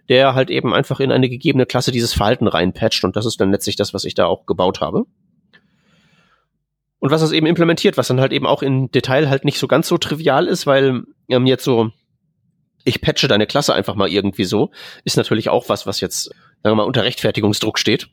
der 0.09 0.37
halt 0.37 0.49
eben 0.49 0.73
einfach 0.73 1.01
in 1.01 1.11
eine 1.11 1.29
gegebene 1.29 1.67
Klasse 1.67 1.91
dieses 1.91 2.15
Verhalten 2.15 2.47
reinpatcht 2.47 3.03
und 3.03 3.17
das 3.17 3.27
ist 3.27 3.41
dann 3.41 3.51
letztlich 3.51 3.75
das, 3.75 3.95
was 3.95 4.05
ich 4.05 4.15
da 4.15 4.27
auch 4.27 4.47
gebaut 4.47 4.81
habe. 4.81 5.07
Und 7.01 7.11
was 7.11 7.21
das 7.21 7.33
eben 7.33 7.49
implementiert, 7.49 7.97
was 7.97 8.07
dann 8.07 8.21
halt 8.21 8.33
eben 8.33 8.47
auch 8.47 8.63
in 8.63 8.93
Detail 8.93 9.29
halt 9.29 9.45
nicht 9.45 9.59
so 9.59 9.67
ganz 9.67 9.89
so 9.89 9.99
trivial 9.99 10.47
ist, 10.47 10.69
weil 10.69 11.03
ähm, 11.29 11.47
jetzt 11.47 11.65
so, 11.65 11.91
ich 12.85 13.01
patche 13.01 13.27
deine 13.27 13.49
Klasse 13.49 13.75
einfach 13.75 13.97
mal 13.97 14.09
irgendwie 14.09 14.45
so, 14.45 14.71
ist 15.03 15.17
natürlich 15.17 15.49
auch 15.49 15.69
was, 15.69 15.85
was 15.85 16.01
jetzt, 16.01 16.27
sagen 16.27 16.37
wir 16.63 16.77
mal, 16.77 16.85
unter 16.85 17.03
Rechtfertigungsdruck 17.03 17.81
steht 17.81 18.09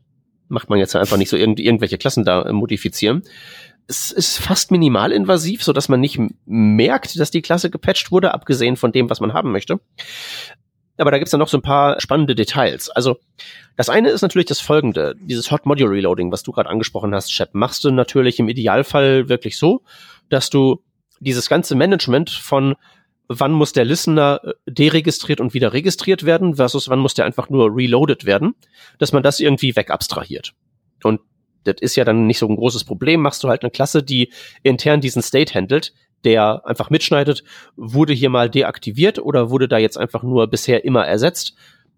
macht 0.51 0.69
man 0.69 0.79
jetzt 0.79 0.95
einfach 0.95 1.17
nicht 1.17 1.29
so 1.29 1.37
irgend, 1.37 1.59
irgendwelche 1.59 1.97
Klassen 1.97 2.25
da 2.25 2.43
äh, 2.43 2.53
modifizieren. 2.53 3.23
Es 3.87 4.11
ist 4.11 4.37
fast 4.37 4.71
minimalinvasiv, 4.71 5.63
so 5.63 5.73
dass 5.73 5.89
man 5.89 5.99
nicht 5.99 6.19
merkt, 6.45 7.19
dass 7.19 7.31
die 7.31 7.41
Klasse 7.41 7.69
gepatcht 7.69 8.11
wurde, 8.11 8.33
abgesehen 8.33 8.77
von 8.77 8.91
dem, 8.91 9.09
was 9.09 9.19
man 9.19 9.33
haben 9.33 9.51
möchte. 9.51 9.79
Aber 10.97 11.09
da 11.09 11.17
gibt's 11.17 11.31
dann 11.31 11.39
noch 11.39 11.47
so 11.47 11.57
ein 11.57 11.63
paar 11.63 11.99
spannende 11.99 12.35
Details. 12.35 12.89
Also 12.89 13.17
das 13.75 13.89
eine 13.89 14.09
ist 14.09 14.21
natürlich 14.21 14.45
das 14.45 14.59
folgende, 14.59 15.15
dieses 15.19 15.49
Hot 15.49 15.65
Module 15.65 15.89
Reloading, 15.89 16.31
was 16.31 16.43
du 16.43 16.51
gerade 16.51 16.69
angesprochen 16.69 17.15
hast, 17.15 17.31
Chap, 17.31 17.49
machst 17.53 17.83
du 17.83 17.91
natürlich 17.91 18.39
im 18.39 18.49
Idealfall 18.49 19.27
wirklich 19.27 19.57
so, 19.57 19.81
dass 20.29 20.49
du 20.49 20.83
dieses 21.19 21.49
ganze 21.49 21.75
Management 21.75 22.29
von 22.29 22.75
wann 23.39 23.51
muss 23.51 23.73
der 23.73 23.85
Listener 23.85 24.41
äh, 24.43 24.53
deregistriert 24.67 25.39
und 25.39 25.53
wieder 25.53 25.73
registriert 25.73 26.25
werden 26.25 26.55
versus 26.55 26.89
wann 26.89 26.99
muss 26.99 27.13
der 27.13 27.25
einfach 27.25 27.49
nur 27.49 27.75
reloaded 27.75 28.25
werden, 28.25 28.55
dass 28.97 29.13
man 29.13 29.23
das 29.23 29.39
irgendwie 29.39 29.75
wegabstrahiert. 29.75 30.53
Und 31.03 31.21
das 31.63 31.75
ist 31.79 31.95
ja 31.95 32.03
dann 32.03 32.27
nicht 32.27 32.39
so 32.39 32.47
ein 32.47 32.55
großes 32.55 32.83
Problem. 32.83 33.21
Machst 33.21 33.43
du 33.43 33.49
halt 33.49 33.61
eine 33.61 33.71
Klasse, 33.71 34.03
die 34.03 34.31
intern 34.63 35.01
diesen 35.01 35.21
State 35.21 35.53
handelt, 35.53 35.93
der 36.23 36.65
einfach 36.65 36.89
mitschneidet, 36.89 37.43
wurde 37.75 38.13
hier 38.13 38.29
mal 38.29 38.49
deaktiviert 38.49 39.19
oder 39.19 39.49
wurde 39.49 39.67
da 39.67 39.77
jetzt 39.77 39.97
einfach 39.97 40.23
nur 40.23 40.47
bisher 40.47 40.85
immer 40.85 41.05
ersetzt 41.05 41.55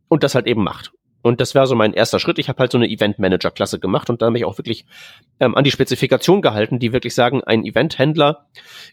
und 0.08 0.24
das 0.24 0.36
halt 0.36 0.48
eben 0.48 0.64
macht. 0.64 0.92
Und 1.24 1.40
das 1.42 1.56
wäre 1.56 1.66
so 1.66 1.74
mein 1.74 1.94
erster 1.94 2.20
Schritt. 2.20 2.38
Ich 2.38 2.50
habe 2.50 2.60
halt 2.60 2.72
so 2.72 2.78
eine 2.78 2.90
Event 2.90 3.18
Manager 3.18 3.50
Klasse 3.50 3.80
gemacht 3.80 4.10
und 4.10 4.22
da 4.22 4.30
mich 4.30 4.46
auch 4.46 4.58
wirklich 4.60 4.86
ähm, 5.40 5.56
an 5.56 5.64
die 5.64 5.72
Spezifikation 5.72 6.42
gehalten, 6.42 6.80
die 6.80 6.94
wirklich 6.94 7.16
sagen, 7.16 7.42
ein 7.44 7.66
Event 7.66 7.98
Händler 7.98 8.46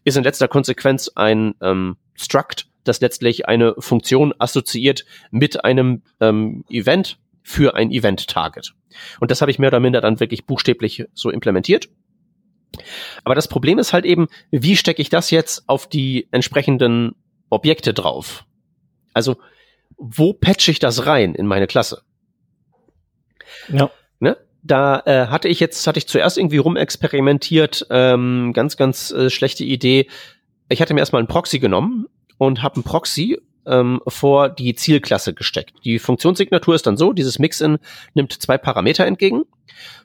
ist 0.05 0.16
in 0.16 0.24
letzter 0.24 0.47
Konsequenz 0.49 1.11
ein 1.16 1.55
ähm, 1.61 1.97
Struct, 2.14 2.68
das 2.85 3.01
letztlich 3.01 3.49
eine 3.49 3.74
Funktion 3.78 4.33
assoziiert 4.39 5.05
mit 5.33 5.64
einem 5.64 6.03
ähm, 6.20 6.64
Event 6.70 7.18
für 7.43 7.74
ein 7.74 7.91
Event 7.91 8.28
Target. 8.28 8.74
Und 9.18 9.33
das 9.33 9.41
habe 9.41 9.51
ich 9.51 9.59
mehr 9.59 9.68
oder 9.68 9.81
minder 9.81 10.01
dann 10.01 10.20
wirklich 10.20 10.47
buchstäblich 10.47 11.07
so 11.14 11.31
implementiert. 11.31 11.89
Aber 13.24 13.35
das 13.35 13.49
Problem 13.49 13.81
ist 13.81 13.93
halt 13.93 14.05
eben, 14.05 14.28
wie 14.53 14.76
stecke 14.76 15.03
ich 15.03 15.09
das 15.09 15.33
jetzt 15.33 15.68
auf 15.68 15.89
die 15.89 16.28
entsprechenden 16.31 17.16
Objekte 17.49 17.93
drauf? 17.93 18.45
Also, 19.12 19.39
wo 19.97 20.33
patche 20.33 20.70
ich 20.70 20.78
das 20.78 21.07
rein 21.07 21.35
in 21.35 21.47
meine 21.47 21.66
Klasse? 21.66 22.03
Ja. 23.68 23.90
Ne? 24.18 24.36
Da 24.62 25.03
äh, 25.07 25.26
hatte 25.26 25.48
ich 25.48 25.61
jetzt, 25.61 25.86
hatte 25.86 25.98
ich 25.98 26.07
zuerst 26.07 26.38
irgendwie 26.38 26.59
rumexperimentiert, 26.59 27.86
ähm, 27.90 28.53
ganz, 28.55 28.76
ganz 28.76 29.11
äh, 29.11 29.30
schlechte 29.30 29.64
Idee. 29.64 30.09
Ich 30.68 30.80
hatte 30.80 30.94
mir 30.94 31.01
erstmal 31.01 31.20
einen 31.20 31.28
Proxy 31.28 31.59
genommen 31.59 32.07
und 32.38 32.62
habe 32.62 32.76
einen 32.76 32.84
Proxy 32.84 33.38
ähm, 33.66 34.01
vor 34.07 34.48
die 34.48 34.74
Zielklasse 34.74 35.34
gesteckt. 35.34 35.74
Die 35.84 35.98
Funktionssignatur 35.98 36.74
ist 36.74 36.86
dann 36.86 36.96
so, 36.96 37.12
dieses 37.12 37.38
Mixin 37.38 37.78
nimmt 38.14 38.32
zwei 38.32 38.59
Parameter 38.59 39.07
entgegen. 39.07 39.42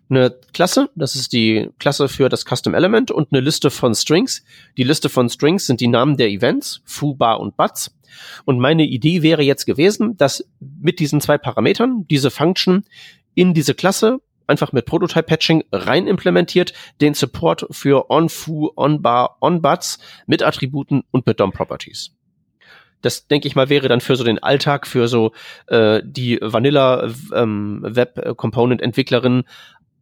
Eine 0.09 0.35
Klasse, 0.53 0.89
das 0.95 1.15
ist 1.15 1.33
die 1.33 1.69
Klasse 1.79 2.07
für 2.07 2.29
das 2.29 2.45
Custom 2.45 2.75
Element 2.75 3.09
und 3.09 3.29
eine 3.31 3.41
Liste 3.41 3.71
von 3.71 3.95
Strings. 3.95 4.43
Die 4.77 4.83
Liste 4.83 5.09
von 5.09 5.29
Strings 5.29 5.65
sind 5.65 5.81
die 5.81 5.87
Namen 5.87 6.15
der 6.15 6.29
Events, 6.29 6.81
foo, 6.85 7.15
bar 7.15 7.39
und 7.39 7.57
buts. 7.57 7.95
Und 8.45 8.59
meine 8.59 8.85
Idee 8.85 9.23
wäre 9.23 9.41
jetzt 9.41 9.65
gewesen, 9.65 10.15
dass 10.15 10.47
mit 10.59 10.99
diesen 10.99 11.21
zwei 11.21 11.37
Parametern 11.37 12.05
diese 12.07 12.29
Function 12.29 12.85
in 13.36 13.53
diese 13.53 13.75
Klasse 13.75 14.19
einfach 14.47 14.71
mit 14.71 14.86
Prototype 14.86 15.23
Patching 15.23 15.63
rein 15.71 16.07
implementiert, 16.07 16.73
den 17.01 17.13
Support 17.13 17.67
für 17.71 18.09
on-foo, 18.09 18.71
on-bar, 18.75 19.38
on-buts 19.41 19.99
mit 20.27 20.43
Attributen 20.43 21.03
und 21.11 21.25
mit 21.25 21.39
DOM 21.39 21.51
Properties. 21.51 22.11
Das 23.01 23.27
denke 23.27 23.47
ich 23.47 23.55
mal 23.55 23.69
wäre 23.69 23.88
dann 23.88 24.01
für 24.01 24.15
so 24.15 24.23
den 24.23 24.41
Alltag, 24.41 24.88
für 24.88 25.07
so 25.07 25.31
äh, 25.67 26.01
die 26.03 26.39
Vanilla 26.41 27.11
ähm, 27.33 27.81
Web 27.83 28.36
Component 28.38 28.81
Entwicklerin 28.81 29.43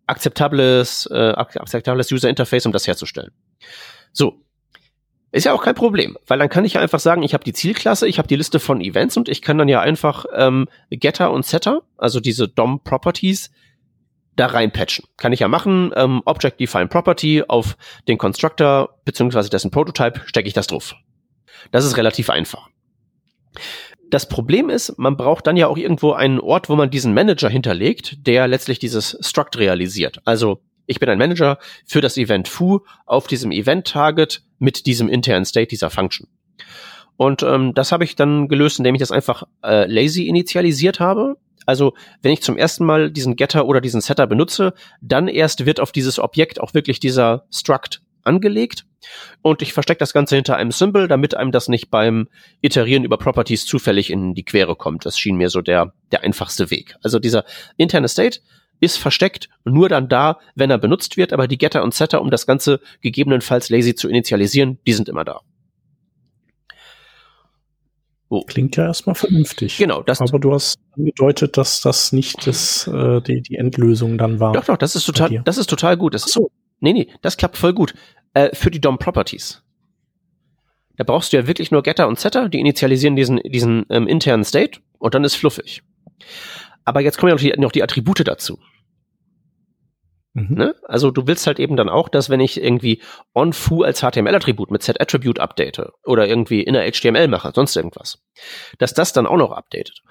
akzeptables, 0.08 1.10
äh, 1.12 1.34
akzeptables 1.36 2.12
User 2.12 2.30
Interface, 2.30 2.66
um 2.66 2.72
das 2.72 2.88
herzustellen. 2.88 3.32
So. 4.12 4.40
Ist 5.34 5.46
ja 5.46 5.54
auch 5.54 5.64
kein 5.64 5.74
Problem, 5.74 6.16
weil 6.28 6.38
dann 6.38 6.48
kann 6.48 6.64
ich 6.64 6.74
ja 6.74 6.82
einfach 6.82 7.00
sagen, 7.00 7.24
ich 7.24 7.34
habe 7.34 7.44
die 7.44 7.54
Zielklasse, 7.54 8.08
ich 8.08 8.20
habe 8.20 8.28
die 8.28 8.36
Liste 8.36 8.60
von 8.60 8.80
Events 8.82 9.18
und 9.18 9.28
ich 9.28 9.42
kann 9.42 9.58
dann 9.58 9.68
ja 9.68 9.82
einfach 9.82 10.26
ähm, 10.32 10.68
Getter 10.92 11.32
und 11.32 11.44
Setter, 11.44 11.82
also 11.98 12.20
diese 12.20 12.48
DOM 12.48 12.84
Properties, 12.84 13.50
da 14.36 14.46
reinpatchen. 14.46 15.06
Kann 15.18 15.34
ich 15.34 15.40
ja 15.40 15.48
machen, 15.48 15.92
ähm, 15.96 16.22
Object 16.26 16.60
Define 16.60 16.88
Property 16.88 17.44
auf 17.48 17.78
den 18.08 18.20
Constructor 18.20 19.00
beziehungsweise 19.06 19.50
dessen 19.50 19.72
Prototype 19.72 20.22
stecke 20.28 20.48
ich 20.48 20.54
das 20.54 20.68
drauf. 20.68 20.94
Das 21.72 21.84
ist 21.84 21.98
relativ 21.98 22.30
einfach. 22.30 22.70
Das 24.12 24.30
Problem 24.30 24.70
ist, 24.70 25.00
man 25.00 25.18
braucht 25.18 25.48
dann 25.48 25.58
ja 25.58 25.66
auch 25.66 25.78
irgendwo 25.78 26.12
einen 26.12 26.40
Ort, 26.40 26.70
wo 26.70 26.76
man 26.76 26.92
diesen 26.92 27.16
Manager 27.16 27.50
hinterlegt, 27.50 28.28
der 28.28 28.48
letztlich 28.48 28.78
dieses 28.78 29.18
Struct 29.22 29.58
realisiert. 29.58 30.22
Also 30.26 30.62
ich 30.86 31.00
bin 31.00 31.10
ein 31.10 31.18
Manager 31.18 31.58
für 31.86 32.02
das 32.02 32.18
Event 32.18 32.48
foo 32.48 32.82
auf 33.06 33.28
diesem 33.28 33.52
Event-Target 33.52 34.44
mit 34.60 34.86
diesem 34.86 35.10
internen 35.10 35.46
State 35.46 35.68
dieser 35.68 35.90
Function. 35.90 36.28
Und 37.16 37.44
ähm, 37.44 37.74
das 37.74 37.92
habe 37.92 38.04
ich 38.04 38.16
dann 38.16 38.48
gelöst, 38.48 38.80
indem 38.80 38.96
ich 38.96 39.00
das 39.00 39.12
einfach 39.12 39.44
äh, 39.64 39.86
lazy 39.86 40.28
initialisiert 40.28 41.00
habe. 41.00 41.38
Also 41.66 41.94
wenn 42.22 42.34
ich 42.34 42.42
zum 42.42 42.58
ersten 42.58 42.86
Mal 42.86 43.12
diesen 43.12 43.36
Getter 43.36 43.66
oder 43.66 43.82
diesen 43.82 44.02
Setter 44.02 44.28
benutze, 44.28 44.74
dann 45.02 45.28
erst 45.28 45.66
wird 45.66 45.80
auf 45.80 45.92
dieses 45.92 46.20
Objekt 46.20 46.60
auch 46.60 46.74
wirklich 46.74 47.00
dieser 47.00 47.46
Struct 47.52 48.02
angelegt. 48.24 48.86
Und 49.42 49.62
ich 49.62 49.74
verstecke 49.74 50.00
das 50.00 50.14
Ganze 50.14 50.36
hinter 50.36 50.56
einem 50.56 50.72
Symbol, 50.72 51.08
damit 51.08 51.36
einem 51.36 51.52
das 51.52 51.68
nicht 51.68 51.90
beim 51.92 52.30
Iterieren 52.62 53.04
über 53.04 53.18
Properties 53.18 53.66
zufällig 53.66 54.10
in 54.10 54.34
die 54.34 54.46
Quere 54.46 54.76
kommt. 54.76 55.06
Das 55.06 55.20
schien 55.20 55.36
mir 55.36 55.50
so 55.50 55.62
der, 55.62 55.94
der 56.12 56.24
einfachste 56.24 56.72
Weg. 56.72 56.96
Also 57.04 57.20
dieser 57.20 57.44
interne 57.78 58.08
State 58.08 58.40
ist 58.84 58.98
versteckt 58.98 59.50
nur 59.64 59.90
dann 59.90 60.10
da, 60.10 60.40
wenn 60.56 60.70
er 60.70 60.78
benutzt 60.78 61.18
wird, 61.18 61.34
aber 61.34 61.48
die 61.48 61.58
Getter 61.58 61.84
und 61.84 61.94
Setter, 61.94 62.22
um 62.22 62.30
das 62.30 62.46
Ganze 62.46 62.80
gegebenenfalls 63.02 63.70
lazy 63.70 63.96
zu 63.96 64.10
initialisieren, 64.10 64.80
die 64.86 64.94
sind 64.94 65.10
immer 65.10 65.24
da. 65.24 65.42
Oh. 68.34 68.42
Klingt 68.48 68.76
ja 68.78 68.86
erstmal 68.86 69.14
vernünftig. 69.14 69.78
Genau, 69.78 70.02
das. 70.02 70.20
Aber 70.20 70.40
du 70.40 70.54
hast 70.54 70.80
angedeutet, 70.98 71.56
dass 71.56 71.82
das 71.82 72.12
nicht 72.14 72.48
das, 72.48 72.88
äh, 72.88 73.22
die, 73.22 73.42
die 73.44 73.58
Endlösung 73.58 74.18
dann 74.18 74.40
war. 74.40 74.54
Doch, 74.54 74.66
doch, 74.66 74.78
das 74.78 74.96
ist 74.96 75.06
total, 75.06 75.44
das 75.46 75.60
ist 75.60 75.70
total 75.70 75.98
gut. 75.98 76.16
Das, 76.16 76.24
so. 76.24 76.50
Nee, 76.80 76.94
nee, 76.94 77.08
das 77.22 77.38
klappt 77.38 77.58
voll 77.58 77.74
gut. 77.74 77.94
Äh, 78.34 78.56
für 78.56 78.72
die 78.72 78.82
DOM 78.82 78.98
Properties. 78.98 79.62
Da 80.98 81.04
brauchst 81.04 81.32
du 81.32 81.38
ja 81.38 81.46
wirklich 81.46 81.70
nur 81.70 81.84
Getter 81.84 82.08
und 82.08 82.20
Setter, 82.20 82.50
die 82.50 82.60
initialisieren 82.60 83.16
diesen, 83.16 83.38
diesen 83.38 83.86
ähm, 83.90 84.08
internen 84.08 84.44
State 84.44 84.80
und 84.98 85.14
dann 85.14 85.24
ist 85.24 85.36
fluffig. 85.36 85.84
Aber 86.86 87.02
jetzt 87.02 87.20
kommen 87.20 87.30
ja 87.30 87.36
noch 87.36 87.42
die, 87.42 87.54
noch 87.62 87.72
die 87.72 87.84
Attribute 87.84 88.28
dazu. 88.28 88.60
Mhm. 90.34 90.56
Ne? 90.56 90.76
Also 90.88 91.12
du 91.12 91.28
willst 91.28 91.46
halt 91.46 91.60
eben 91.60 91.76
dann 91.76 91.90
auch, 91.90 92.10
dass 92.10 92.30
wenn 92.30 92.40
ich 92.40 92.62
irgendwie 92.62 93.02
onFoo 93.36 93.84
als 93.84 94.02
HTML-Attribut 94.02 94.72
mit 94.72 94.82
set-attribute 94.82 95.40
update 95.40 95.82
oder 96.04 96.28
irgendwie 96.28 96.64
inner 96.64 96.90
HTML 96.90 97.28
mache, 97.28 97.52
sonst 97.54 97.76
irgendwas, 97.76 98.20
dass 98.80 98.96
das 98.96 99.14
dann 99.14 99.28
auch 99.28 99.38
noch 99.38 99.52
updatet. 99.52 100.02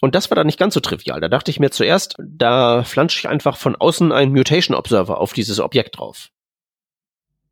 Und 0.00 0.14
das 0.14 0.30
war 0.30 0.36
dann 0.36 0.46
nicht 0.46 0.58
ganz 0.58 0.74
so 0.74 0.80
trivial. 0.80 1.20
Da 1.20 1.28
dachte 1.28 1.50
ich 1.50 1.60
mir 1.60 1.70
zuerst, 1.70 2.16
da 2.18 2.82
flansche 2.82 3.18
ich 3.20 3.28
einfach 3.28 3.56
von 3.56 3.76
außen 3.76 4.10
einen 4.12 4.32
Mutation 4.32 4.76
Observer 4.76 5.20
auf 5.20 5.32
dieses 5.32 5.60
Objekt 5.60 5.98
drauf. 5.98 6.28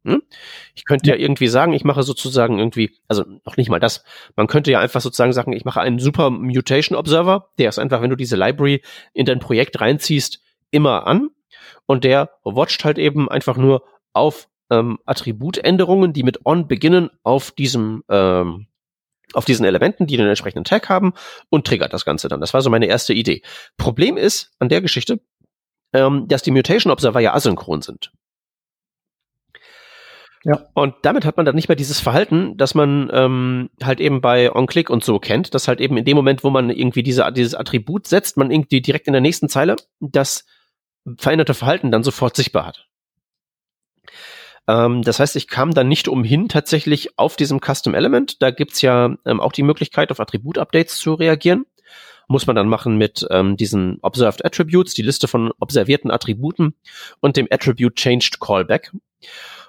Hm? 0.04 0.22
Ich 0.74 0.84
könnte 0.84 1.10
ja. 1.10 1.16
ja 1.16 1.20
irgendwie 1.20 1.48
sagen, 1.48 1.72
ich 1.72 1.84
mache 1.84 2.02
sozusagen 2.02 2.58
irgendwie, 2.58 2.96
also 3.08 3.24
noch 3.44 3.56
nicht 3.56 3.70
mal 3.70 3.80
das, 3.80 4.04
man 4.34 4.46
könnte 4.48 4.70
ja 4.70 4.80
einfach 4.80 5.00
sozusagen 5.00 5.32
sagen, 5.32 5.52
ich 5.52 5.64
mache 5.64 5.80
einen 5.80 5.98
super 5.98 6.30
Mutation 6.30 6.96
Observer, 6.96 7.50
der 7.58 7.68
ist 7.68 7.78
einfach, 7.78 8.02
wenn 8.02 8.10
du 8.10 8.16
diese 8.16 8.36
Library 8.36 8.82
in 9.12 9.26
dein 9.26 9.40
Projekt 9.40 9.80
reinziehst, 9.80 10.40
immer 10.70 11.06
an 11.06 11.30
und 11.86 12.04
der 12.04 12.30
watcht 12.44 12.84
halt 12.84 12.98
eben 12.98 13.28
einfach 13.28 13.56
nur 13.56 13.82
auf 14.12 14.48
ähm, 14.70 14.98
Attributänderungen, 15.06 16.12
die 16.12 16.22
mit 16.22 16.44
on 16.44 16.68
beginnen, 16.68 17.10
auf 17.22 17.50
diesem 17.50 18.02
ähm, 18.08 18.66
auf 19.32 19.44
diesen 19.44 19.66
Elementen, 19.66 20.06
die 20.06 20.16
den 20.16 20.28
entsprechenden 20.28 20.64
Tag 20.64 20.88
haben 20.88 21.12
und 21.50 21.66
triggert 21.66 21.92
das 21.92 22.04
Ganze 22.04 22.28
dann. 22.28 22.40
Das 22.40 22.54
war 22.54 22.62
so 22.62 22.70
meine 22.70 22.86
erste 22.86 23.12
Idee. 23.12 23.42
Problem 23.76 24.16
ist 24.16 24.52
an 24.60 24.68
der 24.68 24.80
Geschichte, 24.80 25.20
ähm, 25.92 26.28
dass 26.28 26.42
die 26.42 26.52
Mutation 26.52 26.92
Observer 26.92 27.20
ja 27.20 27.34
asynchron 27.34 27.82
sind. 27.82 28.12
Ja. 30.44 30.64
Und 30.74 30.94
damit 31.02 31.24
hat 31.24 31.36
man 31.36 31.44
dann 31.44 31.56
nicht 31.56 31.68
mehr 31.68 31.76
dieses 31.76 31.98
Verhalten, 31.98 32.56
dass 32.56 32.76
man 32.76 33.10
ähm, 33.12 33.68
halt 33.82 34.00
eben 34.00 34.20
bei 34.20 34.54
OnClick 34.54 34.90
und 34.90 35.02
so 35.02 35.18
kennt, 35.18 35.54
dass 35.54 35.66
halt 35.66 35.80
eben 35.80 35.96
in 35.96 36.04
dem 36.04 36.16
Moment, 36.16 36.44
wo 36.44 36.50
man 36.50 36.70
irgendwie 36.70 37.02
diese, 37.02 37.30
dieses 37.32 37.56
Attribut 37.56 38.06
setzt, 38.06 38.36
man 38.36 38.52
irgendwie 38.52 38.80
direkt 38.80 39.08
in 39.08 39.12
der 39.12 39.22
nächsten 39.22 39.48
Zeile 39.48 39.74
das 39.98 40.46
veränderte 41.18 41.54
Verhalten 41.54 41.90
dann 41.90 42.02
sofort 42.02 42.36
sichtbar 42.36 42.66
hat. 42.66 42.86
Ähm, 44.68 45.02
das 45.02 45.20
heißt, 45.20 45.36
ich 45.36 45.48
kam 45.48 45.72
dann 45.74 45.88
nicht 45.88 46.08
umhin, 46.08 46.48
tatsächlich 46.48 47.18
auf 47.18 47.36
diesem 47.36 47.60
Custom 47.60 47.94
Element, 47.94 48.42
da 48.42 48.50
gibt's 48.50 48.82
ja 48.82 49.14
ähm, 49.24 49.40
auch 49.40 49.52
die 49.52 49.62
Möglichkeit, 49.62 50.10
auf 50.10 50.20
Attribut-Updates 50.20 50.98
zu 50.98 51.14
reagieren. 51.14 51.66
Muss 52.28 52.48
man 52.48 52.56
dann 52.56 52.68
machen 52.68 52.98
mit 52.98 53.24
ähm, 53.30 53.56
diesen 53.56 53.98
Observed 54.02 54.44
Attributes, 54.44 54.94
die 54.94 55.02
Liste 55.02 55.28
von 55.28 55.52
observierten 55.60 56.10
Attributen 56.10 56.74
und 57.20 57.36
dem 57.36 57.46
Attribute 57.50 57.94
Changed 57.94 58.40
Callback. 58.40 58.90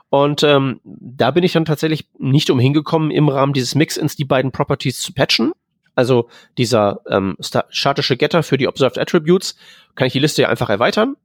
Und 0.09 0.41
ähm, 0.41 0.79
da 0.83 1.29
bin 1.31 1.43
ich 1.43 1.53
dann 1.53 1.65
tatsächlich 1.65 2.07
nicht 2.17 2.49
umhin 2.49 2.73
gekommen, 2.73 3.11
im 3.11 3.29
Rahmen 3.29 3.53
dieses 3.53 3.75
Mix-ins 3.75 4.15
die 4.15 4.25
beiden 4.25 4.51
Properties 4.51 4.99
zu 5.01 5.13
patchen. 5.13 5.51
Also 5.93 6.29
dieser 6.57 7.01
ähm, 7.07 7.35
statische 7.39 8.17
Getter 8.17 8.41
für 8.41 8.57
die 8.57 8.67
Observed 8.67 8.97
Attributes 8.97 9.55
kann 9.93 10.07
ich 10.07 10.13
die 10.13 10.19
Liste 10.19 10.43
ja 10.43 10.49
einfach 10.49 10.69
erweitern 10.69 11.15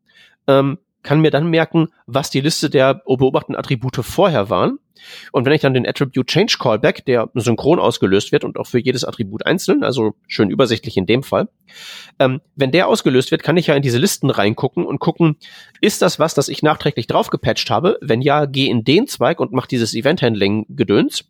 ähm, 0.47 0.79
kann 1.03 1.21
mir 1.21 1.31
dann 1.31 1.49
merken, 1.49 1.89
was 2.07 2.31
die 2.31 2.41
Liste 2.41 2.71
der 2.71 2.95
beobachteten 2.95 3.57
Attribute 3.57 3.97
vorher 3.97 4.51
waren. 4.51 4.79
Und 5.33 5.45
wenn 5.45 5.53
ich 5.53 5.61
dann 5.61 5.75
den 5.75 5.87
Attribute 5.87 6.27
Change 6.29 6.57
Callback, 6.61 7.05
der 7.07 7.29
synchron 7.35 7.81
ausgelöst 7.81 8.31
wird 8.31 8.45
und 8.45 8.57
auch 8.57 8.67
für 8.67 8.79
jedes 8.79 9.05
Attribut 9.05 9.45
einzeln, 9.45 9.83
also 9.83 10.15
schön 10.29 10.49
übersichtlich 10.49 10.97
in 10.97 11.07
dem 11.07 11.25
Fall, 11.25 11.49
ähm, 12.21 12.41
wenn 12.55 12.71
der 12.71 12.87
ausgelöst 12.87 13.33
wird, 13.33 13.43
kann 13.43 13.57
ich 13.57 13.67
ja 13.67 13.75
in 13.75 13.83
diese 13.83 13.99
Listen 13.99 14.31
reingucken 14.31 14.87
und 14.87 15.01
gucken, 15.01 15.37
ist 15.81 16.03
das 16.03 16.21
was, 16.21 16.35
das 16.35 16.49
ich 16.49 16.63
nachträglich 16.63 17.09
draufgepatcht 17.09 17.69
habe? 17.71 17.99
Wenn 18.01 18.23
ja, 18.23 18.45
geh 18.47 18.69
in 18.69 18.85
den 18.85 19.09
Zweig 19.09 19.41
und 19.41 19.53
mach 19.53 19.67
dieses 19.67 19.95
Event-Handling-Gedöns. 19.95 21.25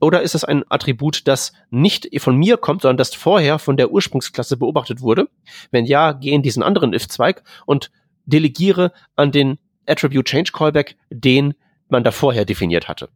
Oder 0.00 0.22
ist 0.22 0.36
es 0.36 0.44
ein 0.44 0.64
Attribut, 0.68 1.26
das 1.26 1.52
nicht 1.70 2.08
von 2.20 2.36
mir 2.36 2.56
kommt, 2.56 2.82
sondern 2.82 2.98
das 2.98 3.14
vorher 3.14 3.58
von 3.58 3.76
der 3.76 3.90
Ursprungsklasse 3.90 4.56
beobachtet 4.56 5.00
wurde? 5.00 5.28
Wenn 5.72 5.86
ja, 5.86 6.12
geh 6.12 6.30
in 6.30 6.42
diesen 6.42 6.62
anderen 6.62 6.92
if-Zweig 6.92 7.42
und 7.66 7.90
delegiere 8.28 8.92
an 9.16 9.32
den 9.32 9.58
Attribute 9.86 10.26
Change 10.26 10.52
Callback, 10.52 10.96
den 11.10 11.54
man 11.88 12.04
da 12.04 12.10
vorher 12.10 12.44
definiert 12.44 12.88
hatte. 12.88 13.08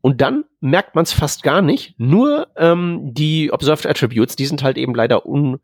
Und 0.00 0.20
dann 0.20 0.44
merkt 0.60 0.94
man 0.94 1.02
es 1.02 1.12
fast 1.12 1.42
gar 1.42 1.62
nicht. 1.62 1.98
Nur 1.98 2.46
ähm, 2.56 3.12
die 3.12 3.50
Observed 3.50 3.86
Attributes, 3.86 4.36
die 4.36 4.46
sind 4.46 4.62
halt 4.62 4.78
eben 4.78 4.94
leider 4.94 5.26
un 5.26 5.58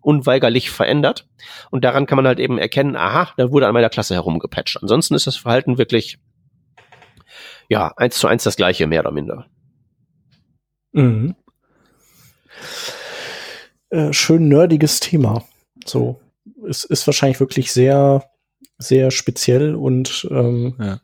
unweigerlich 0.00 0.70
verändert. 0.70 1.26
Und 1.70 1.84
daran 1.84 2.06
kann 2.06 2.16
man 2.16 2.26
halt 2.28 2.38
eben 2.38 2.58
erkennen, 2.58 2.94
aha, 2.94 3.32
da 3.36 3.50
wurde 3.50 3.66
an 3.66 3.74
meiner 3.74 3.90
Klasse 3.90 4.14
herumgepatcht. 4.14 4.78
Ansonsten 4.80 5.14
ist 5.14 5.26
das 5.26 5.36
Verhalten 5.36 5.76
wirklich, 5.76 6.20
ja, 7.68 7.92
eins 7.96 8.18
zu 8.18 8.28
eins 8.28 8.44
das 8.44 8.54
gleiche, 8.54 8.86
mehr 8.86 9.00
oder 9.00 9.10
minder. 9.10 9.46
Mhm. 10.92 11.34
Äh, 13.90 14.12
schön 14.12 14.46
nerdiges 14.46 15.00
Thema. 15.00 15.44
So 15.84 16.20
es 16.68 16.84
ist 16.84 17.06
wahrscheinlich 17.06 17.40
wirklich 17.40 17.72
sehr, 17.72 18.24
sehr 18.78 19.10
speziell 19.10 19.74
und 19.74 20.28
ähm, 20.30 20.74
ja. 20.78 21.00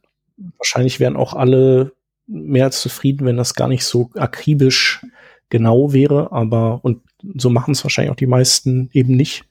wahrscheinlich 0.59 1.01
wären 1.01 1.17
auch 1.17 1.35
alle 1.35 1.93
mehr 2.27 2.65
als 2.65 2.81
zufrieden, 2.81 3.27
wenn 3.27 3.37
das 3.37 3.55
gar 3.55 3.69
nicht 3.69 3.85
so 3.85 4.11
akribisch 4.15 5.05
genau 5.51 5.93
wäre, 5.93 6.33
aber 6.33 6.81
und 6.83 7.03
so 7.37 7.51
machen 7.51 7.73
es 7.73 7.85
wahrscheinlich 7.85 8.13
auch 8.13 8.17
die 8.17 8.27
meisten 8.27 8.91
eben 8.93 9.17
nicht. 9.17 9.45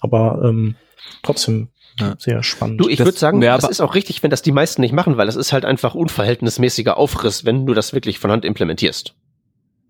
Aber 0.00 0.42
ähm, 0.44 0.76
trotzdem 1.22 1.68
ja. 1.98 2.14
sehr 2.18 2.42
spannend. 2.42 2.80
Du, 2.80 2.88
ich 2.88 2.98
würde 2.98 3.18
sagen, 3.18 3.40
das 3.40 3.68
ist 3.68 3.80
auch 3.80 3.94
richtig, 3.94 4.22
wenn 4.22 4.30
das 4.30 4.42
die 4.42 4.52
meisten 4.52 4.80
nicht 4.80 4.92
machen, 4.92 5.16
weil 5.16 5.26
das 5.26 5.36
ist 5.36 5.52
halt 5.52 5.64
einfach 5.64 5.94
unverhältnismäßiger 5.94 6.96
Aufriss, 6.96 7.44
wenn 7.44 7.66
du 7.66 7.74
das 7.74 7.92
wirklich 7.92 8.18
von 8.18 8.30
Hand 8.30 8.44
implementierst. 8.44 9.14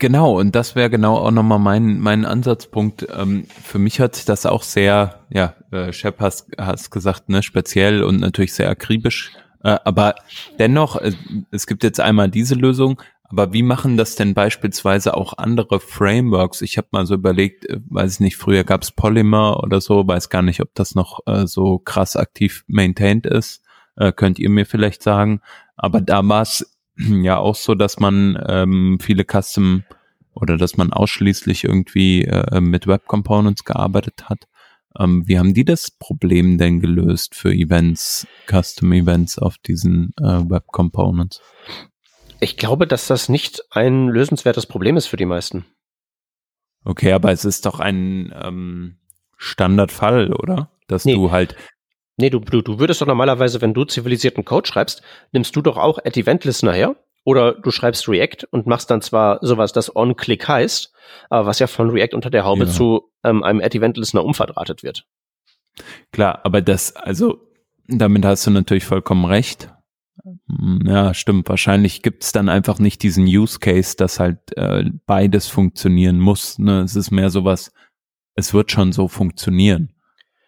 Genau, 0.01 0.41
und 0.41 0.55
das 0.55 0.77
wäre 0.77 0.89
genau 0.89 1.19
auch 1.19 1.31
nochmal 1.31 1.59
mein, 1.59 2.01
mein 2.01 2.25
Ansatzpunkt. 2.25 3.07
Ähm, 3.15 3.45
für 3.63 3.79
mich 3.79 3.99
hört 3.99 4.17
sich 4.17 4.25
das 4.25 4.47
auch 4.47 4.63
sehr, 4.63 5.27
ja, 5.29 5.55
äh, 5.73 5.93
Shep 5.93 6.21
hast, 6.21 6.49
hast 6.57 6.91
gesagt, 6.91 7.29
ne, 7.29 7.43
speziell 7.43 8.03
und 8.03 8.19
natürlich 8.19 8.55
sehr 8.55 8.71
akribisch. 8.71 9.33
Äh, 9.63 9.77
aber 9.85 10.15
dennoch, 10.59 10.97
äh, 10.97 11.13
es 11.51 11.67
gibt 11.67 11.85
jetzt 11.85 12.01
einmal 12.01 12.31
diese 12.31 12.55
Lösung, 12.55 13.03
aber 13.25 13.53
wie 13.53 13.63
machen 13.63 13.99
das 13.99 14.17
denn 14.17 14.33
beispielsweise 14.33 15.15
auch 15.15 15.37
andere 15.37 15.81
Frameworks? 15.81 16.63
Ich 16.63 16.79
habe 16.79 16.89
mal 16.93 17.05
so 17.05 17.13
überlegt, 17.13 17.67
äh, 17.67 17.79
weiß 17.91 18.15
ich 18.15 18.21
nicht, 18.21 18.39
früher 18.39 18.65
gab 18.65 18.83
es 18.83 18.93
Polymer 18.93 19.63
oder 19.63 19.83
so, 19.83 20.09
weiß 20.09 20.31
gar 20.31 20.41
nicht, 20.41 20.63
ob 20.63 20.75
das 20.75 20.95
noch 20.95 21.21
äh, 21.27 21.47
so 21.47 21.79
krass 21.79 22.17
aktiv 22.17 22.65
maintained 22.69 23.27
ist. 23.27 23.63
Äh, 23.97 24.13
könnt 24.13 24.39
ihr 24.39 24.49
mir 24.49 24.65
vielleicht 24.65 25.03
sagen. 25.03 25.43
Aber 25.77 26.01
da 26.01 26.27
war 26.27 26.43
es 26.43 26.70
ja 27.23 27.39
auch 27.39 27.55
so, 27.55 27.75
dass 27.75 27.99
man 27.99 28.43
ähm, 28.49 28.99
viele 29.01 29.25
Custom 29.25 29.85
oder 30.35 30.57
dass 30.57 30.77
man 30.77 30.93
ausschließlich 30.93 31.65
irgendwie 31.65 32.25
äh, 32.25 32.61
mit 32.61 32.87
Web 32.87 33.07
Components 33.07 33.65
gearbeitet 33.65 34.29
hat. 34.29 34.47
Ähm, 34.99 35.27
wie 35.27 35.39
haben 35.39 35.55
die 35.55 35.65
das 35.65 35.91
Problem 35.91 36.59
denn 36.59 36.81
gelöst 36.81 37.35
für 37.35 37.53
Events, 37.53 38.27
Custom 38.49 38.93
Events 38.93 39.39
auf 39.39 39.59
diesen 39.59 40.13
äh, 40.19 40.25
Web 40.51 40.67
Components? 40.69 41.41
Ich 42.41 42.57
glaube, 42.57 42.87
dass 42.87 43.07
das 43.07 43.29
nicht 43.29 43.63
ein 43.71 44.09
lösenswertes 44.09 44.67
Problem 44.67 44.97
ist 44.97 45.07
für 45.07 45.17
die 45.17 45.27
meisten. 45.27 45.67
Okay, 46.85 47.13
aber 47.13 47.31
es 47.31 47.45
ist 47.45 47.67
doch 47.67 47.79
ein 47.79 48.33
ähm, 48.43 48.97
Standardfall, 49.37 50.33
oder? 50.33 50.71
Dass 50.89 51.05
nee. 51.05 51.15
du 51.15 51.31
halt 51.31 51.55
Nee, 52.21 52.31
du, 52.31 52.41
du, 52.41 52.61
du 52.61 52.79
würdest 52.79 53.01
doch 53.01 53.07
normalerweise, 53.07 53.61
wenn 53.61 53.75
du 53.75 53.85
zivilisierten 53.85 54.45
Code 54.45 54.69
schreibst, 54.69 55.03
nimmst 55.33 55.57
du 55.57 55.63
doch 55.63 55.77
auch 55.77 55.99
at 55.99 56.17
Event 56.17 56.45
Listener 56.45 56.73
her 56.73 56.97
oder 57.25 57.53
du 57.55 57.71
schreibst 57.71 58.09
React 58.09 58.47
und 58.51 58.67
machst 58.67 58.91
dann 58.91 59.03
zwar 59.03 59.39
sowas, 59.43 59.73
das 59.73 59.95
On-Click 59.95 60.47
heißt, 60.47 60.93
aber 61.31 61.47
was 61.47 61.59
ja 61.59 61.67
von 61.67 61.91
React 61.91 62.15
unter 62.15 62.31
der 62.31 62.45
Haube 62.45 62.65
ja. 62.65 62.71
zu 62.71 63.11
ähm, 63.25 63.43
einem 63.43 63.61
at 63.61 63.75
Event 63.75 63.97
Listener 63.97 64.25
umverdrahtet 64.25 64.83
wird. 64.83 65.07
Klar, 66.13 66.41
aber 66.45 66.61
das, 66.63 66.95
also 66.95 67.41
damit 67.89 68.25
hast 68.25 68.47
du 68.47 68.51
natürlich 68.51 68.85
vollkommen 68.85 69.25
recht. 69.25 69.73
Hm, 70.25 70.83
ja, 70.85 71.15
stimmt. 71.15 71.49
Wahrscheinlich 71.49 72.03
gibt 72.03 72.25
es 72.25 72.33
dann 72.33 72.49
einfach 72.49 72.79
nicht 72.79 73.03
diesen 73.03 73.25
Use 73.25 73.59
Case, 73.59 73.97
dass 73.97 74.21
halt 74.21 74.57
äh, 74.57 74.85
beides 75.07 75.49
funktionieren 75.49 76.19
muss. 76.19 76.59
Ne? 76.59 76.83
Es 76.83 76.97
ist 76.97 77.11
mehr 77.11 77.31
sowas, 77.31 77.73
es 78.35 78.55
wird 78.55 78.71
schon 78.71 78.93
so 78.93 79.09
funktionieren. 79.09 79.95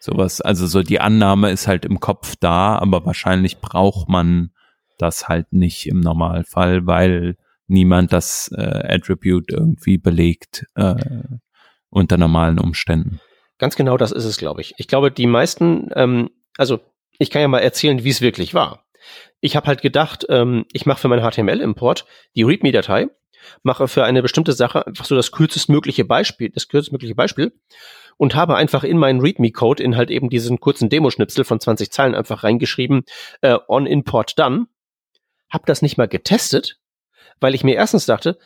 Sowas, 0.05 0.41
also 0.41 0.67
so 0.67 0.83
die 0.83 0.99
Annahme 0.99 1.53
ist 1.53 1.69
halt 1.69 1.85
im 1.85 2.01
Kopf 2.01 2.35
da, 2.41 2.77
aber 2.77 3.07
wahrscheinlich 3.07 3.61
braucht 3.61 4.09
man 4.09 4.51
das 4.99 5.29
halt 5.29 5.53
nicht 5.53 5.87
im 5.87 6.01
Normalfall, 6.01 6.89
weil 6.89 7.37
niemand 7.69 8.13
das 8.13 8.51
äh, 8.53 8.95
Attribute 8.95 9.49
irgendwie 9.49 9.99
belegt 9.99 10.67
äh, 10.75 10.97
unter 11.89 12.19
normalen 12.19 12.59
Umständen. 12.59 13.21
Ganz 13.59 13.77
genau 13.77 13.97
das 13.97 14.11
ist 14.11 14.25
es, 14.25 14.39
glaube 14.39 14.61
ich. 14.61 14.75
Ich 14.77 14.89
glaube, 14.89 15.13
die 15.13 15.29
meisten, 15.29 15.89
ähm, 15.95 16.31
also 16.59 16.81
ich 17.21 17.31
kann 17.31 17.43
ja 17.43 17.47
mal 17.47 17.61
erzählen, 17.61 18.03
wie 18.03 18.11
es 18.11 18.21
wirklich 18.21 18.55
war. 18.55 18.85
Ich 19.41 19.55
habe 19.55 19.69
halt 19.69 19.83
gedacht, 19.83 20.27
ähm, 20.29 20.67
ich 20.73 20.85
mache 20.85 20.99
für 20.99 21.07
meinen 21.07 21.23
HTML-Import 21.23 22.07
die 22.35 22.43
README-Datei, 22.43 23.07
mache 23.63 23.89
für 23.89 24.05
eine 24.05 24.23
bestimmte 24.23 24.53
Sache 24.53 24.87
einfach 24.87 25.05
so 25.05 25.15
das 25.15 25.33
kürzestmögliche 25.33 26.05
Beispiel, 26.05 26.51
das 26.51 26.69
kürzestmögliche 26.69 27.15
Beispiel 27.15 27.53
und 28.17 28.35
habe 28.35 28.57
einfach 28.57 28.85
in 28.85 28.99
meinen 28.99 29.21
README-Code 29.21 29.83
in 29.83 29.97
halt 29.97 30.11
eben 30.11 30.31
diesen 30.31 30.61
kurzen 30.61 30.89
Demoschnipsel 30.89 31.45
von 31.45 31.61
20 31.61 31.91
Zeilen 31.91 32.15
einfach 32.15 32.45
reingeschrieben, 32.45 33.05
äh, 33.41 33.59
on 33.69 33.87
import 33.87 34.39
done. 34.39 34.67
Hab 35.51 35.67
das 35.67 35.83
nicht 35.83 35.99
mal 35.99 36.09
getestet, 36.09 36.79
weil 37.41 37.55
ich 37.55 37.65
mir 37.65 37.75
erstens 37.75 38.07
dachte, 38.07 38.39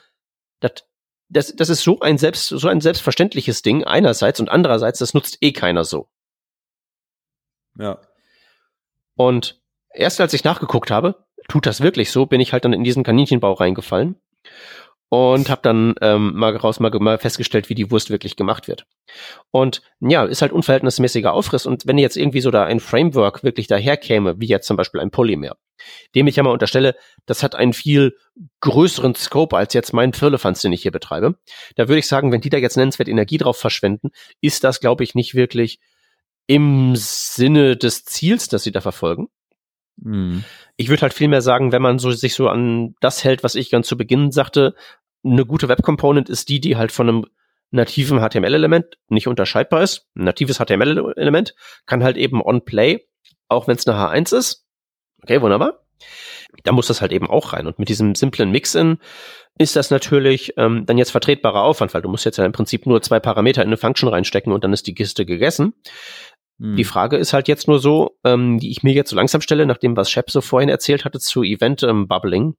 dat, 0.61 0.89
das, 1.29 1.55
das 1.55 1.69
ist 1.69 1.83
so 1.83 2.01
ein 2.01 2.19
selbst, 2.19 2.47
so 2.47 2.69
ein 2.69 2.81
selbstverständliches 2.81 3.63
Ding 3.63 3.85
einerseits 3.85 4.41
und 4.41 4.49
andererseits, 4.49 4.99
das 4.99 5.15
nutzt 5.15 5.39
eh 5.41 5.53
keiner 5.53 5.85
so. 5.85 6.09
Ja. 7.79 8.01
Und 9.15 9.61
erst 9.91 10.21
als 10.21 10.33
ich 10.33 10.45
nachgeguckt 10.45 10.91
habe, 10.91 11.27
tut 11.49 11.67
das 11.67 11.81
wirklich 11.81 12.11
so, 12.11 12.27
bin 12.27 12.41
ich 12.41 12.53
halt 12.53 12.65
dann 12.65 12.73
in 12.73 12.85
diesen 12.85 13.05
Kaninchenbau 13.05 13.53
reingefallen 13.53 14.17
und 15.09 15.49
habe 15.51 15.61
dann 15.63 15.95
ähm, 16.01 16.35
mal 16.35 16.57
raus 16.57 16.81
mal, 16.81 16.91
mal 16.99 17.19
festgestellt, 17.19 17.69
wie 17.69 17.75
die 17.75 17.91
Wurst 17.91 18.11
wirklich 18.11 18.37
gemacht 18.37 18.67
wird. 18.67 18.87
Und 19.51 19.83
ja, 20.01 20.25
ist 20.25 20.43
halt 20.43 20.53
unverhältnismäßiger 20.53 21.33
Aufriss. 21.33 21.67
Und 21.67 21.87
wenn 21.87 21.99
jetzt 21.99 22.17
irgendwie 22.17 22.41
so 22.41 22.51
da 22.51 22.65
ein 22.65 22.81
Framework 22.81 23.45
wirklich 23.45 23.69
daherkäme, 23.69 24.41
wie 24.41 24.47
jetzt 24.47 24.67
zum 24.67 24.77
Beispiel 24.77 25.01
ein 25.01 25.11
Polymer, 25.11 25.57
dem 26.15 26.27
ich 26.27 26.37
ja 26.37 26.43
mal 26.43 26.51
unterstelle, 26.51 26.97
das 27.25 27.43
hat 27.43 27.55
einen 27.55 27.73
viel 27.73 28.17
größeren 28.61 29.15
Scope 29.15 29.57
als 29.57 29.75
jetzt 29.75 29.93
mein 29.93 30.13
Firlefanz, 30.13 30.63
den 30.63 30.73
ich 30.73 30.83
hier 30.83 30.93
betreibe, 30.93 31.37
da 31.77 31.89
würde 31.89 32.01
ich 32.01 32.09
sagen, 32.09 32.33
wenn 32.33 32.41
die 32.41 32.51
da 32.51 32.59
jetzt 32.59 32.77
nennenswert 32.77 33.09
Energie 33.09 33.39
drauf 33.39 33.59
verschwenden, 33.59 34.11
ist 34.41 34.65
das, 34.65 34.81
glaube 34.81 35.05
ich, 35.05 35.15
nicht 35.15 35.35
wirklich 35.35 35.79
im 36.49 36.95
Sinne 36.97 37.77
des 37.77 38.05
Ziels, 38.05 38.49
das 38.49 38.65
sie 38.65 38.73
da 38.73 38.81
verfolgen. 38.81 39.29
Mhm. 39.97 40.45
Ich 40.77 40.89
würde 40.89 41.03
halt 41.03 41.15
vielmehr 41.15 41.43
sagen, 41.43 41.73
wenn 41.73 41.83
man 41.83 41.99
so 41.99 42.11
sich 42.11 42.35
so 42.35 42.49
an 42.49 42.95
das 43.01 43.25
hält, 43.25 43.43
was 43.43 43.55
ich 43.55 43.71
ganz 43.71 43.87
zu 43.87 43.97
Beginn 43.97 44.33
sagte, 44.33 44.75
eine 45.25 45.45
gute 45.45 45.69
Web 45.69 45.83
Component 45.83 46.29
ist 46.29 46.49
die, 46.49 46.61
die 46.61 46.77
halt 46.77 46.93
von 46.93 47.09
einem 47.09 47.27
nativen 47.71 48.21
HTML-Element 48.21 48.99
nicht 49.09 49.27
unterscheidbar 49.27 49.83
ist. 49.83 50.07
Ein 50.15 50.25
natives 50.25 50.59
HTML-Element 50.59 51.55
kann 51.87 52.05
halt 52.05 52.17
eben 52.17 52.41
on-play, 52.41 53.07
auch 53.49 53.67
wenn 53.67 53.77
es 53.77 53.87
eine 53.87 53.99
H1 53.99 54.37
ist. 54.37 54.67
Okay, 55.23 55.41
wunderbar. 55.41 55.81
Da 56.63 56.73
muss 56.73 56.87
das 56.87 57.01
halt 57.01 57.13
eben 57.13 57.29
auch 57.29 57.53
rein. 57.53 57.67
Und 57.67 57.79
mit 57.79 57.89
diesem 57.89 58.15
simplen 58.15 58.51
Mix-In 58.51 58.99
ist 59.59 59.77
das 59.77 59.91
natürlich 59.91 60.55
ähm, 60.57 60.87
dann 60.87 60.99
jetzt 60.99 61.11
vertretbarer 61.11 61.63
Aufwand, 61.63 61.95
weil 61.95 62.03
du 62.03 62.09
musst 62.09 62.25
jetzt 62.25 62.37
ja 62.37 62.45
im 62.45 62.53
Prinzip 62.53 62.87
nur 62.87 63.03
zwei 63.03 63.21
Parameter 63.21 63.63
in 63.63 63.69
eine 63.69 63.77
Function 63.77 64.09
reinstecken 64.09 64.53
und 64.53 64.63
dann 64.65 64.73
ist 64.73 64.87
die 64.87 64.95
Kiste 64.95 65.27
gegessen. 65.27 65.75
Die 66.59 66.85
hm. 66.85 66.85
Frage 66.85 67.17
ist 67.17 67.33
halt 67.33 67.49
jetzt 67.49 67.69
nur 67.69 67.79
so, 67.79 68.17
ähm, 68.25 68.59
die 68.59 68.71
ich 68.71 68.83
mir 68.83 68.95
jetzt 68.95 69.11
so 69.11 69.17
langsam 69.17 69.43
stelle, 69.43 69.67
nach 69.67 69.77
dem, 69.77 69.97
was 69.97 70.11
Shep 70.11 70.31
so 70.31 70.41
vorhin 70.41 70.71
erzählt 70.71 71.05
hatte 71.05 71.19
zu 71.19 71.43
Event 71.43 71.83
ähm, 71.83 72.09
Bubbling, 72.09 72.55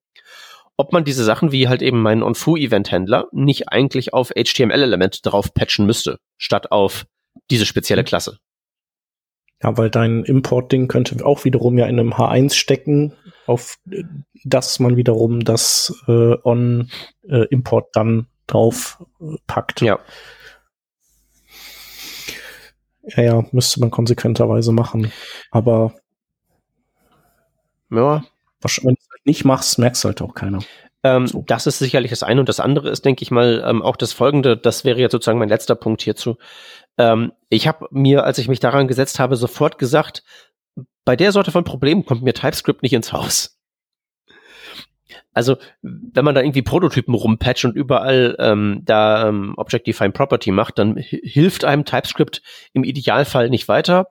ob 0.77 0.93
man 0.93 1.03
diese 1.03 1.23
Sachen 1.23 1.51
wie 1.51 1.67
halt 1.67 1.81
eben 1.81 2.01
meinen 2.01 2.21
On-Fu-Event-Händler 2.21 3.27
nicht 3.31 3.69
eigentlich 3.69 4.13
auf 4.13 4.29
HTML-Element 4.29 5.25
drauf 5.25 5.51
patchen 5.53 5.87
müsste, 5.87 6.19
statt 6.37 6.71
auf 6.71 7.07
diese 7.49 7.65
spezielle 7.65 8.01
hm. 8.01 8.05
Klasse. 8.05 8.37
Ja, 9.63 9.75
weil 9.75 9.89
dein 9.89 10.23
Import-Ding 10.23 10.87
könnte 10.87 11.25
auch 11.25 11.43
wiederum 11.43 11.79
ja 11.79 11.87
in 11.87 11.99
einem 11.99 12.13
H1 12.13 12.53
stecken, 12.53 13.13
auf 13.47 13.77
das 14.43 14.79
man 14.79 14.97
wiederum 14.97 15.43
das 15.43 16.03
äh, 16.07 16.35
On-Import 16.43 17.85
äh, 17.87 17.89
dann 17.93 18.27
drauf 18.45 19.03
äh, 19.19 19.35
packt. 19.47 19.81
Ja. 19.81 19.99
Ja, 23.15 23.23
ja, 23.23 23.45
müsste 23.51 23.79
man 23.79 23.91
konsequenterweise 23.91 24.71
machen. 24.71 25.11
Aber 25.51 25.95
ja. 27.89 28.23
wenn 28.83 28.95
du 28.95 29.01
es 29.01 29.09
halt 29.09 29.25
nicht 29.25 29.45
machst, 29.45 29.79
merkst 29.79 30.03
du 30.03 30.07
halt 30.09 30.21
auch 30.21 30.33
keiner. 30.33 30.59
Ähm, 31.03 31.27
so. 31.27 31.43
Das 31.47 31.67
ist 31.67 31.79
sicherlich 31.79 32.09
das 32.09 32.23
eine 32.23 32.39
und 32.39 32.49
das 32.49 32.59
andere 32.59 32.89
ist, 32.89 33.05
denke 33.05 33.23
ich 33.23 33.31
mal, 33.31 33.63
ähm, 33.65 33.81
auch 33.81 33.95
das 33.95 34.13
folgende, 34.13 34.57
das 34.57 34.83
wäre 34.83 34.99
jetzt 34.99 35.11
sozusagen 35.11 35.39
mein 35.39 35.49
letzter 35.49 35.75
Punkt 35.75 36.01
hierzu. 36.01 36.37
Ähm, 36.97 37.31
ich 37.49 37.67
habe 37.67 37.87
mir, 37.91 38.23
als 38.23 38.39
ich 38.39 38.47
mich 38.47 38.59
daran 38.59 38.87
gesetzt 38.87 39.19
habe, 39.19 39.35
sofort 39.35 39.77
gesagt, 39.77 40.23
bei 41.05 41.15
der 41.15 41.31
Sorte 41.31 41.51
von 41.51 41.63
Problemen 41.63 42.05
kommt 42.05 42.23
mir 42.23 42.33
TypeScript 42.33 42.83
nicht 42.83 42.93
ins 42.93 43.13
Haus. 43.13 43.56
Also, 45.37 45.57
wenn 45.83 46.25
man 46.25 46.33
da 46.33 46.41
irgendwie 46.41 46.63
Prototypen 46.63 47.13
rumpatcht 47.13 47.63
und 47.63 47.75
überall 47.75 48.35
ähm, 48.39 48.81
da 48.83 49.29
ähm, 49.29 49.53
Object-Defined 49.55 50.15
Property 50.15 50.49
macht, 50.49 50.79
dann 50.79 50.97
hilft 50.97 51.63
einem 51.63 51.85
TypeScript 51.85 52.41
im 52.73 52.83
Idealfall 52.83 53.51
nicht 53.51 53.67
weiter. 53.67 54.07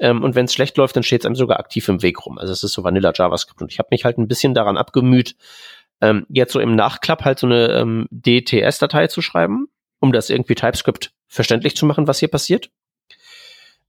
Ähm, 0.00 0.24
und 0.24 0.34
wenn 0.34 0.46
es 0.46 0.52
schlecht 0.52 0.76
läuft, 0.76 0.96
dann 0.96 1.04
steht 1.04 1.20
es 1.20 1.26
einem 1.26 1.36
sogar 1.36 1.60
aktiv 1.60 1.88
im 1.88 2.02
Weg 2.02 2.26
rum. 2.26 2.36
Also 2.38 2.52
es 2.52 2.64
ist 2.64 2.72
so 2.72 2.82
Vanilla 2.82 3.12
JavaScript. 3.14 3.62
Und 3.62 3.70
ich 3.70 3.78
habe 3.78 3.90
mich 3.92 4.04
halt 4.04 4.18
ein 4.18 4.26
bisschen 4.26 4.54
daran 4.54 4.76
abgemüht, 4.76 5.36
ähm, 6.00 6.26
jetzt 6.28 6.52
so 6.52 6.58
im 6.58 6.74
Nachklapp 6.74 7.24
halt 7.24 7.38
so 7.38 7.46
eine 7.46 7.68
ähm, 7.68 8.08
DTS-Datei 8.10 9.06
zu 9.06 9.22
schreiben, 9.22 9.68
um 10.00 10.10
das 10.10 10.30
irgendwie 10.30 10.56
TypeScript 10.56 11.12
verständlich 11.28 11.76
zu 11.76 11.86
machen, 11.86 12.08
was 12.08 12.18
hier 12.18 12.28
passiert 12.28 12.70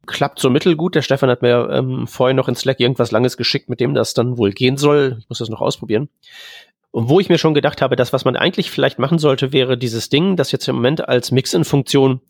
klappt 0.08 0.40
so 0.40 0.50
mittelgut. 0.50 0.96
Der 0.96 1.04
Stefan 1.04 1.30
hat 1.30 1.44
mir 1.44 1.70
ähm, 1.72 2.08
vorhin 2.08 2.38
noch 2.38 2.48
in 2.48 2.56
Slack 2.56 2.80
irgendwas 2.80 3.12
Langes 3.12 3.38
geschickt, 3.38 3.70
mit 3.70 3.80
dem 3.80 3.94
das 3.94 4.16
dann 4.16 4.38
wohl 4.38 4.52
gehen 4.52 4.78
soll. 4.78 5.18
Ich 5.20 5.30
muss 5.30 5.38
das 5.38 5.50
noch 5.50 5.62
ausprobieren. 5.62 6.10
Und 6.92 7.10
wo 7.10 7.20
ich 7.20 7.30
mir 7.30 7.38
schon 7.38 7.54
gedacht 7.54 7.82
habe, 7.82 7.96
das, 7.96 8.14
was 8.14 8.26
man 8.26 8.36
eigentlich 8.36 8.72
vielleicht 8.72 8.98
machen 8.98 9.20
sollte, 9.20 9.52
wäre 9.52 9.78
dieses 9.78 10.10
Ding, 10.10 10.36
das 10.36 10.52
jetzt 10.52 10.68
im 10.68 10.76
Moment 10.76 11.08
als 11.08 11.32
Mix-in-Funktion 11.32 12.22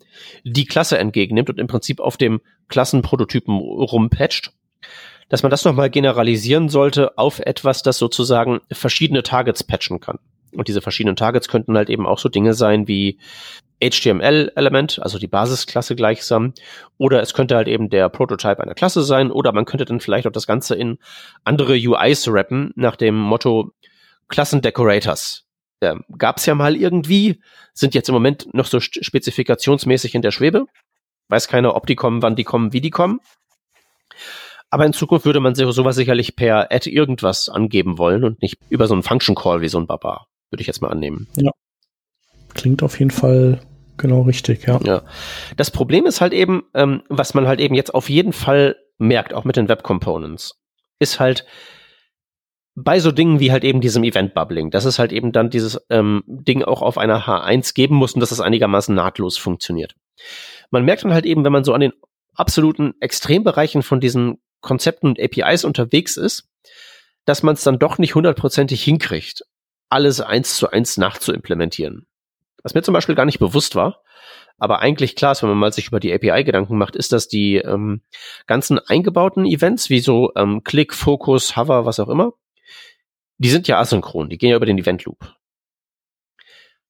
die 0.43 0.65
Klasse 0.65 0.97
entgegennimmt 0.97 1.49
und 1.49 1.59
im 1.59 1.67
Prinzip 1.67 1.99
auf 1.99 2.17
dem 2.17 2.41
Klassenprototypen 2.67 3.55
rumpatcht, 3.55 4.51
dass 5.29 5.43
man 5.43 5.51
das 5.51 5.63
nochmal 5.63 5.89
generalisieren 5.89 6.69
sollte 6.69 7.17
auf 7.17 7.39
etwas, 7.39 7.83
das 7.83 7.97
sozusagen 7.97 8.59
verschiedene 8.71 9.23
Targets 9.23 9.63
patchen 9.63 9.99
kann. 9.99 10.19
Und 10.53 10.67
diese 10.67 10.81
verschiedenen 10.81 11.15
Targets 11.15 11.49
könnten 11.49 11.77
halt 11.77 11.89
eben 11.89 12.07
auch 12.07 12.19
so 12.19 12.29
Dinge 12.29 12.53
sein 12.53 12.87
wie 12.87 13.19
HTML-Element, 13.81 14.99
also 15.03 15.19
die 15.19 15.27
Basisklasse 15.27 15.95
gleichsam, 15.95 16.53
oder 16.97 17.21
es 17.21 17.33
könnte 17.33 17.55
halt 17.55 17.67
eben 17.67 17.89
der 17.89 18.09
Prototype 18.09 18.61
einer 18.61 18.73
Klasse 18.73 19.03
sein, 19.03 19.31
oder 19.31 19.51
man 19.51 19.65
könnte 19.65 19.85
dann 19.85 19.99
vielleicht 19.99 20.25
auch 20.25 20.31
das 20.31 20.47
Ganze 20.47 20.75
in 20.75 20.97
andere 21.43 21.73
UIs 21.73 22.27
rappen, 22.27 22.71
nach 22.75 22.95
dem 22.95 23.15
Motto 23.15 23.71
Klassendecorators. 24.29 25.45
äh, 25.79 25.95
gab 26.17 26.37
es 26.37 26.45
ja 26.45 26.55
mal 26.55 26.75
irgendwie, 26.75 27.41
sind 27.73 27.93
jetzt 27.93 28.09
im 28.09 28.13
Moment 28.13 28.53
noch 28.53 28.65
so 28.65 28.79
spezifikationsmäßig 28.79 30.15
in 30.15 30.21
der 30.21 30.31
Schwebe. 30.31 30.65
Weiß 31.29 31.47
keiner, 31.47 31.75
ob 31.75 31.85
die 31.87 31.95
kommen, 31.95 32.21
wann 32.21 32.35
die 32.35 32.43
kommen, 32.43 32.73
wie 32.73 32.81
die 32.81 32.89
kommen. 32.89 33.19
Aber 34.69 34.85
in 34.85 34.93
Zukunft 34.93 35.25
würde 35.25 35.39
man 35.39 35.55
sowas 35.55 35.95
sicherlich 35.95 36.35
per 36.35 36.71
Add 36.71 36.89
irgendwas 36.89 37.47
angeben 37.47 37.97
wollen 37.97 38.23
und 38.23 38.41
nicht 38.41 38.57
über 38.69 38.87
so 38.87 38.93
einen 38.93 39.03
Function 39.03 39.35
Call 39.35 39.61
wie 39.61 39.69
so 39.69 39.77
ein 39.77 39.87
Baba. 39.87 40.27
Würde 40.49 40.61
ich 40.61 40.67
jetzt 40.67 40.81
mal 40.81 40.89
annehmen. 40.89 41.27
Ja. 41.37 41.51
Klingt 42.53 42.83
auf 42.83 42.99
jeden 42.99 43.11
Fall 43.11 43.61
genau 43.97 44.21
richtig, 44.21 44.65
ja. 44.67 44.79
Ja. 44.83 45.03
Das 45.55 45.71
Problem 45.71 46.05
ist 46.05 46.21
halt 46.21 46.33
eben, 46.33 46.63
ähm, 46.73 47.03
was 47.09 47.33
man 47.33 47.47
halt 47.47 47.59
eben 47.59 47.75
jetzt 47.75 47.93
auf 47.93 48.09
jeden 48.09 48.33
Fall 48.33 48.75
merkt, 48.97 49.33
auch 49.33 49.43
mit 49.43 49.55
den 49.55 49.69
Web 49.69 49.83
Components, 49.83 50.55
ist 50.99 51.19
halt, 51.19 51.45
bei 52.79 52.99
so 52.99 53.11
Dingen 53.11 53.39
wie 53.39 53.51
halt 53.51 53.63
eben 53.63 53.81
diesem 53.81 54.03
Event-Bubbling, 54.03 54.69
dass 54.69 54.85
es 54.85 54.99
halt 54.99 55.11
eben 55.11 55.31
dann 55.31 55.49
dieses 55.49 55.81
ähm, 55.89 56.23
Ding 56.27 56.61
auch 56.61 56.83
auf 56.83 56.99
einer 56.99 57.25
H1 57.25 57.73
geben 57.73 57.95
muss 57.95 58.13
und 58.13 58.19
dass 58.19 58.31
es 58.31 58.39
einigermaßen 58.39 58.93
nahtlos 58.93 59.35
funktioniert. 59.35 59.95
Man 60.69 60.85
merkt 60.85 61.03
dann 61.03 61.13
halt 61.13 61.25
eben, 61.25 61.43
wenn 61.43 61.51
man 61.51 61.63
so 61.63 61.73
an 61.73 61.81
den 61.81 61.93
absoluten 62.35 62.93
Extrembereichen 62.99 63.81
von 63.81 63.99
diesen 63.99 64.37
Konzepten 64.61 65.07
und 65.07 65.19
APIs 65.19 65.65
unterwegs 65.65 66.17
ist, 66.17 66.49
dass 67.25 67.41
man 67.41 67.55
es 67.55 67.63
dann 67.63 67.79
doch 67.79 67.97
nicht 67.97 68.13
hundertprozentig 68.13 68.83
hinkriegt, 68.83 69.43
alles 69.89 70.21
eins 70.21 70.55
zu 70.55 70.69
eins 70.69 70.97
nachzuimplementieren. 70.97 72.05
Was 72.61 72.75
mir 72.75 72.83
zum 72.83 72.93
Beispiel 72.93 73.15
gar 73.15 73.25
nicht 73.25 73.39
bewusst 73.39 73.73
war, 73.73 74.03
aber 74.59 74.81
eigentlich 74.81 75.15
klar 75.15 75.31
ist, 75.31 75.41
wenn 75.41 75.49
man 75.49 75.57
mal 75.57 75.73
sich 75.73 75.87
über 75.87 75.99
die 75.99 76.13
API 76.13 76.43
Gedanken 76.43 76.77
macht, 76.77 76.95
ist, 76.95 77.11
dass 77.11 77.27
die 77.27 77.55
ähm, 77.55 78.01
ganzen 78.45 78.77
eingebauten 78.77 79.45
Events, 79.45 79.89
wie 79.89 79.99
so 79.99 80.31
ähm, 80.35 80.63
Click, 80.63 80.93
Focus, 80.93 81.57
Hover, 81.57 81.85
was 81.85 81.99
auch 81.99 82.09
immer, 82.09 82.33
die 83.37 83.49
sind 83.49 83.67
ja 83.67 83.79
asynchron, 83.79 84.29
die 84.29 84.37
gehen 84.37 84.49
ja 84.49 84.55
über 84.55 84.65
den 84.65 84.77
Event 84.77 85.05
Loop. 85.05 85.35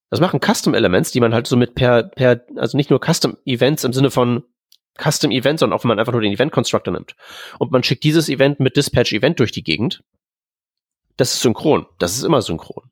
Das 0.09 0.21
machen 0.21 0.39
Custom 0.39 0.73
Elements, 0.73 1.11
die 1.11 1.19
man 1.19 1.33
halt 1.33 1.47
so 1.47 1.57
mit 1.57 1.75
per, 1.75 2.03
per, 2.03 2.45
also 2.55 2.77
nicht 2.77 2.89
nur 2.89 3.01
Custom 3.01 3.37
Events 3.45 3.83
im 3.83 3.91
Sinne 3.91 4.09
von 4.09 4.43
Custom 4.97 5.31
Events, 5.31 5.59
sondern 5.59 5.77
auch 5.77 5.83
wenn 5.83 5.89
man 5.89 5.99
einfach 5.99 6.13
nur 6.13 6.21
den 6.21 6.31
Event 6.31 6.53
Constructor 6.53 6.93
nimmt. 6.93 7.15
Und 7.59 7.71
man 7.71 7.83
schickt 7.83 8.03
dieses 8.03 8.29
Event 8.29 8.59
mit 8.59 8.77
Dispatch 8.77 9.11
Event 9.11 9.39
durch 9.39 9.51
die 9.51 9.63
Gegend. 9.63 10.03
Das 11.17 11.33
ist 11.33 11.41
synchron. 11.41 11.87
Das 11.99 12.15
ist 12.15 12.23
immer 12.23 12.41
synchron. 12.41 12.89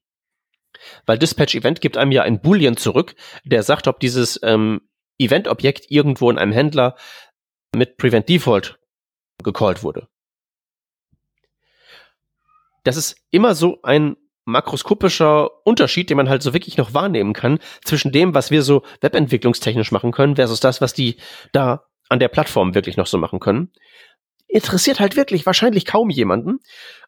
Weil 1.06 1.18
Dispatch 1.18 1.56
Event 1.56 1.80
gibt 1.80 1.96
einem 1.96 2.12
ja 2.12 2.24
ein 2.24 2.42
Boolean 2.42 2.76
zurück, 2.76 3.16
der 3.46 3.64
sagt, 3.64 3.88
ob 3.88 4.00
dieses 4.00 4.40
ähm, 4.44 4.82
Event-Objekt 5.18 5.90
irgendwo 5.90 6.30
in 6.30 6.38
einem 6.38 6.52
Händler 6.52 6.96
mit 7.74 7.98
Prevent 7.98 8.28
Default 8.28 8.78
gecallt 9.42 9.84
wurde 9.84 10.10
das 12.86 12.96
ist 12.96 13.18
immer 13.32 13.56
so 13.56 13.80
ein 13.84 14.16
makroskopischer 14.46 15.66
Unterschied, 15.66 16.10
den 16.10 16.18
man 16.18 16.30
halt 16.30 16.44
so 16.44 16.54
wirklich 16.54 16.78
noch 16.78 16.94
wahrnehmen 16.94 17.34
kann 17.34 17.60
zwischen 17.84 18.12
dem, 18.12 18.34
was 18.34 18.52
wir 18.52 18.62
so 18.62 18.84
webentwicklungstechnisch 19.02 19.92
machen 19.92 20.12
können, 20.12 20.36
versus 20.36 20.60
das, 20.60 20.82
was 20.82 20.94
die 20.94 21.18
da 21.52 21.86
an 22.10 22.20
der 22.20 22.28
Plattform 22.28 22.76
wirklich 22.76 22.96
noch 22.96 23.08
so 23.08 23.18
machen 23.18 23.40
können. 23.40 23.72
Interessiert 24.48 25.00
halt 25.00 25.16
wirklich 25.16 25.46
wahrscheinlich 25.46 25.86
kaum 25.86 26.12
jemanden, 26.12 26.60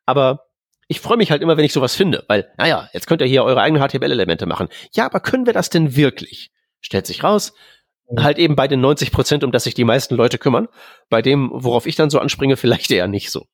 aber 0.06 0.48
ich 0.88 1.00
freue 1.00 1.18
mich 1.18 1.30
halt 1.30 1.44
immer, 1.44 1.58
wenn 1.58 1.66
ich 1.66 1.74
sowas 1.74 1.96
finde, 1.96 2.26
weil, 2.28 2.52
naja, 2.58 2.90
jetzt 2.94 3.08
könnt 3.08 3.22
ihr 3.22 3.28
hier 3.28 3.44
eure 3.44 3.62
eigenen 3.62 3.88
HTML-Elemente 3.88 4.48
machen. 4.48 4.70
Ja, 4.94 5.06
aber 5.06 5.20
können 5.20 5.46
wir 5.46 5.54
das 5.54 5.70
denn 5.70 5.96
wirklich? 5.96 6.50
Stellt 6.82 7.06
sich 7.06 7.24
raus, 7.24 7.54
halt 8.18 8.40
eben 8.40 8.56
bei 8.56 8.68
den 8.68 8.82
90 8.82 9.12
Prozent, 9.12 9.44
um 9.44 9.52
das 9.52 9.66
sich 9.66 9.74
die 9.74 9.84
meisten 9.84 10.16
Leute 10.16 10.38
kümmern. 10.38 10.70
Bei 11.10 11.22
dem, 11.22 11.52
worauf 11.54 11.86
ich 11.86 11.96
dann 11.96 12.10
so 12.10 12.20
anspringe, 12.20 12.58
vielleicht 12.58 12.90
eher 12.90 13.08
nicht 13.08 13.30
so. 13.30 13.46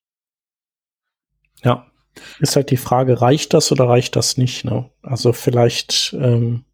Ja, 1.63 1.88
ist 2.39 2.55
halt 2.55 2.72
die 2.72 2.78
Frage, 2.78 3.22
reicht 3.22 3.53
das 3.53 3.72
oder 3.72 3.88
reicht 3.88 4.16
das 4.16 4.38
nicht? 4.38 4.66
Ne? 4.66 4.89
Also 5.01 5.34
vielleicht. 5.34 6.16
Ähm 6.20 6.66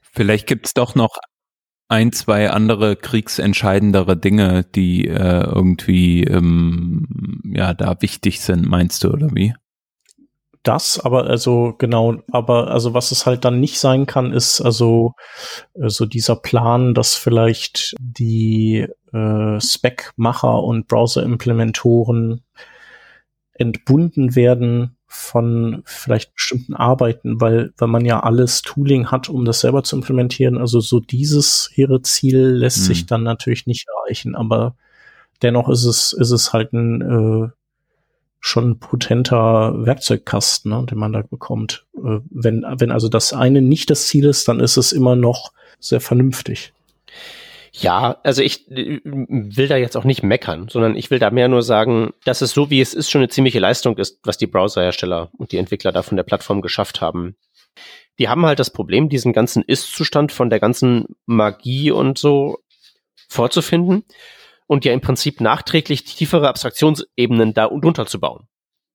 vielleicht 0.00 0.46
gibt's 0.46 0.74
doch 0.74 0.94
noch 0.94 1.18
ein, 1.88 2.12
zwei 2.12 2.50
andere 2.50 2.96
kriegsentscheidendere 2.96 4.16
Dinge, 4.16 4.64
die 4.64 5.06
äh, 5.06 5.44
irgendwie 5.44 6.24
ähm, 6.24 7.40
ja 7.44 7.74
da 7.74 7.96
wichtig 8.00 8.40
sind, 8.40 8.66
meinst 8.66 9.04
du, 9.04 9.10
oder 9.10 9.28
wie? 9.32 9.54
Das, 10.64 10.98
aber 10.98 11.26
also 11.26 11.74
genau, 11.76 12.16
aber 12.32 12.70
also 12.70 12.94
was 12.94 13.12
es 13.12 13.26
halt 13.26 13.44
dann 13.44 13.60
nicht 13.60 13.78
sein 13.78 14.06
kann, 14.06 14.32
ist 14.32 14.62
also 14.62 15.12
so 15.74 16.06
dieser 16.06 16.36
Plan, 16.36 16.94
dass 16.94 17.14
vielleicht 17.14 17.94
die 18.00 18.86
äh, 19.12 19.60
Spec-Macher 19.60 20.62
und 20.62 20.88
Browser-Implementoren 20.88 22.40
entbunden 23.54 24.34
werden 24.34 24.96
von 25.06 25.82
vielleicht 25.84 26.34
bestimmten 26.34 26.74
Arbeiten, 26.74 27.40
weil, 27.40 27.72
weil 27.78 27.88
man 27.88 28.04
ja 28.04 28.20
alles 28.20 28.62
Tooling 28.62 29.10
hat, 29.10 29.28
um 29.28 29.44
das 29.44 29.60
selber 29.60 29.84
zu 29.84 29.96
implementieren. 29.96 30.58
Also 30.58 30.80
so 30.80 30.98
dieses 30.98 31.70
hehre 31.72 32.02
Ziel 32.02 32.38
lässt 32.38 32.78
mhm. 32.80 32.82
sich 32.82 33.06
dann 33.06 33.22
natürlich 33.22 33.66
nicht 33.66 33.86
erreichen, 33.88 34.34
aber 34.34 34.76
dennoch 35.42 35.68
ist 35.68 35.84
es, 35.84 36.12
ist 36.12 36.32
es 36.32 36.52
halt 36.52 36.72
ein 36.72 37.00
äh, 37.00 37.48
schon 38.40 38.78
potenter 38.78 39.86
Werkzeugkasten, 39.86 40.70
ne, 40.70 40.84
den 40.84 40.98
man 40.98 41.12
da 41.12 41.22
bekommt. 41.22 41.86
Äh, 41.96 42.18
wenn, 42.30 42.64
wenn 42.78 42.90
also 42.90 43.08
das 43.08 43.32
eine 43.32 43.62
nicht 43.62 43.90
das 43.90 44.08
Ziel 44.08 44.26
ist, 44.26 44.48
dann 44.48 44.60
ist 44.60 44.76
es 44.76 44.92
immer 44.92 45.16
noch 45.16 45.52
sehr 45.78 46.00
vernünftig. 46.00 46.74
Ja, 47.76 48.20
also 48.22 48.40
ich 48.40 48.70
äh, 48.70 49.00
will 49.04 49.66
da 49.66 49.76
jetzt 49.76 49.96
auch 49.96 50.04
nicht 50.04 50.22
meckern, 50.22 50.68
sondern 50.68 50.94
ich 50.94 51.10
will 51.10 51.18
da 51.18 51.30
mehr 51.30 51.48
nur 51.48 51.62
sagen, 51.62 52.12
dass 52.24 52.40
es 52.40 52.52
so 52.52 52.70
wie 52.70 52.80
es 52.80 52.94
ist 52.94 53.10
schon 53.10 53.20
eine 53.20 53.28
ziemliche 53.28 53.58
Leistung 53.58 53.98
ist, 53.98 54.20
was 54.22 54.38
die 54.38 54.46
Browserhersteller 54.46 55.30
und 55.36 55.50
die 55.50 55.58
Entwickler 55.58 55.90
da 55.90 56.02
von 56.02 56.16
der 56.16 56.22
Plattform 56.22 56.62
geschafft 56.62 57.00
haben. 57.00 57.34
Die 58.20 58.28
haben 58.28 58.46
halt 58.46 58.60
das 58.60 58.70
Problem, 58.70 59.08
diesen 59.08 59.32
ganzen 59.32 59.64
Ist-Zustand 59.64 60.30
von 60.30 60.50
der 60.50 60.60
ganzen 60.60 61.16
Magie 61.26 61.90
und 61.90 62.16
so 62.16 62.58
vorzufinden 63.28 64.04
und 64.68 64.84
ja 64.84 64.92
im 64.92 65.00
Prinzip 65.00 65.40
nachträglich 65.40 66.04
tiefere 66.04 66.48
Abstraktionsebenen 66.48 67.54
da 67.54 67.66
drunter 67.66 68.06
zu 68.06 68.20
bauen. 68.20 68.46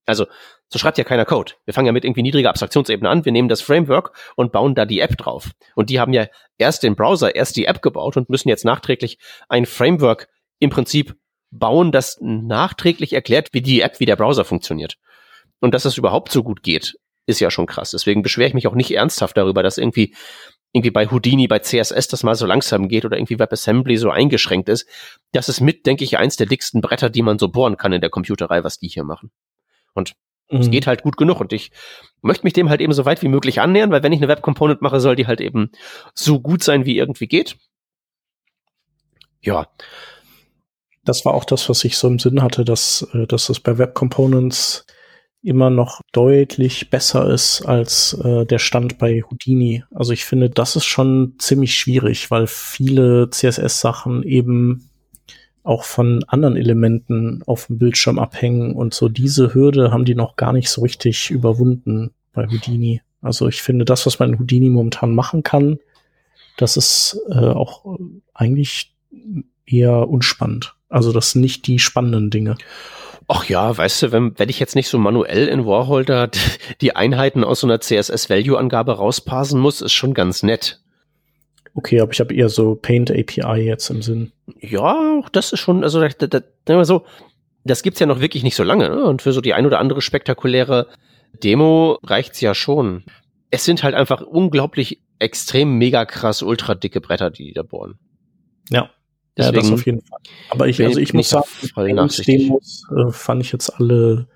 Also 0.06 0.26
so 0.68 0.78
schreibt 0.78 0.98
ja 0.98 1.04
keiner 1.04 1.24
Code. 1.24 1.52
Wir 1.64 1.74
fangen 1.74 1.86
ja 1.86 1.92
mit 1.92 2.04
irgendwie 2.04 2.22
niedriger 2.22 2.50
Abstraktionsebene 2.50 3.08
an. 3.08 3.24
Wir 3.24 3.32
nehmen 3.32 3.48
das 3.48 3.60
Framework 3.60 4.12
und 4.36 4.52
bauen 4.52 4.74
da 4.74 4.84
die 4.84 5.00
App 5.00 5.16
drauf. 5.16 5.50
Und 5.74 5.90
die 5.90 6.00
haben 6.00 6.12
ja 6.12 6.26
erst 6.58 6.82
den 6.82 6.96
Browser, 6.96 7.34
erst 7.34 7.56
die 7.56 7.66
App 7.66 7.82
gebaut 7.82 8.16
und 8.16 8.30
müssen 8.30 8.48
jetzt 8.48 8.64
nachträglich 8.64 9.18
ein 9.48 9.66
Framework 9.66 10.28
im 10.58 10.70
Prinzip 10.70 11.16
bauen, 11.50 11.90
das 11.90 12.18
nachträglich 12.20 13.12
erklärt, 13.12 13.48
wie 13.52 13.62
die 13.62 13.80
App, 13.80 13.98
wie 13.98 14.06
der 14.06 14.16
Browser 14.16 14.44
funktioniert. 14.44 14.96
Und 15.60 15.74
dass 15.74 15.82
das 15.82 15.98
überhaupt 15.98 16.30
so 16.30 16.42
gut 16.42 16.62
geht, 16.62 16.94
ist 17.26 17.40
ja 17.40 17.50
schon 17.50 17.66
krass. 17.66 17.90
Deswegen 17.90 18.22
beschwere 18.22 18.48
ich 18.48 18.54
mich 18.54 18.66
auch 18.66 18.74
nicht 18.74 18.92
ernsthaft 18.92 19.36
darüber, 19.36 19.62
dass 19.62 19.78
irgendwie 19.78 20.14
irgendwie 20.72 20.90
bei 20.90 21.10
Houdini, 21.10 21.48
bei 21.48 21.58
CSS 21.58 22.08
das 22.08 22.22
mal 22.22 22.36
so 22.36 22.46
langsam 22.46 22.88
geht 22.88 23.04
oder 23.04 23.16
irgendwie 23.16 23.38
WebAssembly 23.38 23.96
so 23.96 24.10
eingeschränkt 24.10 24.68
ist. 24.68 24.86
Das 25.32 25.48
ist 25.48 25.60
mit, 25.60 25.84
denke 25.84 26.04
ich, 26.04 26.16
eins 26.16 26.36
der 26.36 26.46
dicksten 26.46 26.80
Bretter, 26.80 27.10
die 27.10 27.22
man 27.22 27.38
so 27.38 27.48
bohren 27.48 27.76
kann 27.76 27.92
in 27.92 28.00
der 28.00 28.10
Computerei, 28.10 28.62
was 28.62 28.78
die 28.78 28.88
hier 28.88 29.04
machen. 29.04 29.32
Und 29.94 30.14
es 30.48 30.66
mhm. 30.66 30.70
geht 30.72 30.86
halt 30.86 31.02
gut 31.02 31.16
genug 31.16 31.40
und 31.40 31.52
ich 31.52 31.70
möchte 32.22 32.44
mich 32.44 32.52
dem 32.52 32.68
halt 32.68 32.80
eben 32.80 32.92
so 32.92 33.04
weit 33.04 33.22
wie 33.22 33.28
möglich 33.28 33.60
annähern, 33.60 33.90
weil 33.90 34.02
wenn 34.02 34.12
ich 34.12 34.18
eine 34.18 34.28
Web 34.28 34.42
Component 34.42 34.82
mache, 34.82 35.00
soll 35.00 35.16
die 35.16 35.26
halt 35.26 35.40
eben 35.40 35.70
so 36.14 36.40
gut 36.40 36.62
sein, 36.62 36.84
wie 36.84 36.98
irgendwie 36.98 37.28
geht. 37.28 37.56
Ja. 39.40 39.68
Das 41.04 41.24
war 41.24 41.34
auch 41.34 41.44
das, 41.44 41.68
was 41.68 41.84
ich 41.84 41.96
so 41.96 42.08
im 42.08 42.18
Sinn 42.18 42.42
hatte, 42.42 42.64
dass, 42.64 43.08
äh, 43.14 43.26
dass 43.26 43.48
es 43.48 43.60
bei 43.60 43.78
Web 43.78 43.94
Components 43.94 44.84
immer 45.42 45.70
noch 45.70 46.02
deutlich 46.12 46.90
besser 46.90 47.30
ist 47.30 47.62
als 47.62 48.12
äh, 48.22 48.44
der 48.44 48.58
Stand 48.58 48.98
bei 48.98 49.22
Houdini. 49.22 49.84
Also 49.90 50.12
ich 50.12 50.26
finde, 50.26 50.50
das 50.50 50.76
ist 50.76 50.84
schon 50.84 51.36
ziemlich 51.38 51.74
schwierig, 51.74 52.30
weil 52.30 52.46
viele 52.46 53.30
CSS-Sachen 53.30 54.22
eben 54.22 54.89
auch 55.70 55.84
von 55.84 56.24
anderen 56.26 56.56
Elementen 56.56 57.44
auf 57.46 57.68
dem 57.68 57.78
Bildschirm 57.78 58.18
abhängen 58.18 58.74
und 58.74 58.92
so 58.92 59.08
diese 59.08 59.54
Hürde 59.54 59.92
haben 59.92 60.04
die 60.04 60.16
noch 60.16 60.34
gar 60.34 60.52
nicht 60.52 60.68
so 60.68 60.82
richtig 60.82 61.30
überwunden 61.30 62.10
bei 62.32 62.48
Houdini. 62.48 63.02
Also 63.22 63.46
ich 63.46 63.62
finde, 63.62 63.84
das, 63.84 64.04
was 64.04 64.18
man 64.18 64.30
in 64.30 64.38
Houdini 64.40 64.68
momentan 64.68 65.14
machen 65.14 65.44
kann, 65.44 65.78
das 66.56 66.76
ist 66.76 67.20
äh, 67.30 67.38
auch 67.38 67.98
eigentlich 68.34 68.96
eher 69.64 70.08
unspannend. 70.08 70.74
Also 70.88 71.12
das 71.12 71.30
sind 71.30 71.42
nicht 71.42 71.68
die 71.68 71.78
spannenden 71.78 72.30
Dinge. 72.30 72.56
Ach 73.28 73.44
ja, 73.44 73.76
weißt 73.76 74.02
du, 74.02 74.12
wenn, 74.12 74.36
wenn 74.40 74.48
ich 74.48 74.58
jetzt 74.58 74.74
nicht 74.74 74.88
so 74.88 74.98
manuell 74.98 75.46
in 75.46 75.66
Warhol 75.66 76.04
da 76.04 76.28
die 76.80 76.96
Einheiten 76.96 77.44
aus 77.44 77.60
so 77.60 77.68
einer 77.68 77.80
CSS-Value-Angabe 77.80 78.96
rausparsen 78.96 79.60
muss, 79.60 79.82
ist 79.82 79.92
schon 79.92 80.14
ganz 80.14 80.42
nett. 80.42 80.80
Okay, 81.74 82.00
aber 82.00 82.12
ich 82.12 82.20
habe 82.20 82.34
eher 82.34 82.48
so 82.48 82.74
Paint 82.74 83.10
API 83.10 83.60
jetzt 83.60 83.90
im 83.90 84.02
Sinn. 84.02 84.32
Ja, 84.60 85.22
das 85.32 85.52
ist 85.52 85.60
schon, 85.60 85.84
also 85.84 86.00
da, 86.00 86.26
da, 86.26 86.40
da, 86.64 86.84
so, 86.84 87.04
das 87.64 87.82
gibt's 87.82 88.00
ja 88.00 88.06
noch 88.06 88.20
wirklich 88.20 88.42
nicht 88.42 88.56
so 88.56 88.64
lange, 88.64 88.88
ne? 88.88 89.04
Und 89.04 89.22
für 89.22 89.32
so 89.32 89.40
die 89.40 89.54
ein 89.54 89.66
oder 89.66 89.78
andere 89.78 90.02
spektakuläre 90.02 90.88
Demo 91.42 91.98
reicht's 92.02 92.40
ja 92.40 92.54
schon. 92.54 93.04
Es 93.50 93.64
sind 93.64 93.82
halt 93.82 93.94
einfach 93.94 94.20
unglaublich 94.22 95.00
extrem 95.18 95.78
mega 95.78 96.04
krass 96.04 96.42
ultra 96.42 96.74
dicke 96.74 97.00
Bretter, 97.00 97.30
die, 97.30 97.44
die 97.44 97.52
da 97.52 97.62
bohren. 97.62 97.98
Ja. 98.70 98.90
Deswegen 99.36 99.56
ja, 99.56 99.62
das 99.62 99.72
auf 99.72 99.86
jeden 99.86 100.02
Fall. 100.02 100.18
Aber 100.50 100.68
ich, 100.68 100.82
also 100.82 100.98
ich 100.98 101.14
muss 101.14 101.30
sagen, 101.30 101.46
Demos 102.26 102.84
äh, 102.90 103.12
fand 103.12 103.42
ich 103.42 103.52
jetzt 103.52 103.70
alle, 103.70 104.26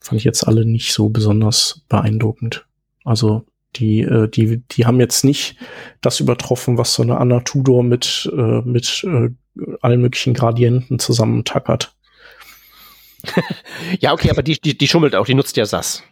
fand 0.00 0.18
ich 0.18 0.24
jetzt 0.24 0.46
alle 0.48 0.64
nicht 0.64 0.94
so 0.94 1.10
besonders 1.10 1.84
beeindruckend. 1.88 2.66
Also 3.04 3.44
Die, 3.78 4.00
äh, 4.00 4.28
die, 4.28 4.62
die 4.70 4.86
haben 4.86 5.00
jetzt 5.00 5.24
nicht 5.24 5.56
das 6.00 6.20
übertroffen, 6.20 6.78
was 6.78 6.94
so 6.94 7.02
eine 7.02 7.18
Anna 7.18 7.40
Tudor 7.40 7.82
mit, 7.82 8.30
äh, 8.32 8.60
mit 8.62 9.04
äh, 9.04 9.30
allen 9.80 10.00
möglichen 10.00 10.34
Gradienten 10.34 10.98
zusammentackert. 10.98 11.94
ja, 14.00 14.12
okay, 14.12 14.30
aber 14.30 14.42
die, 14.42 14.60
die, 14.60 14.76
die 14.76 14.88
schummelt 14.88 15.14
auch, 15.14 15.26
die 15.26 15.34
nutzt 15.34 15.56
ja 15.56 15.66
SAS. 15.66 16.02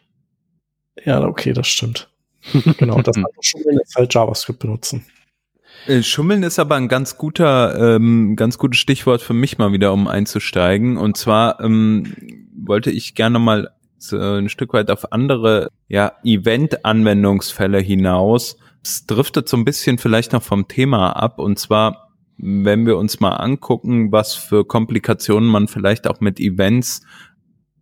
Ja, 1.05 1.23
okay, 1.25 1.53
das 1.53 1.67
stimmt. 1.67 2.09
genau, 2.79 3.01
das 3.03 3.17
Schummeln 3.41 3.79
ist 3.83 3.97
halt 3.97 4.13
JavaScript 4.13 4.59
benutzen. 4.59 5.05
Äh, 5.87 6.03
Schummeln 6.03 6.43
ist 6.43 6.59
aber 6.59 6.77
ein 6.77 6.89
ganz 6.89 7.19
guter, 7.19 7.97
ähm, 7.97 8.37
ganz 8.37 8.59
gutes 8.59 8.79
Stichwort 8.79 9.23
für 9.23 9.35
mich 9.35 9.59
mal 9.59 9.73
wieder, 9.73 9.93
um 9.93 10.09
einzusteigen. 10.09 10.97
Und 10.97 11.17
zwar 11.17 11.61
ähm, 11.61 12.15
wollte 12.57 12.91
ich 12.91 13.15
gerne 13.15 13.39
mal 13.39 13.71
so 14.09 14.19
ein 14.19 14.49
Stück 14.49 14.73
weit 14.73 14.91
auf 14.91 15.13
andere 15.13 15.71
ja, 15.89 16.13
Event-Anwendungsfälle 16.25 17.79
hinaus. 17.79 18.57
Es 18.83 19.07
driftet 19.07 19.49
so 19.49 19.57
ein 19.57 19.65
bisschen 19.65 19.99
vielleicht 19.99 20.33
noch 20.33 20.43
vom 20.43 20.69
Thema 20.69 21.13
ab. 21.13 21.39
Und 21.39 21.59
zwar, 21.59 22.13
wenn 22.37 22.87
wir 22.87 22.99
uns 22.99 23.21
mal 23.21 23.33
angucken, 23.33 24.13
was 24.13 24.35
für 24.35 24.65
Komplikationen 24.65 25.49
man 25.49 25.69
vielleicht 25.69 26.07
auch 26.07 26.21
mit 26.21 26.41
Events 26.41 27.03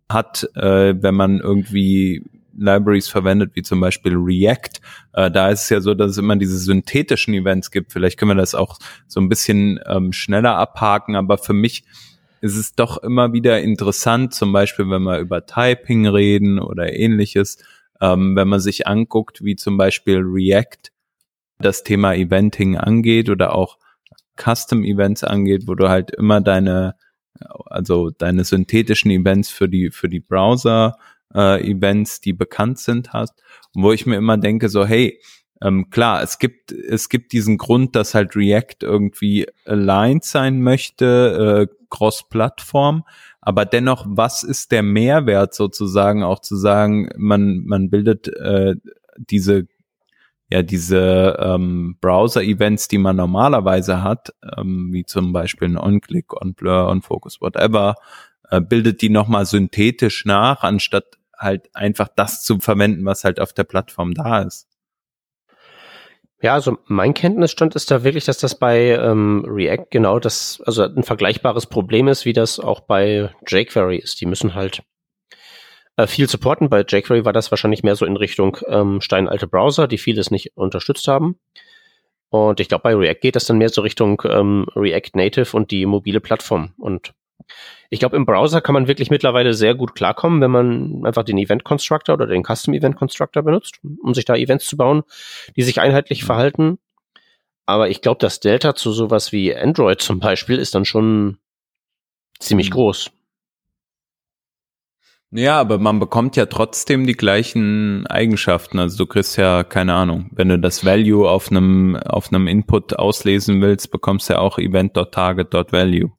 hat, 0.09 0.49
äh, 0.55 0.95
wenn 1.01 1.15
man 1.15 1.39
irgendwie 1.39 2.23
Libraries 2.55 3.07
verwendet, 3.07 3.51
wie 3.55 3.63
zum 3.63 3.79
Beispiel 3.79 4.13
React. 4.15 4.79
Äh, 5.13 5.31
da 5.31 5.49
ist 5.49 5.63
es 5.63 5.69
ja 5.69 5.81
so, 5.81 5.93
dass 5.93 6.11
es 6.11 6.17
immer 6.17 6.35
diese 6.35 6.57
synthetischen 6.57 7.33
Events 7.33 7.71
gibt. 7.71 7.91
Vielleicht 7.91 8.17
können 8.17 8.31
wir 8.31 8.35
das 8.35 8.55
auch 8.55 8.77
so 9.07 9.19
ein 9.19 9.29
bisschen 9.29 9.79
ähm, 9.87 10.13
schneller 10.13 10.55
abhaken, 10.55 11.15
aber 11.15 11.37
für 11.37 11.53
mich 11.53 11.83
ist 12.43 12.57
es 12.57 12.75
doch 12.75 12.97
immer 12.97 13.31
wieder 13.31 13.61
interessant, 13.61 14.33
zum 14.33 14.51
Beispiel, 14.51 14.89
wenn 14.89 15.03
wir 15.03 15.19
über 15.19 15.45
Typing 15.45 16.05
reden 16.07 16.59
oder 16.59 16.91
ähnliches, 16.91 17.57
ähm, 18.01 18.35
wenn 18.35 18.49
man 18.49 18.59
sich 18.59 18.85
anguckt, 18.85 19.45
wie 19.45 19.55
zum 19.55 19.77
Beispiel 19.77 20.19
React 20.21 20.91
das 21.59 21.83
Thema 21.83 22.13
Eventing 22.13 22.75
angeht 22.75 23.29
oder 23.29 23.55
auch 23.55 23.77
Custom 24.35 24.83
Events 24.83 25.23
angeht, 25.23 25.67
wo 25.67 25.75
du 25.75 25.87
halt 25.87 26.11
immer 26.11 26.41
deine, 26.41 26.95
also 27.67 28.09
deine 28.09 28.43
synthetischen 28.43 29.09
Events 29.09 29.49
für 29.49 29.69
die, 29.69 29.89
für 29.89 30.09
die 30.09 30.19
Browser 30.19 30.97
äh, 31.33 31.65
Events, 31.65 32.19
die 32.19 32.33
bekannt 32.33 32.77
sind, 32.77 33.13
hast. 33.13 33.41
Wo 33.73 33.93
ich 33.93 34.05
mir 34.05 34.17
immer 34.17 34.37
denke, 34.37 34.67
so, 34.67 34.85
hey, 34.85 35.17
ähm, 35.61 35.89
klar, 35.89 36.21
es 36.21 36.39
gibt, 36.39 36.71
es 36.71 37.09
gibt 37.09 37.31
diesen 37.31 37.57
Grund, 37.57 37.95
dass 37.95 38.13
halt 38.13 38.35
React 38.35 38.77
irgendwie 38.81 39.47
aligned 39.65 40.23
sein 40.23 40.61
möchte, 40.61 41.69
äh, 41.69 41.75
cross-Plattform. 41.89 43.03
Aber 43.41 43.65
dennoch, 43.65 44.05
was 44.07 44.43
ist 44.43 44.71
der 44.71 44.83
Mehrwert 44.83 45.53
sozusagen 45.53 46.23
auch 46.23 46.39
zu 46.39 46.55
sagen, 46.55 47.09
man, 47.17 47.63
man 47.65 47.89
bildet 47.89 48.27
äh, 48.27 48.75
diese 49.17 49.67
ja 50.53 50.61
diese 50.61 51.37
ähm, 51.39 51.97
Browser-Events, 51.99 52.87
die 52.87 52.99
man 52.99 53.15
normalerweise 53.15 54.03
hat, 54.03 54.33
ähm, 54.55 54.89
wie 54.91 55.03
zum 55.03 55.33
Beispiel 55.33 55.69
ein 55.69 55.77
On-Click, 55.77 56.33
On-Blur, 56.33 56.89
On-Focus, 56.89 57.41
whatever, 57.41 57.95
äh, 58.49 58.61
bildet 58.61 59.01
die 59.01 59.09
nochmal 59.09 59.47
synthetisch 59.47 60.25
nach, 60.25 60.61
anstatt 60.61 61.17
halt 61.35 61.75
einfach 61.75 62.07
das 62.15 62.43
zu 62.43 62.59
verwenden, 62.59 63.03
was 63.03 63.23
halt 63.23 63.39
auf 63.39 63.53
der 63.53 63.63
Plattform 63.63 64.13
da 64.13 64.43
ist. 64.43 64.67
Ja, 66.43 66.55
also 66.55 66.77
mein 66.87 67.13
Kenntnisstand 67.13 67.73
ist 67.73 67.89
da 67.89 68.03
wirklich, 68.03 68.25
dass 68.25 68.37
das 68.37 68.59
bei 68.59 68.89
ähm, 68.89 69.45
React 69.47 69.85
genau 69.91 70.19
das, 70.19 70.61
also 70.65 70.83
ein 70.83 71.03
vergleichbares 71.03 71.67
Problem 71.67 72.09
ist, 72.09 72.25
wie 72.25 72.33
das 72.33 72.59
auch 72.59 72.81
bei 72.81 73.29
jQuery 73.47 73.95
ist. 73.95 74.19
Die 74.19 74.25
müssen 74.25 74.53
halt 74.53 74.83
äh, 75.95 76.05
viel 76.05 76.27
supporten. 76.27 76.69
Bei 76.69 76.81
jQuery 76.81 77.23
war 77.23 77.31
das 77.31 77.49
wahrscheinlich 77.49 77.83
mehr 77.83 77.95
so 77.95 78.05
in 78.05 78.17
Richtung 78.17 78.57
ähm, 78.67 78.99
steinalte 78.99 79.47
Browser, 79.47 79.87
die 79.87 79.97
vieles 79.97 80.31
nicht 80.31 80.51
unterstützt 80.57 81.07
haben. 81.07 81.39
Und 82.27 82.59
ich 82.59 82.67
glaube, 82.67 82.83
bei 82.83 82.93
React 82.93 83.21
geht 83.21 83.37
das 83.37 83.45
dann 83.45 83.57
mehr 83.57 83.69
so 83.69 83.79
Richtung 83.81 84.21
ähm, 84.25 84.65
React 84.75 85.11
Native 85.13 85.55
und 85.55 85.71
die 85.71 85.85
mobile 85.85 86.19
Plattform. 86.19 86.73
Und 86.77 87.13
ich 87.89 87.99
glaube, 87.99 88.15
im 88.15 88.25
Browser 88.25 88.61
kann 88.61 88.73
man 88.73 88.87
wirklich 88.87 89.09
mittlerweile 89.09 89.53
sehr 89.53 89.75
gut 89.75 89.95
klarkommen, 89.95 90.41
wenn 90.41 90.51
man 90.51 91.05
einfach 91.05 91.23
den 91.23 91.37
Event 91.37 91.63
Constructor 91.63 92.15
oder 92.15 92.27
den 92.27 92.43
Custom 92.43 92.73
Event 92.73 92.95
Constructor 92.95 93.43
benutzt, 93.43 93.79
um 94.01 94.13
sich 94.13 94.25
da 94.25 94.35
Events 94.35 94.65
zu 94.65 94.77
bauen, 94.77 95.03
die 95.55 95.63
sich 95.63 95.79
einheitlich 95.79 96.23
mhm. 96.23 96.27
verhalten. 96.27 96.79
Aber 97.65 97.89
ich 97.89 98.01
glaube, 98.01 98.19
das 98.19 98.39
Delta 98.39 98.75
zu 98.75 98.91
sowas 98.91 99.31
wie 99.31 99.55
Android 99.55 100.01
zum 100.01 100.19
Beispiel 100.19 100.57
ist 100.57 100.75
dann 100.75 100.85
schon 100.85 101.37
ziemlich 102.39 102.69
mhm. 102.69 102.73
groß. 102.73 103.11
Ja, 105.35 105.59
aber 105.59 105.79
man 105.79 105.99
bekommt 105.99 106.35
ja 106.35 106.45
trotzdem 106.45 107.07
die 107.07 107.15
gleichen 107.15 108.05
Eigenschaften. 108.05 108.77
Also 108.77 108.97
du 108.97 109.07
kriegst 109.07 109.35
ja 109.35 109.63
keine 109.63 109.95
Ahnung, 109.95 110.29
wenn 110.31 110.49
du 110.49 110.59
das 110.59 110.85
Value 110.85 111.27
auf 111.27 111.49
einem 111.49 111.95
auf 111.95 112.31
einem 112.31 112.45
Input 112.47 112.99
auslesen 112.99 113.59
willst, 113.59 113.89
bekommst 113.89 114.29
du 114.29 114.33
ja 114.33 114.39
auch 114.39 114.59
Event.target.value. 114.59 116.11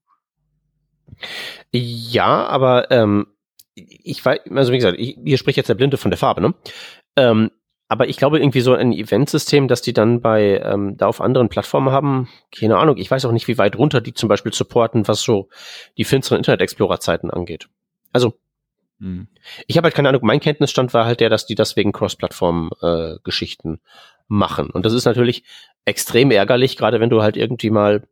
Ja, 1.72 2.46
aber 2.46 2.90
ähm, 2.90 3.26
ich 3.74 4.24
weiß, 4.24 4.40
also 4.50 4.72
wie 4.72 4.76
gesagt, 4.76 4.98
ich, 4.98 5.16
hier 5.24 5.38
spricht 5.38 5.56
jetzt 5.56 5.68
der 5.68 5.74
Blinde 5.74 5.96
von 5.96 6.10
der 6.10 6.18
Farbe, 6.18 6.40
ne? 6.40 6.54
Ähm, 7.16 7.50
aber 7.88 8.08
ich 8.08 8.16
glaube 8.16 8.38
irgendwie 8.38 8.60
so 8.60 8.74
ein 8.74 8.92
Eventsystem, 8.92 9.68
dass 9.68 9.82
die 9.82 9.92
dann 9.92 10.20
bei 10.20 10.60
ähm, 10.64 10.96
da 10.96 11.06
auf 11.06 11.20
anderen 11.20 11.48
Plattformen 11.48 11.92
haben, 11.92 12.28
keine 12.50 12.78
Ahnung. 12.78 12.96
Ich 12.96 13.10
weiß 13.10 13.24
auch 13.24 13.32
nicht, 13.32 13.46
wie 13.46 13.58
weit 13.58 13.76
runter 13.76 14.00
die 14.00 14.14
zum 14.14 14.28
Beispiel 14.28 14.54
supporten, 14.54 15.06
was 15.06 15.22
so 15.22 15.48
die 15.98 16.04
finsteren 16.04 16.38
Internet 16.38 16.62
Explorer 16.62 16.98
Zeiten 16.98 17.30
angeht. 17.30 17.68
Also 18.12 18.34
hm. 19.00 19.28
ich 19.66 19.76
habe 19.76 19.86
halt 19.86 19.94
keine 19.94 20.08
Ahnung. 20.08 20.22
Mein 20.24 20.40
Kenntnisstand 20.40 20.94
war 20.94 21.04
halt 21.04 21.20
der, 21.20 21.28
dass 21.28 21.46
die 21.46 21.54
das 21.54 21.76
wegen 21.76 21.92
Cross-Plattform-Geschichten 21.92 23.74
äh, 23.74 23.78
machen. 24.28 24.70
Und 24.70 24.86
das 24.86 24.92
ist 24.92 25.04
natürlich 25.04 25.44
extrem 25.84 26.30
ärgerlich, 26.30 26.76
gerade 26.76 27.00
wenn 27.00 27.10
du 27.10 27.22
halt 27.22 27.36
irgendwie 27.36 27.70
mal 27.70 28.08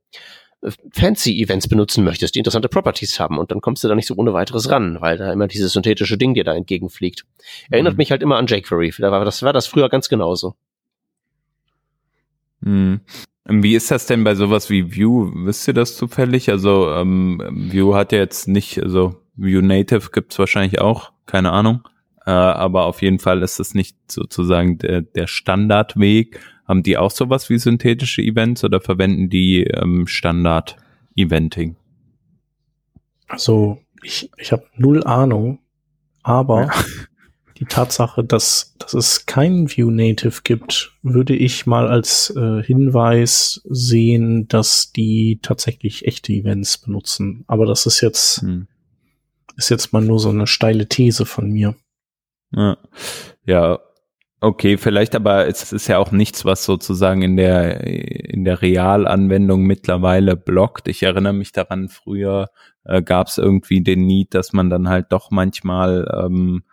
Fancy-Events 0.92 1.68
benutzen 1.68 2.04
möchtest, 2.04 2.34
die 2.34 2.38
interessante 2.38 2.68
Properties 2.68 3.18
haben 3.18 3.38
und 3.38 3.50
dann 3.50 3.60
kommst 3.60 3.82
du 3.82 3.88
da 3.88 3.94
nicht 3.94 4.06
so 4.06 4.14
ohne 4.14 4.32
weiteres 4.32 4.70
ran, 4.70 5.00
weil 5.00 5.18
da 5.18 5.32
immer 5.32 5.48
dieses 5.48 5.72
synthetische 5.72 6.16
Ding 6.16 6.34
dir 6.34 6.44
da 6.44 6.54
entgegenfliegt. 6.54 7.24
Erinnert 7.70 7.94
mhm. 7.94 7.98
mich 7.98 8.10
halt 8.10 8.22
immer 8.22 8.36
an 8.36 8.46
jQuery. 8.46 8.92
Da 8.98 9.10
war, 9.10 9.24
das 9.24 9.42
war 9.42 9.52
das 9.52 9.66
früher 9.66 9.88
ganz 9.88 10.08
genauso. 10.08 10.54
Mhm. 12.60 13.00
Wie 13.44 13.74
ist 13.74 13.90
das 13.90 14.06
denn 14.06 14.22
bei 14.22 14.36
sowas 14.36 14.70
wie 14.70 14.96
Vue? 14.96 15.32
Wisst 15.46 15.66
ihr 15.66 15.74
das 15.74 15.96
zufällig? 15.96 16.48
Also 16.48 16.92
ähm, 16.92 17.70
Vue 17.72 17.96
hat 17.96 18.12
ja 18.12 18.18
jetzt 18.18 18.46
nicht, 18.46 18.80
also 18.80 19.16
Vue 19.34 19.62
Native 19.62 20.10
gibt's 20.12 20.38
wahrscheinlich 20.38 20.80
auch, 20.80 21.12
keine 21.26 21.50
Ahnung. 21.50 21.80
Äh, 22.24 22.30
aber 22.30 22.86
auf 22.86 23.02
jeden 23.02 23.18
Fall 23.18 23.42
ist 23.42 23.58
es 23.58 23.74
nicht 23.74 23.96
sozusagen 24.10 24.78
der, 24.78 25.02
der 25.02 25.26
Standardweg. 25.26 26.38
Haben 26.66 26.82
die 26.82 26.96
auch 26.96 27.10
sowas 27.10 27.50
wie 27.50 27.58
synthetische 27.58 28.22
Events 28.22 28.64
oder 28.64 28.80
verwenden 28.80 29.28
die 29.28 29.64
ähm, 29.64 30.06
Standard-Eventing? 30.06 31.76
Also 33.28 33.78
ich, 34.02 34.30
ich 34.36 34.52
habe 34.52 34.66
null 34.76 35.04
Ahnung, 35.04 35.58
aber 36.22 36.62
ja. 36.62 36.70
die 37.58 37.64
Tatsache, 37.64 38.24
dass, 38.24 38.74
dass 38.78 38.94
es 38.94 39.26
kein 39.26 39.70
View 39.70 39.90
Native 39.90 40.42
gibt, 40.44 40.92
würde 41.02 41.34
ich 41.34 41.66
mal 41.66 41.88
als 41.88 42.30
äh, 42.36 42.62
Hinweis 42.62 43.62
sehen, 43.64 44.48
dass 44.48 44.92
die 44.92 45.40
tatsächlich 45.42 46.06
echte 46.06 46.32
Events 46.32 46.78
benutzen. 46.78 47.44
Aber 47.46 47.66
das 47.66 47.86
ist 47.86 48.00
jetzt, 48.00 48.42
hm. 48.42 48.66
ist 49.56 49.70
jetzt 49.70 49.92
mal 49.92 50.02
nur 50.02 50.18
so 50.18 50.28
eine 50.28 50.46
steile 50.46 50.88
These 50.88 51.24
von 51.26 51.50
mir. 51.50 51.74
Ja, 52.54 52.76
ja 53.46 53.80
Okay, 54.44 54.76
vielleicht 54.76 55.14
aber 55.14 55.46
es 55.46 55.72
ist 55.72 55.86
ja 55.86 55.98
auch 55.98 56.10
nichts, 56.10 56.44
was 56.44 56.64
sozusagen 56.64 57.22
in 57.22 57.36
der 57.36 57.86
in 57.86 58.44
der 58.44 58.60
Realanwendung 58.60 59.62
mittlerweile 59.62 60.34
blockt. 60.34 60.88
Ich 60.88 61.04
erinnere 61.04 61.32
mich 61.32 61.52
daran, 61.52 61.88
früher 61.88 62.48
äh, 62.82 63.02
gab 63.02 63.28
es 63.28 63.38
irgendwie 63.38 63.82
den 63.84 64.04
Need, 64.04 64.34
dass 64.34 64.52
man 64.52 64.68
dann 64.68 64.88
halt 64.88 65.12
doch 65.12 65.30
manchmal 65.30 66.08
ähm, 66.12 66.64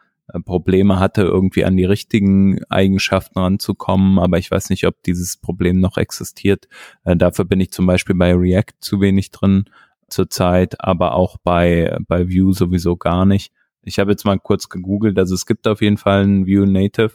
Probleme 0.45 0.99
hatte, 0.99 1.21
irgendwie 1.21 1.63
an 1.63 1.77
die 1.77 1.85
richtigen 1.85 2.63
Eigenschaften 2.69 3.37
ranzukommen, 3.37 4.17
aber 4.17 4.39
ich 4.39 4.49
weiß 4.49 4.71
nicht, 4.71 4.87
ob 4.87 5.03
dieses 5.03 5.37
Problem 5.37 5.79
noch 5.79 5.97
existiert. 5.97 6.67
Äh, 7.03 7.17
dafür 7.17 7.45
bin 7.45 7.59
ich 7.59 7.71
zum 7.71 7.85
Beispiel 7.85 8.15
bei 8.15 8.33
React 8.33 8.79
zu 8.81 8.99
wenig 8.99 9.29
drin 9.29 9.65
zurzeit, 10.09 10.83
aber 10.83 11.13
auch 11.13 11.37
bei, 11.43 11.95
bei 12.07 12.29
Vue 12.29 12.51
sowieso 12.51 12.97
gar 12.97 13.27
nicht. 13.27 13.53
Ich 13.83 13.99
habe 13.99 14.09
jetzt 14.09 14.25
mal 14.25 14.39
kurz 14.39 14.69
gegoogelt, 14.69 15.19
also 15.19 15.35
es 15.35 15.45
gibt 15.45 15.67
auf 15.67 15.83
jeden 15.83 15.97
Fall 15.97 16.23
ein 16.23 16.47
Vue 16.47 16.65
Native 16.65 17.11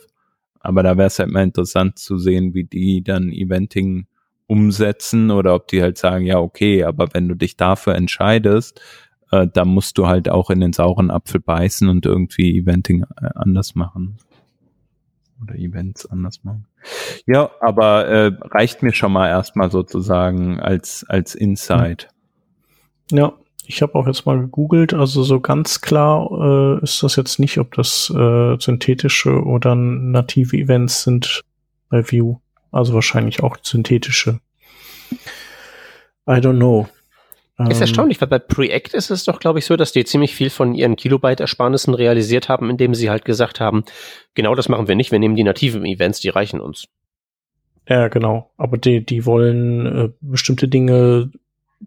aber 0.64 0.82
da 0.82 0.96
wäre 0.96 1.08
es 1.08 1.18
halt 1.18 1.30
mal 1.30 1.42
interessant 1.42 1.98
zu 1.98 2.18
sehen, 2.18 2.54
wie 2.54 2.64
die 2.64 3.02
dann 3.02 3.30
Eventing 3.30 4.06
umsetzen 4.46 5.30
oder 5.30 5.54
ob 5.54 5.68
die 5.68 5.82
halt 5.82 5.98
sagen, 5.98 6.26
ja, 6.26 6.38
okay, 6.38 6.84
aber 6.84 7.08
wenn 7.12 7.28
du 7.28 7.34
dich 7.34 7.56
dafür 7.56 7.94
entscheidest, 7.94 8.80
äh, 9.30 9.46
dann 9.52 9.68
musst 9.68 9.98
du 9.98 10.06
halt 10.06 10.28
auch 10.28 10.50
in 10.50 10.60
den 10.60 10.72
sauren 10.72 11.10
Apfel 11.10 11.40
beißen 11.40 11.88
und 11.88 12.06
irgendwie 12.06 12.58
Eventing 12.58 13.02
äh, 13.02 13.28
anders 13.34 13.74
machen. 13.74 14.18
Oder 15.42 15.56
Events 15.56 16.06
anders 16.06 16.44
machen. 16.44 16.66
Ja, 17.26 17.50
aber 17.60 18.06
äh, 18.06 18.32
reicht 18.40 18.82
mir 18.82 18.92
schon 18.92 19.12
mal 19.12 19.28
erstmal 19.28 19.70
sozusagen 19.70 20.60
als, 20.60 21.04
als 21.08 21.34
Insight. 21.34 22.08
Ja, 23.10 23.34
ich 23.66 23.82
habe 23.82 23.94
auch 23.94 24.06
jetzt 24.06 24.26
mal 24.26 24.38
gegoogelt, 24.38 24.94
also 24.94 25.22
so 25.22 25.40
ganz 25.40 25.80
klar 25.80 26.28
äh, 26.80 26.82
ist 26.82 27.02
das 27.02 27.16
jetzt 27.16 27.38
nicht, 27.38 27.58
ob 27.58 27.74
das 27.74 28.12
äh, 28.14 28.56
synthetische 28.58 29.42
oder 29.42 29.74
native 29.74 30.56
Events 30.56 31.02
sind. 31.02 31.42
bei 31.88 32.04
Vue. 32.04 32.40
Also 32.72 32.94
wahrscheinlich 32.94 33.42
auch 33.42 33.56
synthetische. 33.62 34.40
I 36.26 36.40
don't 36.40 36.56
know. 36.56 36.88
Ist 37.56 37.76
ähm, 37.76 37.82
erstaunlich, 37.82 38.20
weil 38.20 38.28
bei 38.28 38.40
Preact 38.40 38.94
ist 38.94 39.10
es 39.10 39.24
doch, 39.24 39.38
glaube 39.38 39.60
ich, 39.60 39.64
so, 39.64 39.76
dass 39.76 39.92
die 39.92 40.04
ziemlich 40.04 40.34
viel 40.34 40.50
von 40.50 40.74
ihren 40.74 40.96
Kilobyte-Ersparnissen 40.96 41.94
realisiert 41.94 42.48
haben, 42.48 42.68
indem 42.68 42.94
sie 42.94 43.10
halt 43.10 43.24
gesagt 43.24 43.60
haben, 43.60 43.84
genau 44.34 44.56
das 44.56 44.68
machen 44.68 44.88
wir 44.88 44.96
nicht, 44.96 45.12
wir 45.12 45.20
nehmen 45.20 45.36
die 45.36 45.44
nativen 45.44 45.86
Events, 45.86 46.18
die 46.18 46.30
reichen 46.30 46.60
uns. 46.60 46.88
Ja, 47.88 48.08
genau. 48.08 48.50
Aber 48.56 48.76
die, 48.76 49.04
die 49.04 49.24
wollen 49.24 49.86
äh, 49.86 50.08
bestimmte 50.20 50.66
Dinge 50.66 51.30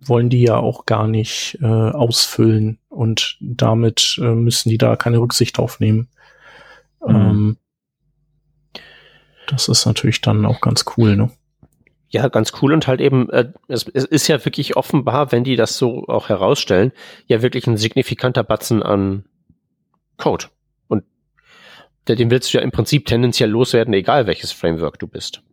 wollen 0.02 0.30
die 0.30 0.41
ja 0.41 0.58
auch 0.58 0.86
gar 0.86 1.08
nicht 1.08 1.58
äh, 1.62 1.66
ausfüllen 1.66 2.80
und 2.89 3.38
damit 3.39 4.20
äh, 4.22 4.36
müssen 4.36 4.70
die 4.70 4.78
da 4.78 4.95
keine 4.95 5.20
Rücksicht 5.20 5.60
aufnehmen. 5.60 6.10
Mhm. 7.06 7.16
Ähm, 7.16 7.58
das 9.48 9.68
ist 9.70 9.86
natürlich 9.86 10.22
dann 10.22 10.45
auch 10.45 10.62
ganz 10.62 10.86
cool, 10.98 11.16
ne? 11.16 11.32
Ja, 12.10 12.30
ganz 12.30 12.54
cool 12.62 12.72
und 12.72 12.88
halt 12.88 13.02
eben, 13.02 13.30
äh, 13.30 13.52
es, 13.68 13.86
es 13.88 14.06
ist 14.06 14.28
ja 14.28 14.43
wirklich 14.45 14.78
offenbar, 14.78 15.32
wenn 15.32 15.43
die 15.43 15.58
das 15.58 15.78
so 15.78 16.06
auch 16.08 16.30
herausstellen, 16.30 16.93
ja 17.26 17.41
wirklich 17.41 17.68
ein 17.68 17.78
signifikanter 17.78 18.43
Batzen 18.43 18.82
an 18.82 19.26
Code. 20.18 20.45
Und 20.88 21.04
den 22.08 22.32
willst 22.32 22.54
du 22.54 22.60
ja 22.60 22.64
im 22.64 22.72
Prinzip 22.72 23.06
tendenziell 23.06 23.50
loswerden, 23.50 23.93
egal 23.93 24.26
welches 24.26 24.52
Framework 24.54 25.00
du 25.00 25.08
bist. 25.08 25.43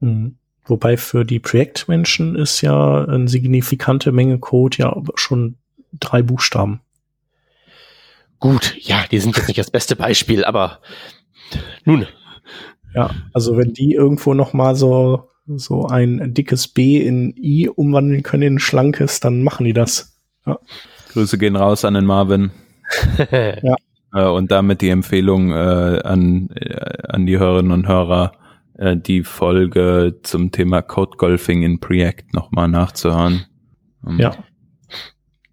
Mhm. 0.00 0.36
Wobei 0.66 0.96
für 0.96 1.24
die 1.24 1.40
Projektmenschen 1.40 2.36
ist 2.36 2.60
ja 2.62 3.04
eine 3.04 3.28
signifikante 3.28 4.12
Menge 4.12 4.38
Code 4.38 4.78
ja 4.78 5.02
schon 5.14 5.56
drei 5.92 6.22
Buchstaben. 6.22 6.80
Gut, 8.40 8.76
ja, 8.78 9.04
die 9.10 9.18
sind 9.18 9.36
jetzt 9.36 9.48
nicht 9.48 9.58
das 9.58 9.70
beste 9.70 9.96
Beispiel, 9.96 10.44
aber 10.44 10.80
nun. 11.84 12.06
Ja, 12.94 13.10
also 13.32 13.56
wenn 13.56 13.72
die 13.72 13.92
irgendwo 13.92 14.34
noch 14.34 14.52
mal 14.52 14.74
so 14.74 15.28
so 15.46 15.86
ein 15.86 16.32
dickes 16.32 16.68
B 16.68 16.98
in 16.98 17.34
I 17.36 17.68
umwandeln 17.68 18.22
können 18.22 18.42
in 18.42 18.54
ein 18.54 18.58
schlankes, 18.58 19.20
dann 19.20 19.42
machen 19.42 19.64
die 19.64 19.72
das. 19.72 20.18
Ja. 20.46 20.58
Grüße 21.12 21.38
gehen 21.38 21.56
raus 21.56 21.84
an 21.84 21.94
den 21.94 22.06
Marvin. 22.06 22.50
ja. 23.30 23.76
Äh, 24.14 24.26
und 24.26 24.50
damit 24.50 24.80
die 24.80 24.88
Empfehlung 24.88 25.52
äh, 25.52 26.00
an, 26.04 26.48
äh, 26.54 27.02
an 27.08 27.26
die 27.26 27.38
Hörerinnen 27.38 27.72
und 27.72 27.88
Hörer, 27.88 28.32
äh, 28.76 28.96
die 28.96 29.22
Folge 29.22 30.18
zum 30.22 30.50
Thema 30.50 30.82
Code 30.82 31.16
Golfing 31.16 31.62
in 31.62 31.80
Preact 31.80 32.32
nochmal 32.32 32.68
nachzuhören. 32.68 33.46
Um, 34.02 34.18
ja. 34.18 34.34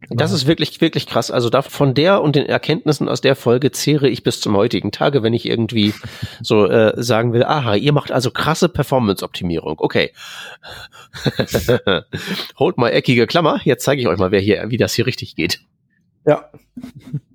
Das 0.10 0.32
ist 0.34 0.46
wirklich, 0.46 0.82
wirklich 0.82 1.08
krass. 1.08 1.32
Also 1.32 1.50
da 1.50 1.62
von 1.62 1.94
der 1.94 2.22
und 2.22 2.36
den 2.36 2.46
Erkenntnissen 2.46 3.08
aus 3.08 3.22
der 3.22 3.36
Folge 3.36 3.72
zehre 3.72 4.10
ich 4.10 4.24
bis 4.24 4.42
zum 4.42 4.58
heutigen 4.58 4.92
Tage, 4.92 5.24
wenn 5.24 5.34
ich 5.34 5.48
irgendwie 5.48 5.94
so 6.42 6.68
äh, 6.68 7.02
sagen 7.02 7.34
will, 7.34 7.44
aha, 7.44 7.76
ihr 7.76 7.94
macht 7.94 8.12
also 8.12 8.32
krasse 8.32 8.68
Performance-Optimierung. 8.68 9.76
Okay. 9.78 10.12
Holt 12.60 12.78
mal 12.78 12.90
eckige 12.90 13.28
Klammer. 13.28 13.62
Jetzt 13.64 13.86
zeige 13.86 14.02
ich 14.02 14.08
euch 14.08 14.18
mal, 14.18 14.32
wer 14.32 14.42
hier, 14.42 14.66
wie 14.70 14.78
das 14.78 14.94
hier 14.94 15.06
richtig 15.06 15.36
geht. 15.36 15.62
Ja. 16.26 16.52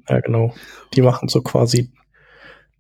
Ja, 0.09 0.21
genau. 0.21 0.55
Die 0.95 1.03
machen 1.03 1.29
so 1.29 1.43
quasi 1.43 1.91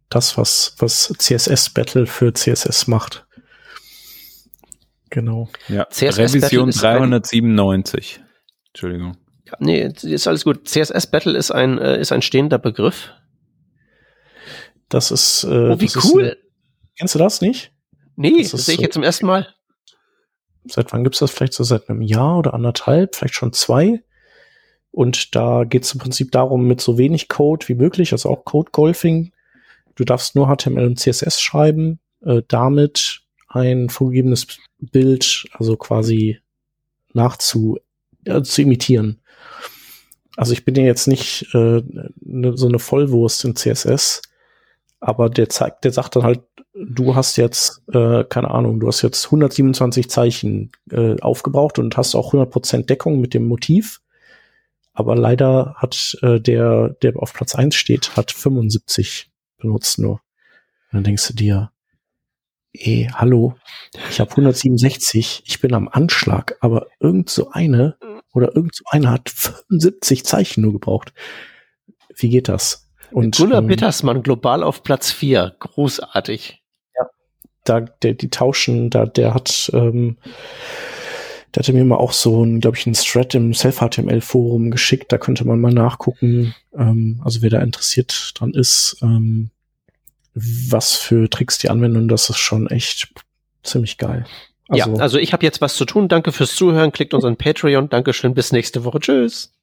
das, 0.09 0.37
was, 0.39 0.75
was 0.79 1.13
CSS 1.19 1.71
Battle 1.71 2.07
für 2.07 2.33
CSS 2.33 2.87
macht. 2.87 3.27
Genau. 5.11 5.49
Ja. 5.69 5.89
CSS 5.89 6.19
Revision 6.19 6.71
397. 6.71 8.21
Entschuldigung. 8.69 9.17
Nee, 9.61 9.93
ist 10.03 10.27
alles 10.27 10.45
gut. 10.45 10.69
CSS 10.69 11.07
Battle 11.07 11.37
ist 11.37 11.51
ein, 11.51 11.79
äh, 11.79 12.01
ist 12.01 12.13
ein 12.13 12.23
stehender 12.23 12.59
Begriff. 12.59 13.11
Das 14.89 15.11
ist. 15.11 15.45
Äh, 15.45 15.49
oh, 15.49 15.81
wie 15.81 15.91
cool. 16.05 16.25
Ist, 16.25 16.37
kennst 16.99 17.15
du 17.15 17.19
das 17.19 17.41
nicht? 17.41 17.73
Nee, 18.17 18.43
das, 18.43 18.53
das 18.53 18.67
sehe 18.67 18.75
ich 18.75 18.81
jetzt 18.81 18.95
zum 18.95 19.03
ersten 19.03 19.27
Mal. 19.27 19.55
Seit 20.65 20.93
wann 20.93 21.05
gibt's 21.05 21.21
das? 21.21 21.31
Vielleicht 21.31 21.53
so 21.53 21.65
seit 21.65 21.89
einem 21.89 22.03
Jahr 22.03 22.39
oder 22.39 22.55
anderthalb, 22.55 23.15
vielleicht 23.15 23.35
schon 23.35 23.53
zwei. 23.53 24.03
Und 24.91 25.37
da 25.37 25.65
geht 25.65 25.85
es 25.85 25.93
im 25.93 26.01
Prinzip 26.01 26.33
darum, 26.33 26.67
mit 26.67 26.81
so 26.81 26.99
wenig 26.99 27.29
Code 27.29 27.69
wie 27.69 27.75
möglich, 27.75 28.13
also 28.13 28.31
auch 28.31 28.45
Code 28.45 28.71
Golfing. 28.73 29.33
Du 29.97 30.05
darfst 30.05 30.37
nur 30.37 30.47
HTML 30.47 30.87
und 30.87 31.01
CSS 31.01 31.41
schreiben, 31.41 31.99
äh, 32.23 32.43
damit 32.47 33.23
ein 33.49 33.89
vorgegebenes 33.89 34.47
Bild, 34.79 35.47
also 35.53 35.77
quasi 35.77 36.39
nachzu 37.13 37.79
äh, 38.25 38.43
zu 38.43 38.63
imitieren. 38.63 39.21
Also 40.37 40.53
ich 40.53 40.65
bin 40.65 40.77
ja 40.77 40.83
jetzt 40.83 41.09
nicht 41.09 41.49
äh, 41.55 41.83
ne, 42.21 42.57
so 42.57 42.69
eine 42.69 42.79
Vollwurst 42.79 43.45
in 43.45 43.57
CSS, 43.57 44.23
aber 45.01 45.31
der 45.31 45.49
zeigt, 45.49 45.85
der 45.85 45.93
sagt 45.93 46.15
dann 46.15 46.25
halt, 46.25 46.43
du 46.75 47.15
hast 47.15 47.37
jetzt, 47.37 47.83
äh, 47.93 48.25
keine 48.25 48.51
Ahnung, 48.51 48.81
du 48.81 48.89
hast 48.89 49.01
jetzt 49.01 49.25
127 49.27 50.11
Zeichen 50.11 50.73
äh, 50.91 51.19
aufgebraucht 51.21 51.79
und 51.79 51.97
hast 51.97 52.15
auch 52.15 52.35
100% 52.35 52.85
Deckung 52.85 53.21
mit 53.21 53.33
dem 53.33 53.47
Motiv. 53.47 54.01
Aber 54.93 55.17
leider 55.17 55.75
hat 55.77 56.19
äh, 56.23 56.41
der, 56.41 56.91
der 57.03 57.17
auf 57.17 57.33
Platz 57.33 57.55
eins 57.55 57.75
steht, 57.75 58.17
hat 58.17 58.33
75 58.33 59.31
benutzt 59.59 59.99
nur. 59.99 60.13
Und 60.13 60.93
dann 60.93 61.05
denkst 61.05 61.29
du 61.29 61.35
dir, 61.35 61.73
eh, 62.73 63.09
hallo, 63.13 63.55
ich 64.11 64.21
habe 64.21 64.31
167, 64.31 65.43
ich 65.47 65.61
bin 65.61 65.75
am 65.75 65.89
Anschlag, 65.89 66.57
aber 66.61 66.87
irgend 67.01 67.31
so 67.31 67.51
eine 67.51 67.97
oder 68.33 68.55
irgend 68.55 68.75
so 68.75 68.85
einer 68.91 69.13
hat 69.13 69.31
75 69.31 70.25
Zeichen 70.25 70.63
nur 70.63 70.73
gebraucht. 70.73 71.13
Wie 72.15 72.29
geht 72.29 72.49
das? 72.49 72.91
Und 73.13 73.37
Gunnar 73.37 73.61
ähm, 73.61 73.67
Bittersmann 73.67 74.23
global 74.23 74.63
auf 74.63 74.83
Platz 74.83 75.11
4. 75.11 75.57
Großartig. 75.59 76.63
Ja. 76.99 77.07
Da, 77.65 77.81
der, 77.81 78.15
die 78.15 78.31
tauschen, 78.31 78.91
da, 78.91 79.07
der 79.07 79.35
hat, 79.35 79.71
ähm, 79.73 80.19
der 81.57 81.63
hatte 81.63 81.73
mir 81.73 81.87
mal 81.87 81.97
auch 81.97 82.13
so 82.13 82.45
ein, 82.45 82.61
glaube 82.61 82.77
ich, 82.77 82.85
ein 82.85 82.93
Thread 82.93 83.35
im 83.35 83.55
Self-HTML-Forum 83.55 84.71
geschickt. 84.71 85.11
Da 85.11 85.17
könnte 85.17 85.47
man 85.47 85.59
mal 85.59 85.73
nachgucken, 85.73 86.55
ähm, 86.77 87.23
also 87.25 87.41
wer 87.41 87.49
da 87.49 87.63
interessiert 87.63 88.33
dran 88.35 88.53
ist, 88.53 88.99
ähm, 89.01 89.49
was 90.35 90.97
für 90.97 91.31
Tricks 91.31 91.57
die 91.57 91.71
anwenden. 91.71 92.09
Das 92.09 92.29
ist 92.29 92.37
schon 92.37 92.67
echt 92.67 93.09
ziemlich 93.63 93.97
geil. 93.97 94.27
Also, 94.69 94.91
ja, 94.91 95.01
also 95.01 95.17
ich 95.17 95.33
habe 95.33 95.47
jetzt 95.47 95.63
was 95.63 95.77
zu 95.77 95.87
tun. 95.87 96.09
Danke 96.09 96.31
fürs 96.31 96.55
Zuhören. 96.55 96.93
Klickt 96.93 97.15
unseren 97.15 97.37
Patreon. 97.39 97.89
Dankeschön. 97.89 98.35
Bis 98.35 98.53
nächste 98.53 98.85
Woche. 98.85 99.01
Tschüss. 99.01 99.55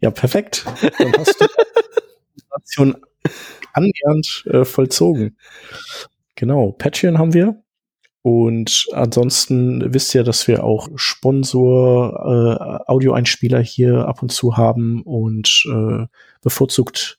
Ja, 0.00 0.12
perfekt. 0.12 0.64
Dann 0.98 1.12
hast 1.18 1.40
du 1.40 1.46
die 1.46 2.40
Situation 2.42 2.96
annähernd 3.72 4.44
äh, 4.46 4.64
vollzogen. 4.64 5.36
Genau, 6.36 6.70
Patreon 6.70 7.18
haben 7.18 7.34
wir. 7.34 7.60
Und 8.22 8.86
ansonsten 8.92 9.94
wisst 9.94 10.14
ihr, 10.14 10.24
dass 10.24 10.48
wir 10.48 10.64
auch 10.64 10.88
Sponsor 10.96 12.82
äh, 12.86 12.90
Audioeinspieler 12.90 13.60
hier 13.60 14.06
ab 14.08 14.22
und 14.22 14.32
zu 14.32 14.56
haben 14.56 15.02
und 15.02 15.64
äh, 15.72 16.06
bevorzugt 16.42 17.18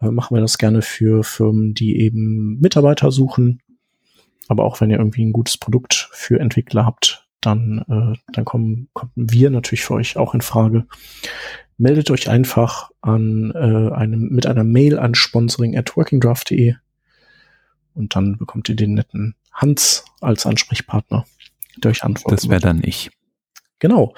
äh, 0.00 0.10
machen 0.10 0.36
wir 0.36 0.40
das 0.40 0.58
gerne 0.58 0.80
für 0.80 1.24
Firmen, 1.24 1.74
die 1.74 1.98
eben 2.00 2.58
Mitarbeiter 2.60 3.10
suchen 3.10 3.60
aber 4.48 4.64
auch 4.64 4.80
wenn 4.80 4.90
ihr 4.90 4.98
irgendwie 4.98 5.24
ein 5.24 5.32
gutes 5.32 5.58
Produkt 5.58 6.08
für 6.12 6.40
Entwickler 6.40 6.84
habt, 6.84 7.26
dann, 7.40 7.84
äh, 7.88 8.18
dann 8.32 8.44
kommen, 8.44 8.88
kommen 8.94 9.12
wir 9.14 9.50
natürlich 9.50 9.84
für 9.84 9.94
euch 9.94 10.16
auch 10.16 10.34
in 10.34 10.40
Frage. 10.40 10.86
Meldet 11.76 12.10
euch 12.10 12.28
einfach 12.28 12.90
an 13.02 13.52
äh, 13.54 13.94
einem, 13.94 14.30
mit 14.30 14.46
einer 14.46 14.64
Mail 14.64 14.98
an 14.98 15.14
sponsoring 15.14 15.76
at 15.76 15.96
workingdraft.de 15.96 16.74
und 17.94 18.16
dann 18.16 18.38
bekommt 18.38 18.68
ihr 18.68 18.74
den 18.74 18.94
netten 18.94 19.36
Hans 19.58 20.04
als 20.20 20.46
Ansprechpartner, 20.46 21.24
der 21.76 21.90
euch 21.90 22.04
antwortet. 22.04 22.38
Das 22.38 22.48
wäre 22.48 22.60
dann 22.60 22.82
ich. 22.82 23.10
Genau. 23.78 24.14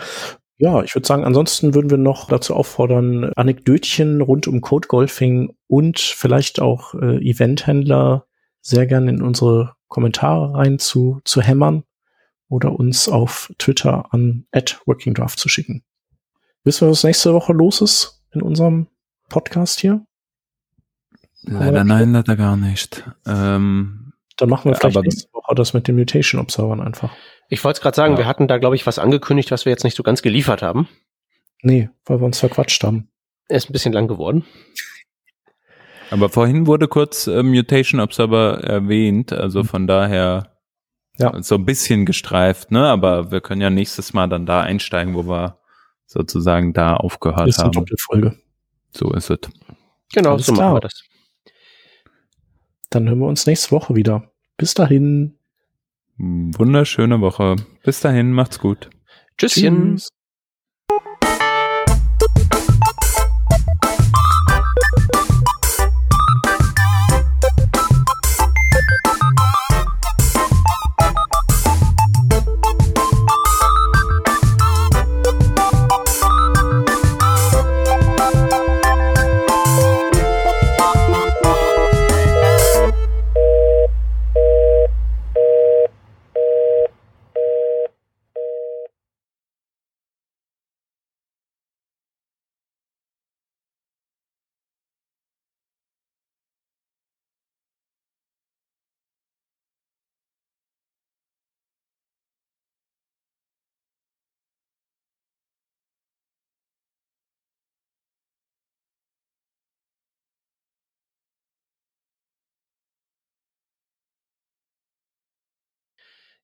Ja, 0.59 0.83
ich 0.83 0.95
würde 0.95 1.07
sagen, 1.07 1.25
ansonsten 1.25 1.75
würden 1.75 1.91
wir 1.91 1.97
noch 1.97 2.29
dazu 2.29 2.55
auffordern, 2.55 3.33
Anekdötchen 3.35 4.21
rund 4.21 4.47
um 4.47 4.61
Code 4.61 4.89
Golfing 4.89 5.57
und 5.67 5.99
vielleicht 5.99 6.61
auch 6.61 6.95
äh, 6.95 7.17
Eventhändler 7.17 8.27
sehr 8.61 8.87
gerne 8.87 9.11
in 9.11 9.23
unsere 9.23 9.75
Kommentare 9.89 10.55
rein 10.55 10.79
zu, 10.79 11.21
zu 11.25 11.41
hämmern 11.41 11.85
oder 12.49 12.79
uns 12.79 13.09
auf 13.09 13.51
Twitter 13.59 14.13
an 14.13 14.47
@workingdraft 14.85 15.39
zu 15.39 15.49
schicken. 15.49 15.83
Wissen 16.63 16.87
wir, 16.87 16.91
was 16.91 17.05
nächste 17.05 17.33
Woche 17.33 17.55
los 17.55 17.81
ist 17.81 18.23
in 18.33 18.43
unserem 18.43 18.89
Podcast 19.31 19.81
hier? 19.81 20.05
Leider 21.43 21.85
nein, 21.85 22.13
leider 22.13 22.37
gar 22.37 22.59
nicht. 22.59 23.03
Ähm, 23.25 24.13
Dann 24.37 24.51
machen 24.51 24.71
wir 24.71 24.77
vielleicht 24.77 25.01
nächste 25.01 25.30
Woche 25.51 25.57
das 25.57 25.75
mit 25.75 25.89
den 25.89 25.97
Mutation 25.97 26.41
Observern 26.41 26.81
einfach. 26.81 27.13
Ich 27.49 27.63
wollte 27.65 27.79
es 27.79 27.83
gerade 27.83 27.97
sagen, 27.97 28.13
ja. 28.15 28.19
wir 28.19 28.27
hatten 28.27 28.47
da, 28.47 28.59
glaube 28.59 28.77
ich, 28.77 28.87
was 28.87 28.99
angekündigt, 28.99 29.51
was 29.51 29.65
wir 29.65 29.71
jetzt 29.71 29.85
nicht 29.85 29.97
so 29.97 30.03
ganz 30.03 30.23
geliefert 30.23 30.63
haben. 30.63 30.89
Nee, 31.63 31.91
weil 32.07 32.21
wir 32.21 32.27
uns 32.27 32.39
verquatscht 32.39 32.83
haben. 32.85 33.11
Er 33.49 33.57
ist 33.57 33.69
ein 33.69 33.73
bisschen 33.73 33.93
lang 33.93 34.07
geworden. 34.07 34.45
Aber 36.11 36.29
vorhin 36.29 36.67
wurde 36.67 36.89
kurz 36.89 37.27
äh, 37.27 37.43
Mutation 37.43 38.01
Observer 38.01 38.63
erwähnt, 38.63 39.33
also 39.33 39.61
mhm. 39.61 39.67
von 39.67 39.87
daher 39.87 40.57
ja. 41.19 41.43
so 41.43 41.57
ein 41.57 41.65
bisschen 41.65 42.07
gestreift, 42.07 42.71
ne? 42.71 42.87
Aber 42.87 43.31
wir 43.31 43.41
können 43.41 43.61
ja 43.61 43.71
nächstes 43.71 44.13
Mal 44.13 44.29
dann 44.29 44.47
da 44.47 44.61
einsteigen, 44.61 45.15
wo 45.15 45.29
wir 45.29 45.59
sozusagen 46.07 46.73
da 46.73 46.95
aufgehört 46.97 47.49
das 47.49 47.59
ist 47.59 47.63
haben. 47.63 47.73
Doppelfolge. 47.73 48.37
So 48.93 49.13
ist 49.13 49.31
es. 49.31 49.39
Genau, 50.13 50.33
Alles 50.33 50.47
so 50.47 50.53
klar. 50.53 50.67
machen 50.67 50.77
wir 50.77 50.81
das. 50.81 51.03
Dann 52.91 53.09
hören 53.09 53.19
wir 53.19 53.29
uns 53.29 53.47
nächste 53.47 53.71
Woche 53.73 53.95
wieder. 53.95 54.33
Bis 54.57 54.75
dahin. 54.75 55.40
Wunderschöne 56.21 57.21
Woche. 57.21 57.57
Bis 57.83 58.01
dahin, 58.01 58.33
macht's 58.33 58.59
gut. 58.59 58.91
Tschüsschen. 59.39 59.97
Tschüss. 59.97 60.09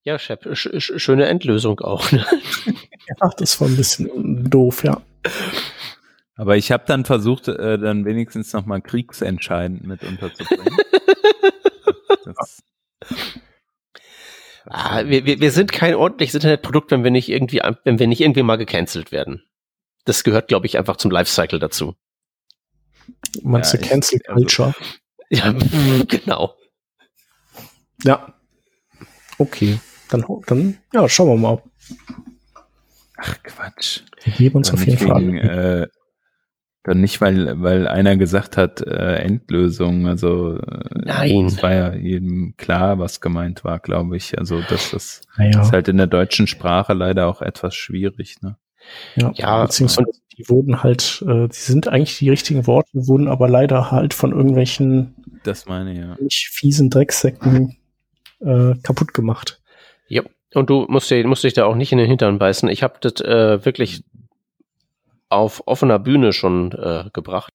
Ja, 0.07 0.21
Shep, 0.21 0.57
sch 0.57 0.69
sch 0.79 0.93
schöne 0.99 1.27
Endlösung 1.27 1.81
auch. 1.81 2.13
Ne? 2.13 2.25
ja, 3.09 3.31
das 3.39 3.61
war 3.61 3.67
ein 3.67 3.77
bisschen 3.77 4.49
doof, 4.49 4.85
ja. 4.85 5.03
Aber 6.37 6.57
ich 6.57 6.71
habe 6.71 6.85
dann 6.87 7.05
versucht, 7.05 7.49
äh, 7.49 7.77
dann 7.77 8.05
wenigstens 8.05 8.53
nochmal 8.53 8.81
kriegsentscheidend 8.83 9.85
mit 9.85 10.05
unterzubringen. 10.05 10.77
das, 12.25 12.63
ah, 14.67 15.05
wir, 15.07 15.27
wir, 15.27 15.41
wir 15.41 15.51
sind 15.51 15.73
kein 15.73 15.97
ordentliches 15.97 16.37
Internetprodukt, 16.37 16.93
wenn 16.93 17.03
wir 17.03 17.11
nicht 17.11 17.29
irgendwie, 17.29 17.61
wenn 17.83 17.99
wir 17.99 18.07
nicht 18.07 18.21
irgendwie 18.21 18.45
mal 18.45 18.59
gecancelt 18.59 19.11
werden. 19.11 19.43
Das 20.05 20.23
gehört, 20.23 20.47
glaube 20.47 20.67
ich, 20.67 20.79
einfach 20.79 20.99
zum 20.99 21.11
Lifecycle 21.11 21.59
dazu. 21.59 21.97
Meinst 23.43 23.75
ja, 23.75 23.81
du 23.81 23.89
Cancel 23.89 24.21
also 24.25 24.35
Culture? 24.35 24.75
Also, 25.33 25.59
ja, 25.59 26.05
genau. 26.07 26.55
Ja. 28.05 28.35
Okay. 29.39 29.81
Dann, 30.11 30.25
dann 30.47 30.79
ja, 30.93 31.09
schauen 31.09 31.29
wir 31.29 31.37
mal. 31.37 31.63
Ach 33.17 33.43
Quatsch. 33.43 34.01
Wir 34.25 34.33
geben 34.33 34.57
uns 34.57 34.69
dann 34.71 34.79
auf 34.79 34.87
jeden 34.87 34.99
Fall. 34.99 35.35
Äh, 35.35 35.89
dann 36.87 37.01
nicht, 37.01 37.21
weil, 37.21 37.61
weil 37.61 37.89
einer 37.89 38.17
gesagt 38.17 38.57
hat, 38.57 38.81
äh, 38.81 39.17
Endlösung. 39.17 40.07
Also 40.07 40.59
äh, 40.59 40.89
Nein. 41.05 41.47
es 41.47 41.63
war 41.63 41.75
ja 41.75 41.95
jedem 41.95 42.55
klar, 42.57 42.99
was 43.01 43.21
gemeint 43.21 43.65
war, 43.65 43.81
glaube 43.81 44.17
ich. 44.17 44.39
Also 44.39 44.61
das, 44.69 44.93
das 44.93 45.23
naja. 45.37 45.63
ist 45.63 45.73
halt 45.73 45.89
in 45.89 45.97
der 45.97 46.07
deutschen 46.07 46.47
Sprache 46.47 46.93
leider 46.93 47.27
auch 47.27 47.43
etwas 47.43 47.75
schwierig. 47.75 48.37
Ne? 48.43 48.57
Ja, 49.17 49.33
ja, 49.35 49.63
beziehungsweise 49.65 50.13
die 50.37 50.49
wurden 50.49 50.85
halt, 50.85 51.25
äh, 51.27 51.49
die 51.49 51.57
sind 51.57 51.89
eigentlich 51.89 52.19
die 52.19 52.31
richtigen 52.31 52.69
Worte, 52.69 52.91
wurden 53.09 53.27
aber 53.27 53.49
leider 53.49 53.91
halt 53.91 54.15
von 54.15 54.31
irgendwelchen 54.31 55.15
das 55.43 55.67
meine 55.67 55.99
ja. 55.99 56.17
fiesen 56.29 56.91
Drecksäcken 56.91 57.77
äh, 58.41 58.75
kaputt 58.83 59.15
gemacht. 59.15 59.61
Ja, 60.09 60.23
und 60.55 60.71
du 60.71 60.87
musst, 60.89 61.11
dir, 61.11 61.27
musst 61.27 61.45
dich 61.45 61.55
da 61.55 61.65
auch 61.67 61.75
nicht 61.75 61.93
in 61.93 61.99
den 61.99 62.07
Hintern 62.07 62.39
beißen. 62.39 62.69
Ich 62.69 62.83
habe 62.83 62.95
das 63.01 63.21
äh, 63.21 63.65
wirklich 63.65 64.05
auf 65.29 65.63
offener 65.67 65.99
Bühne 65.99 66.33
schon 66.33 66.73
äh, 66.73 67.05
gebracht. 67.13 67.53